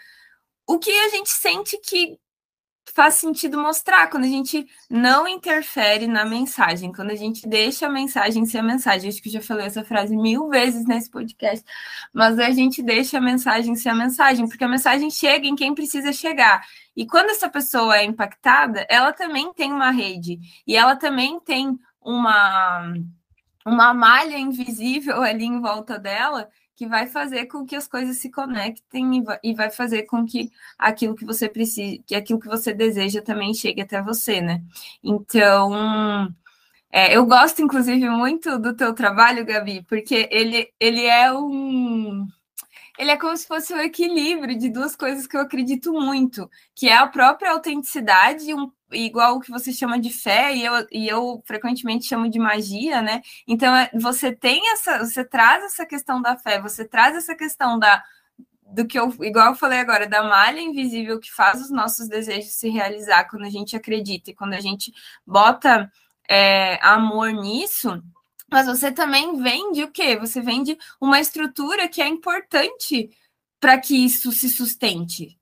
o 0.67 0.77
que 0.77 0.91
a 0.91 1.09
gente 1.09 1.31
sente 1.31 1.79
que 1.79 2.19
faz 2.91 3.15
sentido 3.15 3.57
mostrar, 3.57 4.09
quando 4.09 4.25
a 4.25 4.27
gente 4.27 4.67
não 4.89 5.27
interfere 5.27 6.07
na 6.07 6.25
mensagem, 6.25 6.91
quando 6.91 7.11
a 7.11 7.15
gente 7.15 7.47
deixa 7.47 7.87
a 7.87 7.89
mensagem 7.89 8.45
ser 8.45 8.59
a 8.59 8.63
mensagem. 8.63 9.09
Acho 9.09 9.21
que 9.21 9.29
já 9.29 9.41
falei 9.41 9.65
essa 9.65 9.83
frase 9.83 10.15
mil 10.15 10.49
vezes 10.49 10.85
nesse 10.85 11.09
podcast, 11.09 11.63
mas 12.13 12.37
a 12.39 12.49
gente 12.51 12.83
deixa 12.83 13.17
a 13.17 13.21
mensagem 13.21 13.75
ser 13.75 13.89
a 13.89 13.95
mensagem, 13.95 14.47
porque 14.47 14.63
a 14.63 14.67
mensagem 14.67 15.09
chega 15.09 15.47
em 15.47 15.55
quem 15.55 15.73
precisa 15.73 16.11
chegar. 16.11 16.63
E 16.95 17.05
quando 17.05 17.29
essa 17.29 17.49
pessoa 17.49 17.97
é 17.97 18.03
impactada, 18.03 18.85
ela 18.89 19.13
também 19.13 19.53
tem 19.53 19.71
uma 19.71 19.91
rede, 19.91 20.39
e 20.67 20.75
ela 20.75 20.95
também 20.95 21.39
tem 21.39 21.77
uma 22.01 22.93
uma 23.65 23.93
malha 23.93 24.37
invisível 24.37 25.21
ali 25.21 25.45
em 25.45 25.61
volta 25.61 25.97
dela 25.97 26.49
que 26.75 26.87
vai 26.87 27.07
fazer 27.07 27.45
com 27.47 27.65
que 27.65 27.75
as 27.75 27.87
coisas 27.87 28.17
se 28.17 28.31
conectem 28.31 29.23
e 29.43 29.53
vai 29.53 29.69
fazer 29.69 30.03
com 30.03 30.25
que 30.25 30.51
aquilo 30.77 31.15
que 31.15 31.25
você 31.25 31.47
precisa, 31.47 32.01
que 32.05 32.15
aquilo 32.15 32.39
que 32.39 32.47
você 32.47 32.73
deseja 32.73 33.21
também 33.21 33.53
chegue 33.53 33.81
até 33.81 34.01
você, 34.01 34.41
né? 34.41 34.61
Então, 35.03 36.33
é, 36.91 37.15
eu 37.15 37.25
gosto, 37.25 37.61
inclusive, 37.61 38.09
muito 38.09 38.59
do 38.59 38.75
teu 38.75 38.93
trabalho, 38.93 39.45
Gabi, 39.45 39.83
porque 39.83 40.27
ele, 40.31 40.71
ele 40.79 41.05
é 41.05 41.31
um 41.33 42.27
ele 43.03 43.11
é 43.11 43.17
como 43.17 43.35
se 43.35 43.45
fosse 43.45 43.73
um 43.73 43.79
equilíbrio 43.79 44.57
de 44.57 44.69
duas 44.69 44.95
coisas 44.95 45.27
que 45.27 45.35
eu 45.35 45.41
acredito 45.41 45.91
muito, 45.91 46.49
que 46.73 46.87
é 46.87 46.95
a 46.95 47.05
própria 47.05 47.51
autenticidade, 47.51 48.53
um, 48.53 48.71
igual 48.93 49.35
o 49.35 49.39
que 49.41 49.51
você 49.51 49.73
chama 49.73 49.99
de 49.99 50.09
fé, 50.09 50.55
e 50.55 50.63
eu, 50.63 50.87
e 50.89 51.07
eu 51.09 51.43
frequentemente 51.45 52.05
chamo 52.05 52.29
de 52.29 52.39
magia, 52.39 53.01
né? 53.01 53.21
Então, 53.45 53.75
é, 53.75 53.89
você 53.93 54.33
tem 54.33 54.71
essa, 54.71 54.99
você 54.99 55.23
traz 55.25 55.65
essa 55.65 55.85
questão 55.85 56.21
da 56.21 56.37
fé, 56.37 56.61
você 56.61 56.85
traz 56.85 57.15
essa 57.15 57.35
questão 57.35 57.77
da 57.77 58.01
do 58.65 58.87
que 58.87 58.97
eu, 58.97 59.13
igual 59.21 59.49
eu 59.49 59.55
falei 59.55 59.79
agora, 59.79 60.07
da 60.07 60.23
malha 60.23 60.59
invisível 60.59 61.19
que 61.19 61.31
faz 61.31 61.61
os 61.61 61.69
nossos 61.69 62.07
desejos 62.07 62.53
se 62.53 62.69
realizar 62.69 63.25
quando 63.25 63.45
a 63.45 63.49
gente 63.49 63.75
acredita 63.75 64.31
e 64.31 64.33
quando 64.33 64.53
a 64.53 64.59
gente 64.59 64.91
bota 65.27 65.91
é, 66.27 66.79
amor 66.81 67.31
nisso, 67.31 68.01
mas 68.53 68.67
você 68.67 68.91
também 68.91 69.35
vende 69.41 69.81
o 69.81 69.91
quê? 69.91 70.15
Você 70.15 70.39
vende 70.39 70.77
uma 71.01 71.19
estrutura 71.19 71.87
que 71.87 71.99
é 72.03 72.07
importante 72.07 73.09
para 73.59 73.79
que 73.79 74.05
isso 74.05 74.31
se 74.31 74.47
sustente. 74.47 75.39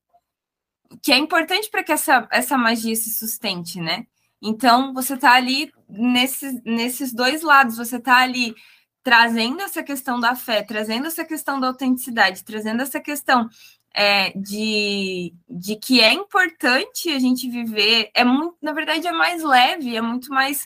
Que 1.04 1.12
é 1.12 1.18
importante 1.18 1.70
para 1.70 1.84
que 1.84 1.92
essa, 1.92 2.26
essa 2.32 2.58
magia 2.58 2.96
se 2.96 3.12
sustente, 3.12 3.82
né? 3.82 4.08
Então, 4.42 4.94
você 4.94 5.16
está 5.16 5.34
ali 5.34 5.74
nesses, 5.90 6.64
nesses 6.64 7.12
dois 7.12 7.42
lados, 7.42 7.76
você 7.76 7.98
está 7.98 8.20
ali 8.20 8.56
trazendo 9.04 9.62
essa 9.62 9.84
questão 9.84 10.18
da 10.18 10.34
fé, 10.34 10.64
trazendo 10.64 11.08
essa 11.08 11.26
questão 11.26 11.60
da 11.60 11.68
autenticidade, 11.68 12.46
trazendo 12.46 12.82
essa 12.82 13.02
questão 13.02 13.50
é, 13.94 14.30
de, 14.38 15.36
de 15.50 15.76
que 15.76 16.00
é 16.00 16.14
importante 16.14 17.10
a 17.10 17.20
gente 17.20 17.50
viver, 17.50 18.10
é 18.14 18.24
muito, 18.24 18.56
na 18.62 18.72
verdade, 18.72 19.06
é 19.06 19.12
mais 19.12 19.44
leve, 19.44 19.98
é 19.98 20.02
muito 20.02 20.30
mais 20.30 20.66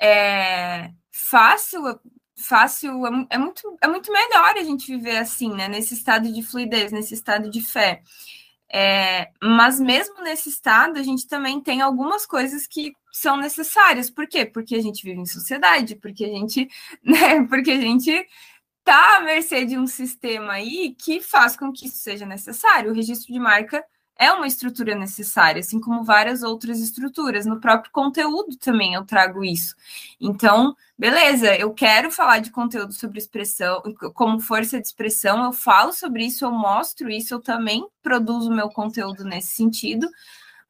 é, 0.00 0.90
fácil, 1.16 1.98
fácil, 2.36 3.06
é, 3.06 3.26
é, 3.30 3.38
muito, 3.38 3.76
é 3.80 3.88
muito 3.88 4.12
melhor 4.12 4.54
a 4.56 4.62
gente 4.62 4.94
viver 4.94 5.16
assim, 5.16 5.50
né? 5.54 5.66
Nesse 5.68 5.94
estado 5.94 6.30
de 6.30 6.42
fluidez, 6.42 6.92
nesse 6.92 7.14
estado 7.14 7.50
de 7.50 7.62
fé. 7.62 8.02
É, 8.68 9.30
mas 9.42 9.80
mesmo 9.80 10.22
nesse 10.22 10.48
estado, 10.48 10.98
a 10.98 11.02
gente 11.02 11.26
também 11.26 11.60
tem 11.60 11.80
algumas 11.80 12.26
coisas 12.26 12.66
que 12.66 12.92
são 13.12 13.36
necessárias. 13.36 14.10
Por 14.10 14.26
quê? 14.28 14.44
Porque 14.44 14.74
a 14.74 14.82
gente 14.82 15.02
vive 15.02 15.20
em 15.20 15.26
sociedade, 15.26 15.96
porque 15.96 16.24
a 16.24 16.28
gente, 16.28 16.68
né, 17.02 17.44
porque 17.46 17.70
a 17.70 17.80
gente 17.80 18.26
tá 18.84 19.16
à 19.16 19.20
mercê 19.20 19.64
de 19.64 19.78
um 19.78 19.86
sistema 19.86 20.52
aí 20.52 20.94
que 20.98 21.20
faz 21.20 21.56
com 21.56 21.72
que 21.72 21.86
isso 21.86 21.96
seja 21.96 22.26
necessário. 22.26 22.90
O 22.90 22.94
registro 22.94 23.32
de 23.32 23.40
marca 23.40 23.84
é 24.18 24.32
uma 24.32 24.46
estrutura 24.46 24.94
necessária, 24.94 25.60
assim 25.60 25.80
como 25.80 26.02
várias 26.02 26.42
outras 26.42 26.80
estruturas. 26.80 27.44
No 27.44 27.60
próprio 27.60 27.92
conteúdo 27.92 28.56
também 28.56 28.94
eu 28.94 29.04
trago 29.04 29.44
isso. 29.44 29.74
Então, 30.20 30.74
beleza, 30.98 31.54
eu 31.56 31.72
quero 31.74 32.10
falar 32.10 32.38
de 32.38 32.50
conteúdo 32.50 32.92
sobre 32.92 33.18
expressão, 33.18 33.82
como 34.14 34.40
força 34.40 34.80
de 34.80 34.86
expressão, 34.86 35.44
eu 35.44 35.52
falo 35.52 35.92
sobre 35.92 36.24
isso, 36.24 36.44
eu 36.44 36.50
mostro 36.52 37.10
isso, 37.10 37.34
eu 37.34 37.40
também 37.40 37.86
produzo 38.02 38.50
meu 38.50 38.68
conteúdo 38.70 39.24
nesse 39.24 39.54
sentido, 39.54 40.08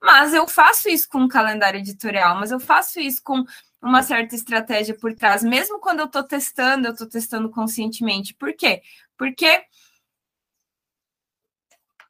mas 0.02 0.34
eu 0.34 0.46
faço 0.48 0.88
isso 0.88 1.08
com 1.08 1.18
um 1.18 1.28
calendário 1.28 1.78
editorial, 1.78 2.36
mas 2.38 2.50
eu 2.50 2.60
faço 2.60 3.00
isso 3.00 3.22
com 3.22 3.44
uma 3.80 4.02
certa 4.02 4.34
estratégia 4.34 4.96
por 4.98 5.14
trás, 5.14 5.44
mesmo 5.44 5.78
quando 5.78 6.00
eu 6.00 6.06
estou 6.06 6.22
testando, 6.22 6.88
eu 6.88 6.92
estou 6.92 7.08
testando 7.08 7.48
conscientemente. 7.50 8.34
Por 8.34 8.52
quê? 8.54 8.82
Porque 9.16 9.62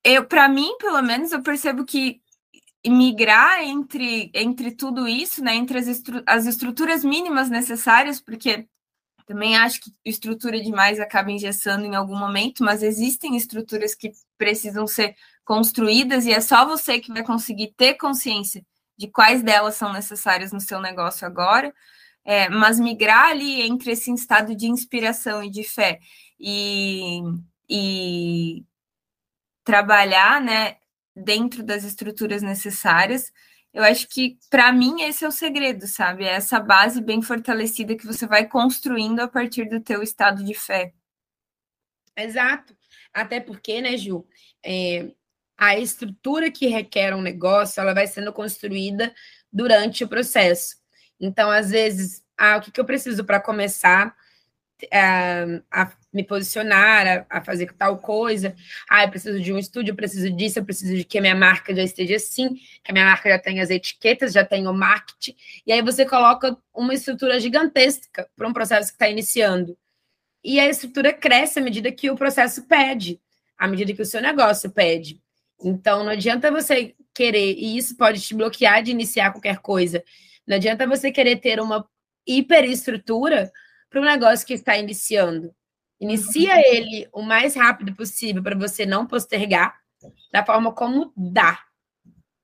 eu, 0.07 0.25
para 0.25 0.49
mim, 0.49 0.77
pelo 0.79 1.03
menos, 1.03 1.33
eu 1.33 1.43
percebo 1.43 1.85
que 1.85 2.23
migrar 2.87 3.61
entre, 3.63 4.31
entre 4.33 4.71
tudo 4.71 5.09
isso, 5.09 5.43
né, 5.43 5.57
entre 5.57 5.79
as, 5.79 5.89
estru 5.89 6.23
as 6.25 6.47
estruturas 6.47 7.05
mínimas 7.05 7.51
necessárias, 7.51 8.21
porque 8.21 8.69
também 9.27 9.57
acho 9.57 9.81
que 9.81 9.91
estrutura 10.05 10.61
demais 10.61 11.01
acaba 11.01 11.33
engessando 11.33 11.85
em 11.85 11.97
algum 11.97 12.17
momento, 12.17 12.63
mas 12.63 12.85
existem 12.85 13.37
estruturas 13.37 13.97
que 13.97 14.13
precisam 14.39 14.87
ser 14.87 15.17
construídas 15.45 16.25
e 16.25 16.33
é 16.33 16.41
só 16.41 16.65
você 16.65 17.01
que 17.01 17.13
vai 17.13 17.25
conseguir 17.25 17.75
ter 17.77 17.95
consciência 17.95 18.65
de 18.97 19.09
quais 19.09 19.43
delas 19.43 19.75
são 19.75 19.93
necessárias 19.93 20.53
no 20.53 20.61
seu 20.61 20.81
negócio 20.81 21.27
agora. 21.27 21.75
É, 22.25 22.49
mas 22.49 22.79
migrar 22.79 23.31
ali 23.31 23.63
entre 23.63 23.91
esse 23.93 24.13
estado 24.13 24.55
de 24.55 24.67
inspiração 24.67 25.43
e 25.43 25.51
de 25.51 25.65
fé 25.65 26.01
e, 26.39 27.21
e 27.69 28.65
trabalhar, 29.67 30.41
né, 30.41 30.77
dentro 31.15 31.63
das 31.65 31.83
estruturas 31.83 32.41
necessárias. 32.41 33.33
Eu 33.75 33.83
acho 33.83 34.09
que, 34.09 34.39
para 34.49 34.73
mim, 34.73 35.03
esse 35.03 35.25
é 35.25 35.29
o 35.29 35.33
segredo, 35.33 35.87
sabe? 35.89 36.25
É 36.25 36.29
essa 36.29 36.61
base 36.61 37.03
bem 37.03 37.21
fortalecida 37.21 37.97
que 37.97 38.07
você 38.07 38.27
vai 38.27 38.47
construindo 38.47 39.21
a 39.21 39.29
partir 39.29 39.69
do 39.69 39.81
teu 39.81 40.03
estado 40.03 40.45
de 40.45 40.55
fé. 40.55 40.95
Exato. 42.17 42.75
Até 43.13 43.41
porque, 43.41 43.83
né, 43.83 43.97
Ju, 43.97 44.25
é, 44.65 45.11
a 45.59 45.77
estrutura 45.77 46.51
que 46.51 46.69
requer 46.69 47.15
um 47.15 47.21
negócio, 47.21 47.81
ela 47.81 47.93
vai 47.93 48.07
sendo 48.07 48.33
construída 48.33 49.13
durante 49.53 50.05
o 50.05 50.09
processo. 50.09 50.77
Então, 51.19 51.51
às 51.51 51.71
vezes, 51.71 52.25
ah, 52.39 52.57
o 52.57 52.61
que, 52.61 52.71
que 52.71 52.81
eu 52.81 52.85
preciso 52.85 53.25
para 53.25 53.41
começar 53.41 54.15
a, 54.93 55.45
a 55.71 55.93
me 56.13 56.25
posicionar, 56.25 57.27
a, 57.31 57.39
a, 57.39 57.45
fazer 57.45 57.73
tal 57.75 57.99
coisa. 57.99 58.55
Ah, 58.89 59.05
eu 59.05 59.11
preciso 59.11 59.41
de 59.41 59.53
um 59.53 59.59
estúdio, 59.59 59.93
eu 59.93 59.97
preciso 59.97 60.31
disso, 60.31 60.59
eu 60.59 60.65
preciso 60.65 60.95
de 60.95 61.05
que 61.05 61.19
a 61.19 61.21
minha 61.21 61.35
marca 61.35 61.75
já 61.75 61.83
esteja 61.83 62.17
assim, 62.17 62.55
que 62.83 62.91
a 62.91 62.93
minha 62.93 63.05
marca 63.05 63.29
já 63.29 63.39
tenha 63.39 63.63
as 63.63 63.71
etiquetas, 63.71 64.33
já 64.33 64.45
tenha 64.45 64.71
o 64.71 64.75
marketing. 64.75 65.37
E 65.67 65.73
aí 65.73 65.83
você 65.83 66.05
coloca 66.05 66.57
uma 66.75 66.95
estrutura 66.95 67.41
gigantesca 67.41 68.29
para 68.37 68.49
um 68.49 68.53
processo 68.53 68.89
que 68.89 68.95
está 68.95 69.09
iniciando. 69.09 69.77
E 70.45 70.61
a 70.61 70.69
estrutura 70.69 71.13
cresce 71.13 71.59
à 71.59 71.63
medida 71.63 71.91
que 71.91 72.11
o 72.11 72.17
processo 72.17 72.63
pede, 72.67 73.21
à 73.59 73.67
medida 73.67 73.93
que 73.93 74.03
o 74.03 74.07
seu 74.07 74.21
negócio 74.21 74.71
pede. 74.71 75.21
Então, 75.63 76.05
não 76.05 76.11
adianta 76.11 76.51
você 76.51 76.95
querer, 77.15 77.55
e 77.55 77.77
isso 77.77 77.97
pode 77.97 78.21
te 78.21 78.35
bloquear 78.35 78.83
de 78.83 78.91
iniciar 78.91 79.33
qualquer 79.33 79.59
coisa. 79.59 80.05
Não 80.47 80.57
adianta 80.57 80.87
você 80.87 81.11
querer 81.11 81.37
ter 81.37 81.61
uma 81.61 81.89
hiperestrutura 82.27 83.51
para 83.97 84.03
um 84.03 84.05
negócio 84.05 84.47
que 84.47 84.53
está 84.53 84.77
iniciando. 84.77 85.55
Inicia 85.99 86.55
uhum. 86.55 86.63
ele 86.67 87.09
o 87.13 87.23
mais 87.23 87.57
rápido 87.57 87.95
possível 87.95 88.43
para 88.43 88.55
você 88.55 88.85
não 88.85 89.07
postergar, 89.07 89.75
da 90.31 90.45
forma 90.45 90.71
como 90.71 91.15
dá. 91.17 91.59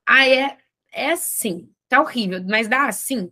Ah, 0.03 0.27
é, 0.27 0.57
é 0.91 1.11
assim, 1.11 1.69
tá 1.87 2.01
horrível, 2.01 2.43
mas 2.47 2.67
dá 2.67 2.87
assim. 2.87 3.31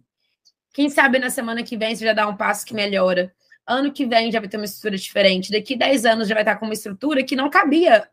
Quem 0.72 0.88
sabe 0.88 1.18
na 1.18 1.32
semana 1.32 1.64
que 1.64 1.76
vem 1.76 1.96
você 1.96 2.06
já 2.06 2.14
dá 2.14 2.28
um 2.28 2.38
passo 2.38 2.64
que 2.64 2.76
melhora. 2.76 3.34
Ano 3.66 3.92
que 3.92 4.06
vem 4.06 4.32
já 4.32 4.40
vai 4.40 4.48
ter 4.48 4.58
uma 4.58 4.66
estrutura 4.66 4.98
diferente. 4.98 5.52
Daqui 5.52 5.76
10 5.76 6.06
anos 6.06 6.28
já 6.28 6.36
vai 6.36 6.44
estar 6.44 6.58
com 6.58 6.66
uma 6.66 6.74
estrutura 6.76 7.24
que 7.24 7.36
não 7.36 7.50
cabia 7.50 8.08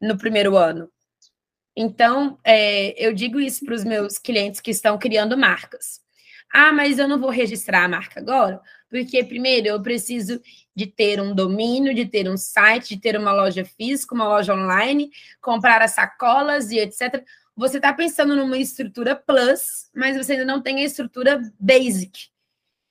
no 0.00 0.18
primeiro 0.18 0.56
ano. 0.56 0.90
Então, 1.76 2.38
é, 2.42 2.92
eu 3.00 3.12
digo 3.12 3.38
isso 3.38 3.64
para 3.64 3.74
os 3.74 3.84
meus 3.84 4.18
clientes 4.18 4.60
que 4.60 4.72
estão 4.72 4.98
criando 4.98 5.38
marcas. 5.38 6.04
Ah, 6.52 6.72
mas 6.72 7.00
eu 7.00 7.08
não 7.08 7.20
vou 7.20 7.30
registrar 7.30 7.84
a 7.84 7.88
marca 7.88 8.20
agora, 8.20 8.60
porque 8.94 9.24
primeiro 9.24 9.66
eu 9.66 9.82
preciso 9.82 10.40
de 10.72 10.86
ter 10.86 11.20
um 11.20 11.34
domínio, 11.34 11.92
de 11.92 12.06
ter 12.06 12.30
um 12.30 12.36
site, 12.36 12.94
de 12.94 13.00
ter 13.00 13.18
uma 13.18 13.32
loja 13.32 13.64
física, 13.64 14.14
uma 14.14 14.28
loja 14.28 14.54
online, 14.54 15.10
comprar 15.40 15.82
as 15.82 15.90
sacolas 15.90 16.70
e 16.70 16.78
etc. 16.78 17.24
você 17.56 17.78
está 17.78 17.92
pensando 17.92 18.36
numa 18.36 18.56
estrutura 18.56 19.16
plus, 19.16 19.90
mas 19.92 20.16
você 20.16 20.34
ainda 20.34 20.44
não 20.44 20.62
tem 20.62 20.78
a 20.78 20.84
estrutura 20.84 21.42
basic. 21.58 22.28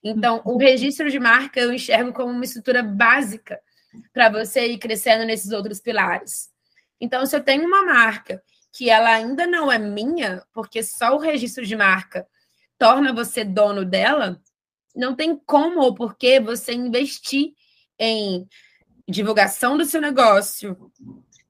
Então, 0.04 0.41
o 0.43 0.58
registro 0.58 1.10
de 1.10 1.18
marca 1.22 1.62
eu 1.62 1.72
enxergo 1.72 2.12
como 2.12 2.34
uma 2.34 2.43
estrutura 2.43 2.84
básica 2.84 3.58
para 4.12 4.28
você 4.28 4.68
ir 4.68 4.80
crescendo 4.80 5.24
nesses 5.24 5.54
outros 5.54 5.80
pilares. 5.80 6.49
Então, 6.99 7.26
se 7.26 7.34
eu 7.34 7.41
tenho 7.41 7.66
uma 7.66 7.86
marca 7.86 8.43
que 8.74 8.89
ela 8.89 9.10
ainda 9.10 9.47
não 9.47 9.72
é 9.72 9.78
minha, 9.78 10.43
porque 10.51 10.84
só 10.84 11.16
o 11.16 11.20
registro 11.20 11.66
de 11.66 11.78
marca 11.78 12.28
torna 12.78 13.14
você 13.14 13.45
dono 13.45 13.86
dela, 13.86 14.41
não 14.96 15.16
tem 15.16 15.36
como 15.46 15.82
ou 15.82 15.94
porquê 15.94 16.39
você 16.39 16.74
investir 16.74 17.54
em 18.00 18.48
divulgação 19.08 19.78
do 19.78 19.86
seu 19.86 20.00
negócio, 20.00 20.91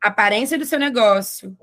aparência 0.01 0.57
do 0.57 0.65
seu 0.65 0.79
negócio 0.79 1.57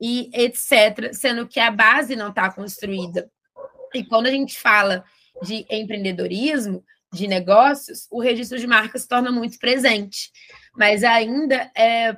e 0.00 0.30
etc., 0.34 1.12
sendo 1.12 1.46
que 1.46 1.60
a 1.60 1.70
base 1.70 2.16
não 2.16 2.30
está 2.30 2.52
construída. 2.52 3.30
E 3.94 4.04
quando 4.04 4.26
a 4.26 4.30
gente 4.30 4.58
fala 4.58 5.04
de 5.42 5.64
empreendedorismo, 5.70 6.84
de 7.12 7.28
negócios, 7.28 8.08
o 8.10 8.20
registro 8.20 8.58
de 8.58 8.66
marca 8.66 8.98
se 8.98 9.06
torna 9.06 9.30
muito 9.30 9.58
presente, 9.58 10.32
mas 10.76 11.04
ainda 11.04 11.70
é 11.76 12.16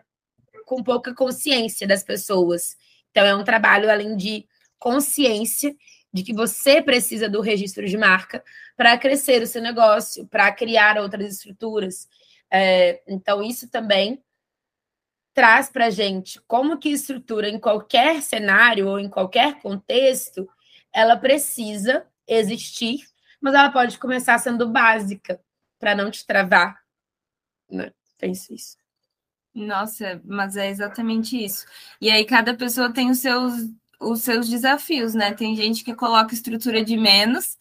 com 0.64 0.82
pouca 0.82 1.14
consciência 1.14 1.86
das 1.86 2.02
pessoas. 2.02 2.76
Então, 3.10 3.24
é 3.24 3.36
um 3.36 3.44
trabalho 3.44 3.90
além 3.90 4.16
de 4.16 4.46
consciência 4.78 5.74
de 6.12 6.22
que 6.22 6.32
você 6.32 6.80
precisa 6.80 7.28
do 7.28 7.40
registro 7.40 7.86
de 7.86 7.96
marca 7.96 8.42
para 8.76 8.98
crescer 8.98 9.42
o 9.42 9.46
seu 9.46 9.62
negócio, 9.62 10.26
para 10.26 10.52
criar 10.52 10.98
outras 10.98 11.34
estruturas. 11.34 12.08
É, 12.50 13.02
então, 13.08 13.42
isso 13.42 13.68
também 13.70 14.22
traz 15.34 15.68
para 15.68 15.86
a 15.86 15.90
gente 15.90 16.40
como 16.42 16.78
que 16.78 16.90
estrutura 16.90 17.48
em 17.48 17.58
qualquer 17.58 18.22
cenário 18.22 18.88
ou 18.88 18.98
em 18.98 19.08
qualquer 19.08 19.60
contexto, 19.60 20.48
ela 20.92 21.16
precisa 21.16 22.06
existir 22.26 23.06
mas 23.40 23.54
ela 23.54 23.70
pode 23.70 23.98
começar 23.98 24.38
sendo 24.38 24.68
básica 24.68 25.40
para 25.78 25.94
não 25.94 26.10
te 26.10 26.26
travar. 26.26 26.80
Né? 27.70 27.92
Penso 28.18 28.52
isso. 28.52 28.76
Nossa, 29.54 30.20
mas 30.24 30.56
é 30.56 30.68
exatamente 30.68 31.42
isso. 31.42 31.64
E 32.00 32.10
aí 32.10 32.24
cada 32.24 32.54
pessoa 32.54 32.92
tem 32.92 33.10
os 33.10 33.18
seus 33.18 33.52
os 33.98 34.22
seus 34.22 34.46
desafios, 34.46 35.14
né? 35.14 35.32
Tem 35.32 35.56
gente 35.56 35.82
que 35.82 35.94
coloca 35.94 36.34
estrutura 36.34 36.84
de 36.84 36.98
menos, 36.98 37.56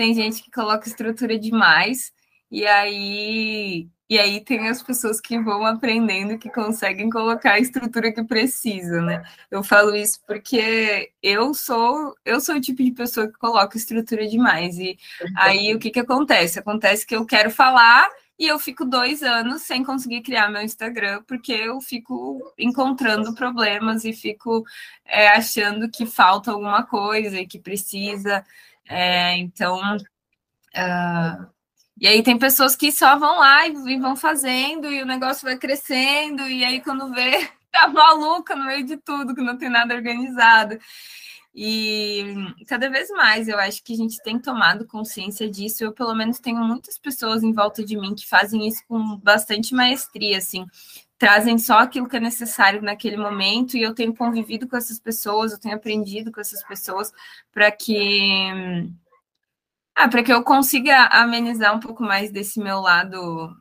tem 0.00 0.14
gente 0.14 0.42
que 0.42 0.50
coloca 0.50 0.88
estrutura 0.88 1.38
de 1.38 1.50
mais, 1.50 2.10
e 2.50 2.66
aí 2.66 3.86
e 4.08 4.18
aí 4.18 4.42
tem 4.42 4.66
as 4.66 4.82
pessoas 4.82 5.20
que 5.20 5.38
vão 5.38 5.64
aprendendo 5.66 6.38
que 6.38 6.48
conseguem 6.48 7.10
colocar 7.10 7.52
a 7.52 7.58
estrutura 7.58 8.10
que 8.10 8.24
precisa, 8.24 9.02
né? 9.02 9.22
Eu 9.50 9.62
falo 9.62 9.94
isso 9.94 10.18
porque 10.26 11.12
eu 11.22 11.52
sou 11.52 12.16
eu 12.24 12.40
sou 12.40 12.56
o 12.56 12.60
tipo 12.62 12.82
de 12.82 12.92
pessoa 12.92 13.26
que 13.28 13.38
coloca 13.38 13.76
estrutura 13.76 14.26
demais. 14.26 14.78
E 14.78 14.96
aí 15.36 15.74
o 15.74 15.78
que, 15.78 15.90
que 15.90 16.00
acontece? 16.00 16.58
Acontece 16.58 17.06
que 17.06 17.14
eu 17.14 17.26
quero 17.26 17.50
falar 17.50 18.08
e 18.38 18.46
eu 18.48 18.58
fico 18.58 18.86
dois 18.86 19.22
anos 19.22 19.62
sem 19.62 19.84
conseguir 19.84 20.22
criar 20.22 20.48
meu 20.48 20.62
Instagram, 20.62 21.22
porque 21.28 21.52
eu 21.52 21.78
fico 21.82 22.54
encontrando 22.58 23.34
problemas 23.34 24.02
e 24.06 24.14
fico 24.14 24.64
é, 25.04 25.28
achando 25.28 25.90
que 25.90 26.06
falta 26.06 26.50
alguma 26.50 26.84
coisa 26.86 27.38
e 27.38 27.46
que 27.46 27.58
precisa. 27.58 28.42
É, 28.90 29.36
então. 29.38 29.78
Uh, 30.76 31.46
e 32.00 32.08
aí 32.08 32.22
tem 32.22 32.36
pessoas 32.38 32.74
que 32.74 32.90
só 32.90 33.16
vão 33.18 33.38
lá 33.38 33.68
e 33.68 33.98
vão 33.98 34.16
fazendo, 34.16 34.90
e 34.90 35.02
o 35.02 35.06
negócio 35.06 35.44
vai 35.44 35.56
crescendo, 35.56 36.42
e 36.48 36.64
aí 36.64 36.80
quando 36.82 37.12
vê, 37.12 37.48
tá 37.70 37.86
maluca 37.88 38.56
no 38.56 38.66
meio 38.66 38.84
de 38.84 38.96
tudo, 38.96 39.34
que 39.34 39.42
não 39.42 39.56
tem 39.56 39.68
nada 39.68 39.94
organizado. 39.94 40.78
E 41.54 42.24
cada 42.66 42.88
vez 42.88 43.08
mais 43.10 43.48
eu 43.48 43.58
acho 43.58 43.82
que 43.82 43.92
a 43.92 43.96
gente 43.96 44.22
tem 44.22 44.38
tomado 44.38 44.86
consciência 44.86 45.50
disso. 45.50 45.84
Eu, 45.84 45.92
pelo 45.92 46.14
menos, 46.14 46.38
tenho 46.38 46.58
muitas 46.58 46.96
pessoas 46.98 47.42
em 47.42 47.52
volta 47.52 47.84
de 47.84 47.96
mim 47.96 48.14
que 48.14 48.26
fazem 48.26 48.66
isso 48.68 48.82
com 48.88 49.16
bastante 49.18 49.74
maestria, 49.74 50.38
assim, 50.38 50.64
trazem 51.20 51.58
só 51.58 51.80
aquilo 51.80 52.08
que 52.08 52.16
é 52.16 52.20
necessário 52.20 52.80
naquele 52.80 53.18
momento. 53.18 53.76
E 53.76 53.82
eu 53.82 53.94
tenho 53.94 54.16
convivido 54.16 54.66
com 54.66 54.76
essas 54.76 54.98
pessoas, 54.98 55.52
eu 55.52 55.60
tenho 55.60 55.76
aprendido 55.76 56.32
com 56.32 56.40
essas 56.40 56.64
pessoas 56.64 57.12
para 57.52 57.70
que 57.70 58.90
ah, 59.94 60.08
para 60.08 60.22
que 60.22 60.32
eu 60.32 60.42
consiga 60.42 61.04
amenizar 61.12 61.76
um 61.76 61.80
pouco 61.80 62.02
mais 62.02 62.32
desse 62.32 62.58
meu 62.58 62.80
lado 62.80 63.54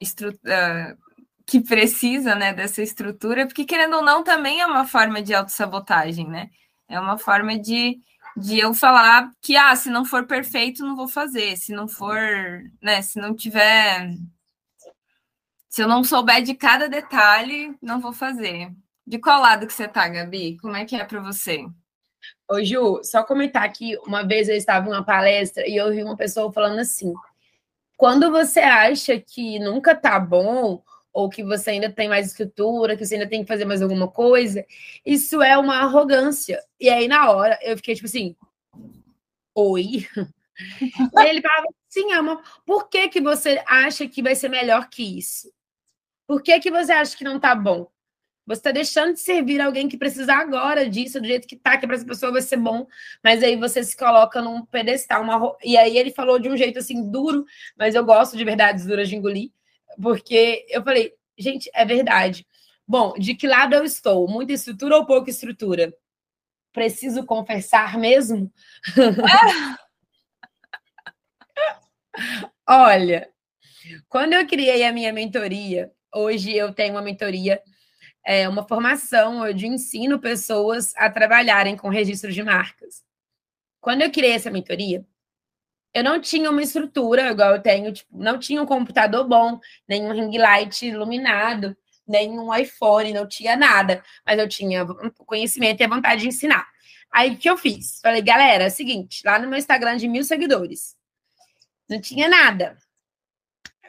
estru... 0.00 0.30
Uh, 0.30 1.04
que 1.46 1.60
precisa, 1.60 2.34
né, 2.34 2.54
dessa 2.54 2.82
estrutura, 2.82 3.46
porque 3.46 3.66
querendo 3.66 3.96
ou 3.96 4.02
não 4.02 4.24
também 4.24 4.62
é 4.62 4.66
uma 4.66 4.86
forma 4.86 5.20
de 5.22 5.34
autossabotagem, 5.34 6.26
né? 6.26 6.48
É 6.88 6.98
uma 6.98 7.18
forma 7.18 7.58
de, 7.58 7.98
de 8.34 8.58
eu 8.58 8.72
falar 8.72 9.30
que 9.42 9.54
ah, 9.54 9.76
se 9.76 9.90
não 9.90 10.06
for 10.06 10.26
perfeito, 10.26 10.82
não 10.82 10.96
vou 10.96 11.06
fazer, 11.06 11.56
se 11.58 11.72
não 11.72 11.86
for, 11.86 12.18
né, 12.80 13.02
se 13.02 13.20
não 13.20 13.36
tiver 13.36 14.16
se 15.74 15.82
eu 15.82 15.88
não 15.88 16.04
souber 16.04 16.40
de 16.40 16.54
cada 16.54 16.88
detalhe, 16.88 17.76
não 17.82 17.98
vou 17.98 18.12
fazer. 18.12 18.70
De 19.04 19.18
qual 19.18 19.40
lado 19.42 19.66
que 19.66 19.72
você 19.72 19.88
tá, 19.88 20.06
Gabi? 20.06 20.56
Como 20.58 20.76
é 20.76 20.84
que 20.84 20.94
é 20.94 21.04
para 21.04 21.20
você? 21.20 21.66
Ô, 22.48 22.62
Ju, 22.62 23.02
só 23.02 23.24
comentar 23.24 23.72
que 23.72 23.98
uma 24.06 24.22
vez 24.22 24.48
eu 24.48 24.54
estava 24.54 24.86
em 24.86 24.92
uma 24.92 25.04
palestra 25.04 25.66
e 25.66 25.74
eu 25.74 25.90
vi 25.90 26.04
uma 26.04 26.16
pessoa 26.16 26.52
falando 26.52 26.78
assim: 26.78 27.12
quando 27.96 28.30
você 28.30 28.60
acha 28.60 29.18
que 29.18 29.58
nunca 29.58 29.96
tá 29.96 30.16
bom, 30.20 30.80
ou 31.12 31.28
que 31.28 31.42
você 31.42 31.70
ainda 31.70 31.90
tem 31.90 32.08
mais 32.08 32.28
estrutura, 32.28 32.96
que 32.96 33.04
você 33.04 33.16
ainda 33.16 33.28
tem 33.28 33.42
que 33.42 33.48
fazer 33.48 33.64
mais 33.64 33.82
alguma 33.82 34.06
coisa, 34.06 34.64
isso 35.04 35.42
é 35.42 35.58
uma 35.58 35.78
arrogância. 35.78 36.62
E 36.78 36.88
aí, 36.88 37.08
na 37.08 37.32
hora, 37.32 37.58
eu 37.60 37.76
fiquei 37.76 37.96
tipo 37.96 38.06
assim: 38.06 38.36
oi. 39.52 40.06
e 40.80 41.28
ele 41.28 41.42
falava: 41.42 41.66
sim, 41.88 42.12
ama, 42.12 42.40
por 42.64 42.88
que, 42.88 43.08
que 43.08 43.20
você 43.20 43.60
acha 43.66 44.06
que 44.06 44.22
vai 44.22 44.36
ser 44.36 44.48
melhor 44.48 44.88
que 44.88 45.18
isso? 45.18 45.52
Por 46.26 46.42
que, 46.42 46.58
que 46.60 46.70
você 46.70 46.92
acha 46.92 47.16
que 47.16 47.24
não 47.24 47.38
tá 47.38 47.54
bom? 47.54 47.88
Você 48.46 48.60
está 48.60 48.70
deixando 48.70 49.14
de 49.14 49.20
servir 49.20 49.60
alguém 49.60 49.88
que 49.88 49.96
precisa 49.96 50.34
agora 50.34 50.88
disso, 50.88 51.18
do 51.20 51.26
jeito 51.26 51.48
que 51.48 51.56
tá, 51.56 51.78
que 51.78 51.86
para 51.86 51.96
essa 51.96 52.04
pessoa 52.04 52.30
vai 52.30 52.42
ser 52.42 52.58
bom, 52.58 52.86
mas 53.22 53.42
aí 53.42 53.56
você 53.56 53.82
se 53.82 53.96
coloca 53.96 54.42
num 54.42 54.66
pedestal. 54.66 55.22
Uma... 55.22 55.56
E 55.64 55.78
aí 55.78 55.96
ele 55.96 56.10
falou 56.10 56.38
de 56.38 56.48
um 56.48 56.56
jeito 56.56 56.78
assim 56.78 57.10
duro, 57.10 57.46
mas 57.76 57.94
eu 57.94 58.04
gosto 58.04 58.36
de 58.36 58.44
verdades 58.44 58.84
duras 58.84 59.08
de 59.08 59.16
engolir, 59.16 59.50
porque 60.00 60.66
eu 60.68 60.82
falei, 60.82 61.14
gente, 61.38 61.70
é 61.74 61.84
verdade. 61.86 62.46
Bom, 62.86 63.14
de 63.14 63.34
que 63.34 63.46
lado 63.46 63.74
eu 63.74 63.84
estou? 63.84 64.28
Muita 64.28 64.52
estrutura 64.52 64.96
ou 64.96 65.06
pouca 65.06 65.30
estrutura? 65.30 65.94
Preciso 66.70 67.24
confessar 67.24 67.96
mesmo? 67.98 68.52
Olha, 72.68 73.30
quando 74.08 74.34
eu 74.34 74.46
criei 74.46 74.84
a 74.84 74.92
minha 74.92 75.12
mentoria, 75.12 75.90
hoje 76.14 76.54
eu 76.56 76.72
tenho 76.72 76.94
uma 76.94 77.02
mentoria 77.02 77.60
é, 78.24 78.48
uma 78.48 78.66
formação 78.66 79.52
de 79.52 79.66
ensino 79.66 80.18
pessoas 80.18 80.94
a 80.96 81.10
trabalharem 81.10 81.76
com 81.76 81.88
registro 81.88 82.32
de 82.32 82.42
marcas. 82.42 83.02
Quando 83.80 84.02
eu 84.02 84.10
criei 84.10 84.32
essa 84.32 84.50
mentoria, 84.50 85.06
eu 85.92 86.02
não 86.02 86.20
tinha 86.20 86.50
uma 86.50 86.62
estrutura 86.62 87.30
igual 87.30 87.54
eu 87.54 87.62
tenho, 87.62 87.92
tipo, 87.92 88.08
não 88.16 88.38
tinha 88.38 88.62
um 88.62 88.66
computador 88.66 89.28
bom, 89.28 89.60
nenhum 89.86 90.12
ring 90.12 90.36
light 90.38 90.86
iluminado, 90.86 91.76
nenhum 92.08 92.52
iPhone, 92.54 93.12
não 93.12 93.28
tinha 93.28 93.56
nada, 93.56 94.02
mas 94.26 94.38
eu 94.38 94.48
tinha 94.48 94.86
conhecimento 95.26 95.80
e 95.80 95.84
a 95.84 95.88
vontade 95.88 96.22
de 96.22 96.28
ensinar. 96.28 96.66
Aí 97.12 97.32
o 97.34 97.36
que 97.36 97.48
eu 97.48 97.56
fiz? 97.56 98.00
Falei, 98.00 98.22
galera, 98.22 98.64
é 98.64 98.68
o 98.68 98.70
seguinte, 98.70 99.22
lá 99.24 99.38
no 99.38 99.48
meu 99.48 99.58
Instagram 99.58 99.96
de 99.96 100.08
mil 100.08 100.24
seguidores, 100.24 100.96
não 101.88 102.00
tinha 102.00 102.28
nada. 102.28 102.76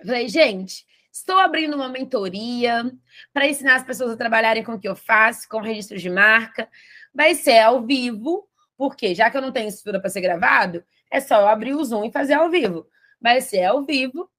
falei, 0.06 0.28
gente, 0.28 0.86
Estou 1.16 1.40
abrindo 1.40 1.78
uma 1.78 1.88
mentoria 1.88 2.92
para 3.32 3.48
ensinar 3.48 3.76
as 3.76 3.86
pessoas 3.86 4.12
a 4.12 4.18
trabalharem 4.18 4.66
com 4.66 4.74
o 4.74 4.80
que 4.80 4.88
eu 4.88 4.98
faço, 4.98 5.48
com 5.48 5.62
registro 5.62 5.98
de 5.98 6.10
marca. 6.10 6.70
Vai 7.14 7.34
ser 7.36 7.60
ao 7.60 7.86
vivo, 7.86 8.50
porque 8.76 9.16
já 9.16 9.32
que 9.32 9.38
eu 9.38 9.42
não 9.42 9.54
tenho 9.54 9.70
estrutura 9.70 10.02
para 10.02 10.10
ser 10.10 10.20
gravado, 10.20 10.84
é 11.10 11.22
só 11.22 11.40
eu 11.40 11.48
abrir 11.48 11.74
o 11.74 11.82
Zoom 11.82 12.04
e 12.04 12.12
fazer 12.12 12.34
ao 12.34 12.50
vivo. 12.50 12.86
Vai 13.20 13.40
ser 13.40 13.64
ao 13.64 13.86
vivo. 13.86 14.30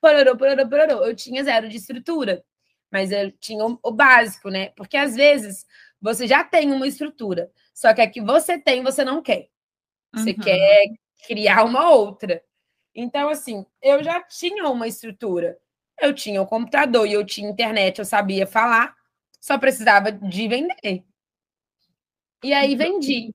Pororô, 0.00 0.36
pororô, 0.36 0.68
pororô. 0.68 1.04
Eu 1.04 1.16
tinha 1.16 1.42
zero 1.42 1.68
de 1.68 1.78
estrutura, 1.78 2.44
mas 2.92 3.10
eu 3.10 3.32
tinha 3.32 3.64
o 3.64 3.90
básico, 3.90 4.50
né? 4.50 4.68
Porque 4.76 4.96
às 4.96 5.16
vezes 5.16 5.66
você 6.00 6.28
já 6.28 6.44
tem 6.44 6.70
uma 6.70 6.86
estrutura, 6.86 7.50
só 7.74 7.92
que 7.92 8.02
a 8.02 8.08
que 8.08 8.20
você 8.20 8.56
tem, 8.56 8.84
você 8.84 9.04
não 9.04 9.20
quer. 9.20 9.48
Você 10.14 10.30
uhum. 10.30 10.38
quer 10.38 10.84
criar 11.26 11.64
uma 11.64 11.90
outra. 11.90 12.40
Então, 12.94 13.28
assim, 13.28 13.66
eu 13.82 14.00
já 14.04 14.22
tinha 14.22 14.68
uma 14.68 14.86
estrutura 14.86 15.58
eu 16.00 16.14
tinha 16.14 16.40
o 16.42 16.46
computador 16.46 17.06
e 17.06 17.12
eu 17.12 17.24
tinha 17.24 17.50
internet, 17.50 17.98
eu 17.98 18.04
sabia 18.04 18.46
falar, 18.46 18.94
só 19.40 19.58
precisava 19.58 20.10
de 20.12 20.48
vender. 20.48 21.04
E 22.42 22.52
aí 22.52 22.74
vendi. 22.74 23.34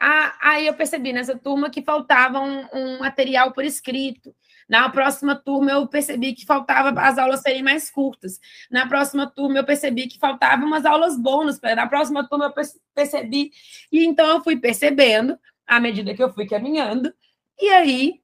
Ah, 0.00 0.36
aí 0.40 0.66
eu 0.66 0.74
percebi 0.74 1.12
nessa 1.12 1.38
turma 1.38 1.70
que 1.70 1.82
faltava 1.82 2.40
um, 2.40 2.66
um 2.72 2.98
material 2.98 3.52
por 3.52 3.64
escrito. 3.64 4.34
Na 4.68 4.88
próxima 4.88 5.34
turma, 5.34 5.72
eu 5.72 5.86
percebi 5.86 6.34
que 6.34 6.46
faltava 6.46 7.00
as 7.00 7.18
aulas 7.18 7.40
serem 7.40 7.62
mais 7.62 7.90
curtas. 7.90 8.40
Na 8.70 8.86
próxima 8.88 9.26
turma, 9.26 9.58
eu 9.58 9.64
percebi 9.64 10.06
que 10.06 10.18
faltavam 10.18 10.66
umas 10.66 10.84
aulas 10.84 11.18
bônus. 11.18 11.60
Na 11.60 11.86
próxima 11.86 12.26
turma, 12.28 12.46
eu 12.46 12.64
percebi. 12.94 13.50
E 13.92 14.04
então, 14.04 14.26
eu 14.26 14.42
fui 14.42 14.56
percebendo, 14.56 15.38
à 15.66 15.80
medida 15.80 16.14
que 16.14 16.22
eu 16.22 16.32
fui 16.32 16.46
caminhando, 16.46 17.12
e 17.58 17.68
aí 17.68 18.20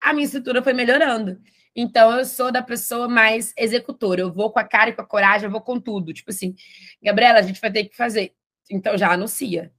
a 0.00 0.12
minha 0.12 0.24
estrutura 0.24 0.62
foi 0.62 0.72
melhorando. 0.72 1.40
Então, 1.80 2.18
eu 2.18 2.24
sou 2.24 2.50
da 2.50 2.62
pessoa 2.62 3.08
mais 3.08 3.54
executora. 3.56 4.20
Eu 4.20 4.32
vou 4.32 4.50
com 4.50 4.58
a 4.58 4.64
cara 4.64 4.90
e 4.90 4.92
com 4.92 5.02
a 5.02 5.06
coragem, 5.06 5.46
eu 5.46 5.50
vou 5.52 5.60
com 5.60 5.78
tudo. 5.78 6.12
Tipo 6.12 6.30
assim, 6.30 6.56
Gabriela, 7.02 7.38
a 7.38 7.42
gente 7.42 7.60
vai 7.60 7.70
ter 7.70 7.84
que 7.84 7.96
fazer. 7.96 8.34
Então, 8.70 8.98
já 8.98 9.12
anuncia 9.12 9.72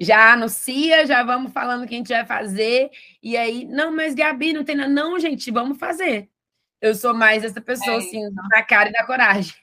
já 0.00 0.32
anuncia, 0.32 1.06
já 1.06 1.22
vamos 1.22 1.52
falando 1.52 1.84
o 1.84 1.86
que 1.86 1.94
a 1.94 1.98
gente 1.98 2.08
vai 2.08 2.26
fazer. 2.26 2.90
E 3.22 3.36
aí, 3.36 3.64
não, 3.64 3.94
mas 3.94 4.14
Gabi, 4.14 4.52
não 4.52 4.64
tem 4.64 4.76
nada. 4.76 4.90
Não, 4.90 5.18
gente, 5.18 5.50
vamos 5.50 5.78
fazer. 5.78 6.28
Eu 6.80 6.94
sou 6.94 7.14
mais 7.14 7.44
essa 7.44 7.60
pessoa, 7.60 7.96
é 7.96 7.98
assim, 7.98 8.20
da 8.50 8.62
cara 8.62 8.90
e 8.90 8.92
da 8.92 9.06
coragem. 9.06 9.54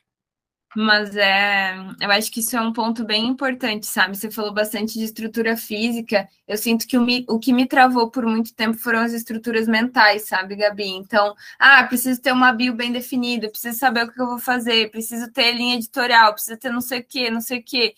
Mas 0.73 1.17
é, 1.17 1.75
eu 1.99 2.09
acho 2.11 2.31
que 2.31 2.39
isso 2.39 2.55
é 2.55 2.61
um 2.61 2.71
ponto 2.71 3.03
bem 3.03 3.27
importante, 3.27 3.85
sabe? 3.85 4.17
Você 4.17 4.31
falou 4.31 4.53
bastante 4.53 4.93
de 4.97 5.03
estrutura 5.03 5.57
física. 5.57 6.29
Eu 6.47 6.57
sinto 6.57 6.87
que 6.87 6.97
o, 6.97 7.01
me, 7.01 7.25
o 7.27 7.37
que 7.39 7.51
me 7.51 7.67
travou 7.67 8.09
por 8.09 8.25
muito 8.25 8.53
tempo 8.55 8.77
foram 8.77 8.99
as 8.99 9.11
estruturas 9.11 9.67
mentais, 9.67 10.27
sabe, 10.29 10.55
Gabi? 10.55 10.87
Então, 10.87 11.35
ah, 11.59 11.83
preciso 11.83 12.21
ter 12.21 12.31
uma 12.31 12.53
bio 12.53 12.73
bem 12.73 12.91
definida, 12.91 13.49
preciso 13.49 13.77
saber 13.77 14.05
o 14.05 14.11
que 14.13 14.21
eu 14.21 14.27
vou 14.27 14.39
fazer, 14.39 14.89
preciso 14.91 15.29
ter 15.31 15.51
linha 15.53 15.75
editorial, 15.75 16.33
preciso 16.33 16.57
ter 16.57 16.71
não 16.71 16.81
sei 16.81 16.99
o 17.01 17.05
quê, 17.05 17.29
não 17.29 17.41
sei 17.41 17.59
o 17.59 17.63
quê. 17.63 17.93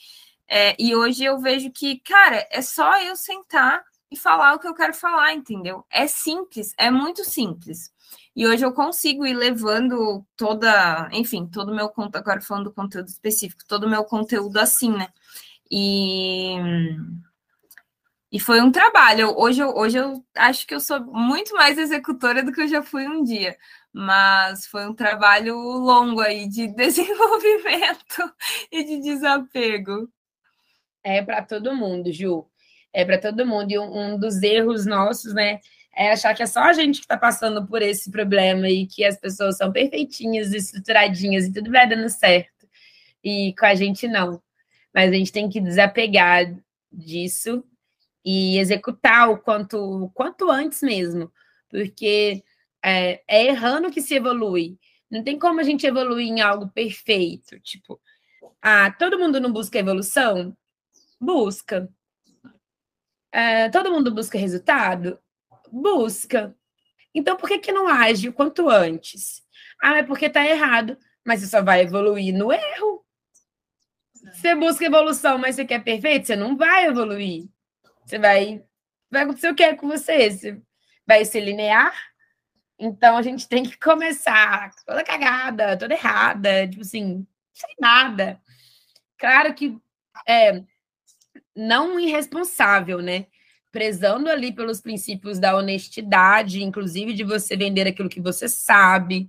É, 0.48 0.76
e 0.80 0.96
hoje 0.96 1.24
eu 1.24 1.40
vejo 1.40 1.72
que, 1.72 2.00
cara, 2.00 2.48
é 2.52 2.62
só 2.62 3.00
eu 3.04 3.16
sentar 3.16 3.84
e 4.14 4.16
falar 4.16 4.54
o 4.54 4.60
que 4.60 4.68
eu 4.68 4.76
quero 4.76 4.94
falar, 4.94 5.34
entendeu? 5.34 5.84
É 5.90 6.06
simples, 6.06 6.74
é 6.78 6.92
muito 6.92 7.26
simples. 7.26 7.92
E 8.36 8.46
hoje 8.48 8.64
eu 8.64 8.72
consigo 8.72 9.26
ir 9.26 9.34
levando 9.34 10.24
toda, 10.38 11.10
enfim, 11.12 11.48
todo 11.48 11.72
o 11.72 11.76
meu 11.76 11.90
conteúdo, 11.90 12.18
agora 12.18 12.42
falando 12.42 12.66
do 12.66 12.74
conteúdo 12.74 13.08
específico, 13.08 13.64
todo 13.68 13.86
o 13.86 13.90
meu 13.90 14.04
conteúdo 14.04 14.58
assim, 14.58 14.92
né? 14.92 15.08
E, 15.70 16.56
e 18.32 18.40
foi 18.40 18.62
um 18.62 18.72
trabalho. 18.72 19.34
Hoje 19.36 19.62
eu, 19.62 19.76
hoje 19.76 19.98
eu 19.98 20.24
acho 20.36 20.68
que 20.68 20.76
eu 20.76 20.80
sou 20.80 21.00
muito 21.02 21.56
mais 21.56 21.78
executora 21.80 22.44
do 22.44 22.52
que 22.52 22.62
eu 22.62 22.68
já 22.68 22.84
fui 22.84 23.08
um 23.08 23.24
dia. 23.24 23.58
Mas 23.92 24.68
foi 24.68 24.88
um 24.88 24.94
trabalho 24.94 25.56
longo 25.58 26.22
aí 26.22 26.48
de 26.48 26.68
desenvolvimento 26.76 28.32
e 28.72 28.84
de 28.84 29.02
desapego. 29.02 30.08
É 31.04 31.22
para 31.24 31.44
todo 31.44 31.76
mundo, 31.76 32.12
Ju. 32.14 32.48
É 32.94 33.04
para 33.04 33.18
todo 33.18 33.46
mundo. 33.46 33.72
E 33.72 33.80
um, 33.80 34.14
um, 34.14 34.20
dos 34.20 34.42
erros 34.44 34.86
nossos, 34.86 35.34
né, 35.34 35.60
é 35.96 36.12
achar 36.12 36.34
que 36.36 36.44
é 36.44 36.46
só 36.46 36.62
a 36.62 36.74
gente 36.74 37.00
que 37.00 37.06
está 37.06 37.18
passando 37.18 37.66
por 37.66 37.82
esse 37.82 38.12
problema 38.12 38.70
e 38.70 38.88
que 38.88 39.04
as 39.04 39.18
pessoas 39.18 39.58
são 39.58 39.72
perfeitinhas, 39.72 40.54
estruturadinhas 40.54 41.46
e 41.46 41.54
tudo 41.54 41.72
vai 41.72 41.88
dando 41.88 42.10
certo. 42.10 42.68
E 43.24 43.54
com 43.58 43.66
a 43.66 43.76
gente 43.76 44.08
não. 44.08 44.42
Mas 44.94 45.10
a 45.10 45.14
gente 45.14 45.32
tem 45.32 45.50
que 45.50 45.60
desapegar 45.60 46.54
disso 46.92 47.64
e 48.24 48.58
executar 48.58 49.30
o 49.30 49.38
quanto, 49.38 50.12
quanto 50.14 50.50
antes 50.50 50.82
mesmo. 50.82 51.32
Porque 51.70 52.44
é, 52.84 53.22
é 53.28 53.46
errando 53.48 53.92
que 53.92 54.02
se 54.02 54.16
evolui. 54.16 54.78
Não 55.10 55.24
tem 55.24 55.38
como 55.38 55.60
a 55.60 55.64
gente 55.64 55.86
evoluir 55.86 56.28
em 56.28 56.42
algo 56.42 56.68
perfeito. 56.70 57.60
Tipo, 57.60 58.00
ah, 58.62 58.92
todo 58.92 59.20
mundo 59.20 59.40
não 59.40 59.52
busca 59.52 59.80
evolução? 59.80 60.56
Busca. 61.20 61.90
É, 63.34 63.68
todo 63.70 63.92
mundo 63.92 64.14
busca 64.14 64.38
resultado? 64.38 65.20
Busca. 65.72 66.56
Então, 67.16 67.36
por 67.36 67.50
que, 67.50 67.58
que 67.58 67.72
não 67.72 67.88
age 67.88 68.30
o 68.30 68.34
quanto 68.34 68.70
antes? 68.70 69.42
Ah, 69.82 69.98
é 69.98 70.04
porque 70.04 70.28
está 70.28 70.46
errado. 70.46 70.96
Mas 71.26 71.40
você 71.40 71.48
só 71.48 71.62
vai 71.64 71.82
evoluir 71.82 72.34
no 72.34 72.54
erro. 72.54 73.04
Você 74.14 74.54
busca 74.54 74.86
evolução, 74.86 75.38
mas 75.38 75.56
você 75.56 75.66
quer 75.66 75.84
perfeito, 75.84 76.28
você 76.28 76.36
não 76.36 76.56
vai 76.56 76.86
evoluir. 76.86 77.50
Você 78.06 78.20
vai. 78.20 78.64
Vai 79.10 79.24
acontecer 79.24 79.50
o 79.50 79.56
que 79.56 79.76
com 79.76 79.88
você? 79.88 80.30
Você 80.30 80.62
vai 81.06 81.26
ser 81.26 81.42
linear? 81.42 81.94
Então 82.78 83.18
a 83.18 83.22
gente 83.22 83.48
tem 83.48 83.64
que 83.64 83.78
começar 83.78 84.72
toda 84.86 85.04
cagada, 85.04 85.78
toda 85.78 85.94
errada, 85.94 86.68
tipo 86.68 86.82
assim, 86.82 87.26
sem 87.54 87.76
nada. 87.80 88.40
Claro 89.18 89.54
que 89.54 89.78
é, 90.28 90.64
não 91.56 92.00
irresponsável, 92.00 93.02
né? 93.02 93.28
Prezando 93.72 94.30
ali 94.30 94.54
pelos 94.54 94.82
princípios 94.82 95.40
da 95.40 95.56
honestidade, 95.58 96.64
inclusive 96.64 97.14
de 97.14 97.24
você 97.24 97.56
vender 97.56 97.88
aquilo 97.88 98.10
que 98.10 98.22
você 98.22 98.48
sabe, 98.48 99.28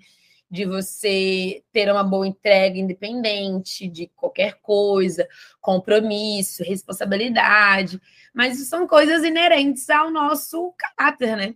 de 0.50 0.64
você 0.64 1.64
ter 1.72 1.90
uma 1.90 2.04
boa 2.04 2.26
entrega 2.26 2.78
independente 2.78 3.88
de 3.88 4.06
qualquer 4.14 4.60
coisa, 4.60 5.26
compromisso, 5.60 6.62
responsabilidade, 6.62 8.00
mas 8.32 8.58
isso 8.58 8.68
são 8.68 8.86
coisas 8.86 9.24
inerentes 9.24 9.88
ao 9.90 10.10
nosso 10.10 10.72
caráter, 10.78 11.36
né? 11.36 11.54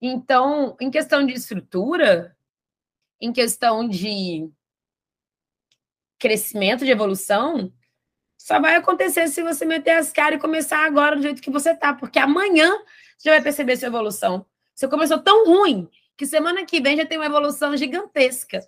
Então, 0.00 0.76
em 0.80 0.90
questão 0.90 1.24
de 1.24 1.34
estrutura, 1.34 2.36
em 3.20 3.32
questão 3.32 3.88
de 3.88 4.50
crescimento, 6.18 6.84
de 6.84 6.90
evolução, 6.90 7.72
só 8.46 8.60
vai 8.60 8.76
acontecer 8.76 9.26
se 9.26 9.42
você 9.42 9.64
meter 9.64 9.96
as 9.96 10.12
caras 10.12 10.38
e 10.38 10.40
começar 10.40 10.86
agora 10.86 11.16
do 11.16 11.22
jeito 11.22 11.42
que 11.42 11.50
você 11.50 11.74
tá, 11.74 11.92
porque 11.92 12.16
amanhã 12.16 12.70
você 13.18 13.28
já 13.28 13.32
vai 13.32 13.42
perceber 13.42 13.76
sua 13.76 13.88
evolução. 13.88 14.46
Você 14.72 14.86
começou 14.86 15.18
tão 15.18 15.46
ruim 15.46 15.90
que 16.16 16.24
semana 16.24 16.64
que 16.64 16.80
vem 16.80 16.96
já 16.96 17.04
tem 17.04 17.18
uma 17.18 17.26
evolução 17.26 17.76
gigantesca. 17.76 18.58
É. 18.58 18.60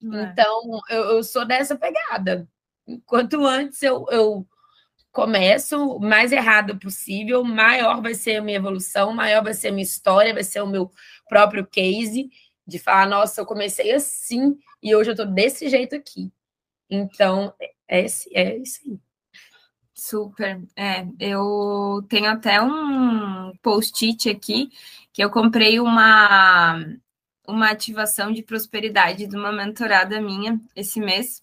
Então, 0.00 0.80
eu, 0.88 1.02
eu, 1.10 1.22
sou 1.22 1.44
dessa 1.44 1.76
pegada. 1.76 2.48
Quanto 3.04 3.44
antes 3.44 3.82
eu, 3.82 4.06
eu 4.10 4.46
começo, 5.10 6.00
mais 6.00 6.32
errado 6.32 6.78
possível, 6.78 7.44
maior 7.44 8.00
vai 8.00 8.14
ser 8.14 8.36
a 8.36 8.42
minha 8.42 8.56
evolução, 8.56 9.12
maior 9.12 9.44
vai 9.44 9.52
ser 9.52 9.68
a 9.68 9.72
minha 9.72 9.84
história, 9.84 10.32
vai 10.32 10.42
ser 10.42 10.62
o 10.62 10.66
meu 10.66 10.90
próprio 11.28 11.66
case 11.66 12.30
de 12.66 12.78
falar, 12.78 13.06
nossa, 13.06 13.42
eu 13.42 13.44
comecei 13.44 13.92
assim 13.92 14.58
e 14.82 14.96
hoje 14.96 15.10
eu 15.10 15.16
tô 15.16 15.26
desse 15.26 15.68
jeito 15.68 15.94
aqui. 15.94 16.32
Então, 16.88 17.54
é, 18.00 18.06
é 18.32 18.58
isso 18.58 18.80
aí. 18.86 18.98
Super. 19.94 20.60
É, 20.76 21.06
eu 21.20 22.04
tenho 22.08 22.26
até 22.28 22.60
um 22.60 23.52
post-it 23.62 24.28
aqui 24.28 24.70
que 25.12 25.22
eu 25.22 25.30
comprei 25.30 25.78
uma 25.78 26.78
uma 27.46 27.70
ativação 27.70 28.32
de 28.32 28.42
prosperidade 28.42 29.26
de 29.26 29.36
uma 29.36 29.52
mentorada 29.52 30.20
minha 30.20 30.60
esse 30.76 31.00
mês. 31.00 31.42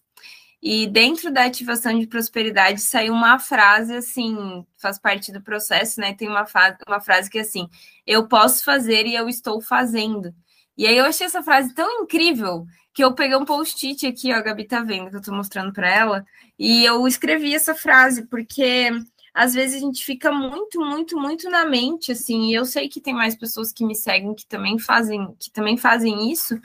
E 0.62 0.86
dentro 0.86 1.32
da 1.32 1.44
ativação 1.44 1.98
de 1.98 2.06
prosperidade 2.06 2.80
saiu 2.80 3.14
uma 3.14 3.38
frase 3.38 3.94
assim, 3.94 4.64
faz 4.76 4.98
parte 4.98 5.32
do 5.32 5.40
processo, 5.42 6.00
né? 6.00 6.14
Tem 6.14 6.28
uma, 6.28 6.46
uma 6.86 7.00
frase 7.00 7.30
que 7.30 7.38
é 7.38 7.42
assim: 7.42 7.68
eu 8.06 8.28
posso 8.28 8.64
fazer 8.64 9.06
e 9.06 9.14
eu 9.14 9.28
estou 9.28 9.60
fazendo. 9.60 10.34
E 10.76 10.86
aí 10.86 10.96
eu 10.96 11.06
achei 11.06 11.26
essa 11.26 11.42
frase 11.42 11.74
tão 11.74 12.02
incrível 12.02 12.66
que 13.00 13.04
eu 13.04 13.14
peguei 13.14 13.34
um 13.34 13.46
post-it 13.46 14.06
aqui, 14.06 14.30
ó, 14.30 14.36
a 14.36 14.42
Gabi 14.42 14.66
tá 14.66 14.82
vendo 14.82 15.08
que 15.08 15.16
eu 15.16 15.22
tô 15.22 15.32
mostrando 15.32 15.72
para 15.72 15.88
ela, 15.88 16.26
e 16.58 16.84
eu 16.84 17.08
escrevi 17.08 17.54
essa 17.54 17.74
frase, 17.74 18.26
porque 18.26 18.90
às 19.32 19.54
vezes 19.54 19.76
a 19.76 19.86
gente 19.86 20.04
fica 20.04 20.30
muito, 20.30 20.78
muito, 20.78 21.18
muito 21.18 21.48
na 21.48 21.64
mente, 21.64 22.12
assim, 22.12 22.50
e 22.50 22.54
eu 22.54 22.66
sei 22.66 22.90
que 22.90 23.00
tem 23.00 23.14
mais 23.14 23.34
pessoas 23.34 23.72
que 23.72 23.86
me 23.86 23.94
seguem 23.94 24.34
que 24.34 24.44
também 24.44 24.78
fazem, 24.78 25.34
que 25.38 25.50
também 25.50 25.78
fazem 25.78 26.30
isso, 26.30 26.60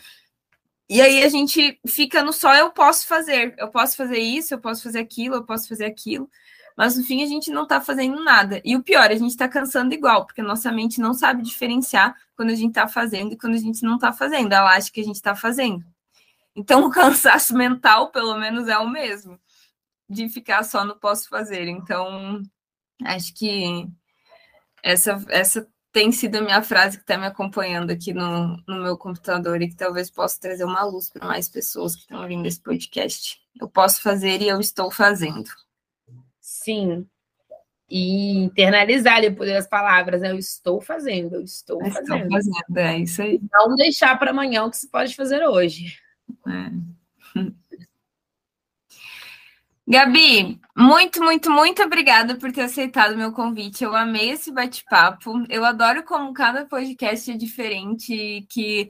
e 0.89 1.01
aí 1.01 1.23
a 1.23 1.29
gente 1.29 1.79
fica 1.87 2.21
no 2.21 2.33
só 2.33 2.53
eu 2.53 2.69
posso 2.69 3.07
fazer, 3.07 3.55
eu 3.57 3.69
posso 3.69 3.95
fazer 3.95 4.19
isso, 4.19 4.53
eu 4.53 4.59
posso 4.59 4.83
fazer 4.83 4.99
aquilo, 4.99 5.35
eu 5.35 5.45
posso 5.45 5.69
fazer 5.69 5.85
aquilo, 5.85 6.29
mas 6.75 6.97
no 6.97 7.03
fim 7.05 7.23
a 7.23 7.27
gente 7.27 7.49
não 7.49 7.65
tá 7.65 7.79
fazendo 7.79 8.21
nada. 8.25 8.61
E 8.65 8.75
o 8.75 8.83
pior, 8.83 9.09
a 9.09 9.15
gente 9.15 9.37
tá 9.37 9.47
cansando 9.47 9.93
igual, 9.93 10.25
porque 10.25 10.41
a 10.41 10.43
nossa 10.43 10.69
mente 10.69 10.99
não 10.99 11.13
sabe 11.13 11.41
diferenciar 11.41 12.13
quando 12.35 12.49
a 12.49 12.55
gente 12.55 12.73
tá 12.73 12.89
fazendo 12.89 13.31
e 13.31 13.37
quando 13.37 13.53
a 13.53 13.59
gente 13.59 13.83
não 13.83 13.97
tá 13.97 14.11
fazendo. 14.11 14.51
Ela 14.51 14.75
acha 14.75 14.91
que 14.91 14.99
a 14.99 15.03
gente 15.03 15.21
tá 15.21 15.33
fazendo. 15.33 15.94
Então, 16.55 16.85
o 16.85 16.91
cansaço 16.91 17.53
mental, 17.57 18.11
pelo 18.11 18.37
menos, 18.37 18.67
é 18.67 18.77
o 18.77 18.87
mesmo, 18.87 19.39
de 20.09 20.29
ficar 20.29 20.63
só 20.63 20.85
no 20.85 20.95
posso 20.95 21.27
fazer. 21.27 21.67
Então, 21.67 22.41
acho 23.03 23.33
que 23.33 23.87
essa, 24.81 25.23
essa 25.29 25.67
tem 25.91 26.11
sido 26.11 26.35
a 26.35 26.41
minha 26.41 26.61
frase 26.61 26.97
que 26.97 27.03
está 27.03 27.17
me 27.17 27.25
acompanhando 27.25 27.89
aqui 27.89 28.13
no, 28.13 28.57
no 28.67 28.83
meu 28.83 28.97
computador 28.97 29.61
e 29.61 29.69
que 29.69 29.77
talvez 29.77 30.09
possa 30.11 30.39
trazer 30.39 30.65
uma 30.65 30.83
luz 30.83 31.09
para 31.09 31.25
mais 31.25 31.47
pessoas 31.47 31.95
que 31.95 32.01
estão 32.01 32.21
ouvindo 32.21 32.45
esse 32.45 32.61
podcast. 32.61 33.39
Eu 33.59 33.69
posso 33.69 34.01
fazer 34.01 34.41
e 34.41 34.47
eu 34.49 34.59
estou 34.59 34.91
fazendo. 34.91 35.49
Sim. 36.41 37.07
E 37.89 38.39
internalizar 38.39 39.15
ali 39.15 39.33
poder 39.33 39.55
as 39.55 39.67
palavras, 39.67 40.21
né? 40.21 40.31
Eu 40.31 40.37
estou 40.37 40.81
fazendo, 40.81 41.35
eu 41.35 41.43
estou 41.43 41.81
eu 41.81 41.91
fazendo. 41.91 42.15
Estou 42.15 42.31
fazendo, 42.31 42.77
é 42.77 42.97
isso 42.99 43.21
aí. 43.21 43.39
Não 43.53 43.75
deixar 43.75 44.19
para 44.19 44.31
amanhã 44.31 44.65
o 44.65 44.71
que 44.71 44.77
se 44.77 44.89
pode 44.89 45.15
fazer 45.15 45.47
hoje. 45.47 45.97
É. 46.47 46.71
Gabi, 49.87 50.59
muito, 50.75 51.23
muito, 51.23 51.51
muito 51.51 51.83
obrigada 51.83 52.35
por 52.35 52.51
ter 52.51 52.61
aceitado 52.61 53.13
o 53.13 53.17
meu 53.17 53.31
convite. 53.31 53.83
Eu 53.83 53.95
amei 53.95 54.31
esse 54.31 54.51
bate-papo. 54.51 55.45
Eu 55.47 55.63
adoro 55.63 56.03
como 56.03 56.33
cada 56.33 56.65
podcast 56.65 57.29
é 57.29 57.37
diferente, 57.37 58.47
que 58.49 58.89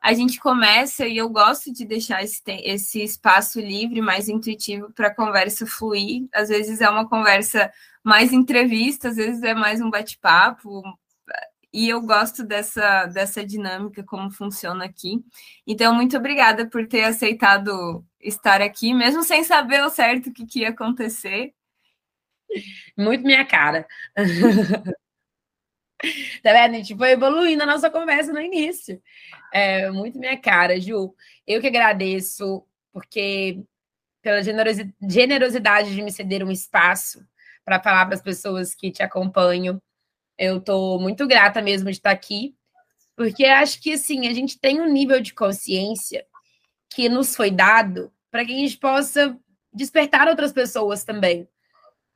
a 0.00 0.14
gente 0.14 0.38
começa 0.38 1.04
e 1.04 1.16
eu 1.16 1.28
gosto 1.28 1.72
de 1.72 1.84
deixar 1.84 2.22
esse, 2.22 2.40
esse 2.46 3.02
espaço 3.02 3.58
livre, 3.58 4.00
mais 4.00 4.28
intuitivo 4.28 4.92
para 4.92 5.08
a 5.08 5.14
conversa 5.14 5.66
fluir. 5.66 6.28
Às 6.32 6.48
vezes 6.48 6.80
é 6.80 6.88
uma 6.88 7.08
conversa 7.08 7.68
mais 8.04 8.32
entrevista, 8.32 9.08
às 9.08 9.16
vezes 9.16 9.42
é 9.42 9.52
mais 9.52 9.80
um 9.80 9.90
bate-papo. 9.90 10.80
E 11.76 11.90
eu 11.90 12.00
gosto 12.00 12.42
dessa, 12.42 13.04
dessa 13.04 13.44
dinâmica, 13.44 14.02
como 14.02 14.30
funciona 14.30 14.86
aqui. 14.86 15.22
Então, 15.66 15.94
muito 15.94 16.16
obrigada 16.16 16.66
por 16.66 16.88
ter 16.88 17.04
aceitado 17.04 18.02
estar 18.18 18.62
aqui, 18.62 18.94
mesmo 18.94 19.22
sem 19.22 19.44
saber 19.44 19.82
o 19.84 19.90
certo 19.90 20.30
o 20.30 20.32
que, 20.32 20.46
que 20.46 20.60
ia 20.60 20.70
acontecer. 20.70 21.52
Muito 22.96 23.24
minha 23.24 23.44
cara. 23.44 23.86
tá 26.42 26.52
vendo? 26.52 26.76
A 26.76 26.78
gente 26.78 26.96
foi 26.96 27.10
evoluindo 27.10 27.62
a 27.62 27.66
nossa 27.66 27.90
conversa 27.90 28.32
no 28.32 28.40
início. 28.40 28.98
É 29.52 29.90
muito 29.90 30.18
minha 30.18 30.40
cara, 30.40 30.80
Ju. 30.80 31.14
Eu 31.46 31.60
que 31.60 31.66
agradeço, 31.66 32.66
porque 32.90 33.62
pela 34.22 34.42
generosidade 34.42 35.94
de 35.94 36.00
me 36.00 36.10
ceder 36.10 36.42
um 36.42 36.50
espaço 36.50 37.22
para 37.66 37.82
falar 37.82 38.06
para 38.06 38.14
as 38.14 38.22
pessoas 38.22 38.74
que 38.74 38.90
te 38.90 39.02
acompanham. 39.02 39.78
Eu 40.38 40.58
estou 40.58 41.00
muito 41.00 41.26
grata 41.26 41.62
mesmo 41.62 41.90
de 41.90 41.96
estar 41.96 42.10
aqui, 42.10 42.54
porque 43.16 43.44
acho 43.44 43.80
que 43.80 43.94
assim, 43.94 44.28
a 44.28 44.32
gente 44.32 44.58
tem 44.58 44.80
um 44.80 44.92
nível 44.92 45.20
de 45.20 45.32
consciência 45.32 46.26
que 46.90 47.08
nos 47.08 47.34
foi 47.34 47.50
dado 47.50 48.12
para 48.30 48.44
que 48.44 48.52
a 48.52 48.56
gente 48.56 48.76
possa 48.76 49.38
despertar 49.72 50.28
outras 50.28 50.52
pessoas 50.52 51.04
também, 51.04 51.48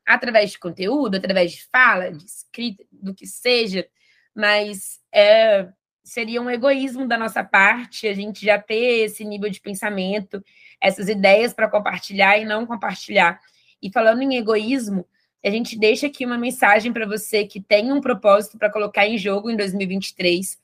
através 0.07 0.51
de 0.51 0.59
conteúdo, 0.59 1.17
através 1.17 1.53
de 1.53 1.65
fala, 1.67 2.11
de 2.11 2.25
escrita, 2.25 2.85
do 2.91 3.15
que 3.15 3.27
seja, 3.27 3.87
mas 4.35 5.01
é, 5.13 5.69
seria 6.03 6.41
um 6.41 6.51
egoísmo 6.51 7.07
da 7.07 7.17
nossa 7.17 7.45
parte 7.45 8.09
a 8.09 8.15
gente 8.15 8.45
já 8.45 8.59
ter 8.59 9.05
esse 9.05 9.25
nível 9.25 9.49
de 9.51 9.61
pensamento, 9.61 10.43
essas 10.81 11.09
ideias 11.09 11.53
para 11.53 11.71
compartilhar 11.71 12.39
e 12.39 12.45
não 12.45 12.67
compartilhar. 12.67 13.41
E 13.83 13.93
falando 13.93 14.23
em 14.23 14.37
egoísmo, 14.37 15.07
a 15.43 15.51
gente 15.51 15.79
deixa 15.79 16.07
aqui 16.07 16.27
uma 16.27 16.37
mensagem 16.37 16.93
para 16.93 17.07
você 17.07 17.47
que 17.47 17.61
tem 17.61 17.93
um 17.93 18.01
propósito 18.01 18.59
para 18.59 18.71
colocar 18.71 19.07
em 19.07 19.17
jogo 19.17 19.51
em 19.51 19.57
2023, 19.57 20.59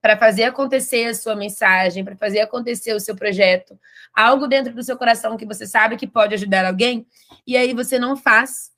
para 0.00 0.16
fazer 0.16 0.44
acontecer 0.44 1.06
a 1.06 1.14
sua 1.14 1.34
mensagem, 1.34 2.04
para 2.04 2.16
fazer 2.16 2.40
acontecer 2.40 2.94
o 2.94 3.00
seu 3.00 3.16
projeto, 3.16 3.78
algo 4.14 4.46
dentro 4.46 4.74
do 4.74 4.82
seu 4.82 4.96
coração 4.96 5.36
que 5.36 5.46
você 5.46 5.66
sabe 5.66 5.96
que 5.96 6.06
pode 6.06 6.34
ajudar 6.34 6.66
alguém, 6.66 7.06
e 7.46 7.56
aí 7.56 7.72
você 7.72 7.98
não 7.98 8.16
faz, 8.16 8.70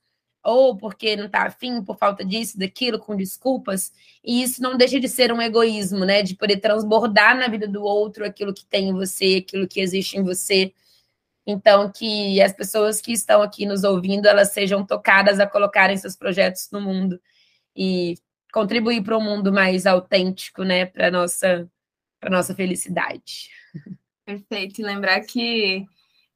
ou 0.43 0.77
porque 0.77 1.17
não 1.17 1.27
está 1.27 1.43
afim, 1.43 1.83
por 1.83 1.99
falta 1.99 2.25
disso, 2.25 2.59
daquilo, 2.59 2.99
com 2.99 3.17
desculpas, 3.17 3.93
e 4.25 4.43
isso 4.43 4.63
não 4.63 4.77
deixa 4.77 4.99
de 4.99 5.09
ser 5.09 5.33
um 5.33 5.43
egoísmo, 5.43 6.05
né? 6.05 6.23
De 6.23 6.35
poder 6.35 6.59
transbordar 6.59 7.37
na 7.37 7.49
vida 7.49 7.69
do 7.69 7.83
outro 7.83 8.25
aquilo 8.25 8.55
que 8.55 8.65
tem 8.65 8.89
em 8.89 8.93
você, 8.93 9.45
aquilo 9.47 9.69
que 9.69 9.81
existe 9.81 10.17
em 10.17 10.23
você. 10.23 10.73
Então, 11.47 11.91
que 11.91 12.41
as 12.41 12.53
pessoas 12.53 13.01
que 13.01 13.13
estão 13.13 13.43
aqui 13.43 13.67
nos 13.67 13.85
ouvindo, 13.85 14.27
elas 14.27 14.53
sejam 14.53 14.85
tocadas 14.85 15.41
a 15.41 15.47
colocarem 15.47 15.97
seus 15.97 16.17
projetos 16.17 16.69
no 16.71 16.81
mundo 16.81 17.21
e 17.75 18.15
contribuir 18.53 19.03
para 19.03 19.17
um 19.17 19.23
mundo 19.23 19.53
mais 19.53 19.87
autêntico, 19.87 20.63
né, 20.65 20.87
para 20.87 21.11
nossa 21.11 21.69
para 22.21 22.31
nossa 22.31 22.55
felicidade. 22.55 23.49
Perfeito. 24.27 24.81
E 24.81 24.85
lembrar 24.85 25.21
que 25.23 25.87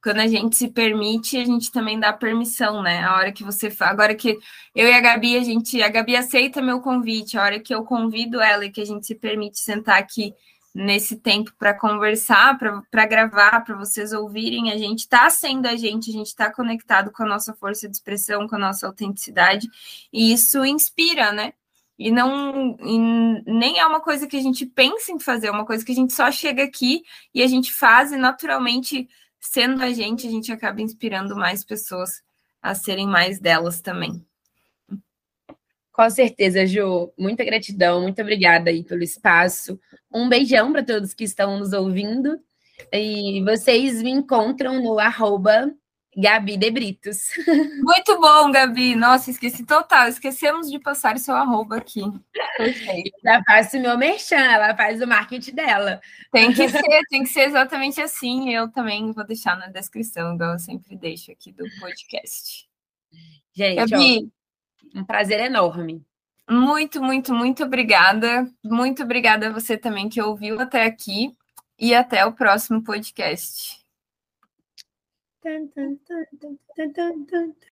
quando 0.03 0.19
a 0.21 0.27
gente 0.27 0.57
se 0.57 0.69
permite, 0.69 1.37
a 1.37 1.45
gente 1.45 1.71
também 1.71 2.01
dá 2.01 2.13
permissão, 2.13 2.83
né? 2.83 3.03
A 3.03 3.17
hora 3.17 3.33
que 3.33 3.45
você 3.45 3.73
agora 3.81 4.15
que 4.15 4.39
eu 4.75 4.89
e 4.89 4.93
a 4.93 5.01
Gabi, 5.01 5.37
a 5.37 5.43
gente, 5.43 5.83
a 5.83 5.89
Gabi 5.89 6.17
aceita 6.17 6.61
meu 6.61 6.81
convite, 6.81 7.39
a 7.39 7.43
hora 7.43 7.61
que 7.61 7.75
eu 7.75 7.85
convido 7.85 8.41
ela 8.41 8.65
e 8.65 8.71
que 8.71 8.81
a 8.81 8.85
gente 8.85 9.07
se 9.07 9.15
permite 9.15 9.59
sentar 9.59 9.99
aqui 9.99 10.35
nesse 10.75 11.16
tempo 11.16 11.53
para 11.57 11.72
conversar, 11.72 12.59
para 12.59 13.07
gravar, 13.07 13.61
para 13.61 13.77
vocês 13.77 14.12
ouvirem. 14.12 14.72
A 14.72 14.77
gente 14.77 15.01
está 15.01 15.31
sendo 15.31 15.66
a 15.66 15.77
gente, 15.77 16.11
a 16.11 16.12
gente 16.12 16.27
está 16.27 16.53
conectado 16.53 17.12
com 17.12 17.22
a 17.22 17.27
nossa 17.27 17.55
força 17.55 17.89
de 17.89 17.95
expressão, 17.95 18.49
com 18.49 18.57
a 18.57 18.59
nossa 18.59 18.87
autenticidade, 18.87 19.68
e 20.12 20.33
isso 20.33 20.64
inspira, 20.64 21.33
né? 21.33 21.53
E 21.97 22.11
não 22.11 22.77
e 22.81 22.99
nem 23.47 23.79
é 23.79 23.87
uma 23.87 24.01
coisa 24.01 24.27
que 24.27 24.37
a 24.37 24.43
gente 24.43 24.66
pensa 24.66 25.12
em 25.12 25.20
fazer, 25.20 25.47
é 25.47 25.51
uma 25.51 25.64
coisa 25.64 25.85
que 25.85 25.93
a 25.93 25.95
gente 25.95 26.12
só 26.12 26.31
chega 26.33 26.64
aqui 26.64 27.05
e 27.33 27.41
a 27.43 27.47
gente 27.47 27.72
faz, 27.72 28.11
e 28.11 28.16
naturalmente, 28.16 29.09
sendo 29.39 29.81
a 29.83 29.93
gente, 29.93 30.27
a 30.27 30.31
gente 30.31 30.51
acaba 30.51 30.83
inspirando 30.83 31.37
mais 31.37 31.64
pessoas 31.64 32.22
a 32.61 32.75
serem 32.75 33.07
mais 33.07 33.39
delas 33.39 33.81
também. 33.81 34.27
Com 35.95 36.11
certeza, 36.11 36.67
Ju. 36.67 37.13
Muita 37.17 37.45
gratidão, 37.45 38.03
muito 38.03 38.21
obrigada 38.21 38.69
aí 38.69 38.83
pelo 38.83 39.05
espaço. 39.05 39.79
Um 40.13 40.29
beijão 40.29 40.73
para 40.73 40.83
todos 40.83 41.15
que 41.15 41.23
estão 41.23 41.57
nos 41.57 41.73
ouvindo. 41.73 42.37
E 42.93 43.41
vocês 43.45 44.03
me 44.03 44.11
encontram 44.11 44.83
no 44.83 44.99
arroba 44.99 45.73
Gabi 46.17 46.57
de 46.57 46.69
Britos. 46.73 47.29
Muito 47.81 48.21
bom, 48.21 48.51
Gabi. 48.51 48.97
Nossa, 48.97 49.31
esqueci 49.31 49.65
total. 49.65 50.09
Esquecemos 50.09 50.69
de 50.69 50.81
passar 50.81 51.15
o 51.15 51.19
seu 51.19 51.37
arroba 51.37 51.77
aqui. 51.77 52.03
Já 53.23 53.41
faço 53.45 53.79
meu 53.79 53.97
merchan, 53.97 54.37
ela 54.37 54.77
faz 54.77 55.01
o 55.01 55.07
marketing 55.07 55.55
dela. 55.55 56.01
Tem 56.33 56.53
que 56.53 56.69
ser, 56.69 57.03
tem 57.09 57.23
que 57.23 57.29
ser 57.29 57.43
exatamente 57.43 58.01
assim. 58.01 58.53
Eu 58.53 58.69
também 58.69 59.13
vou 59.13 59.25
deixar 59.25 59.57
na 59.57 59.69
descrição, 59.69 60.35
igual 60.35 60.55
eu 60.55 60.59
sempre 60.59 60.97
deixo 60.97 61.31
aqui 61.31 61.53
do 61.53 61.65
podcast. 61.79 62.69
Gente, 63.53 63.77
Gabi, 63.77 64.19
ó, 64.25 64.44
um 64.95 65.05
prazer 65.05 65.41
enorme. 65.41 66.05
Muito, 66.49 67.03
muito, 67.03 67.35
muito 67.35 67.65
obrigada. 67.65 68.49
Muito 68.63 69.03
obrigada 69.03 69.49
a 69.49 69.53
você 69.53 69.77
também 69.77 70.09
que 70.09 70.21
ouviu 70.21 70.61
até 70.61 70.85
aqui. 70.85 71.37
E 71.79 71.95
até 71.95 72.25
o 72.25 72.33
próximo 72.33 72.83
podcast. 72.85 73.85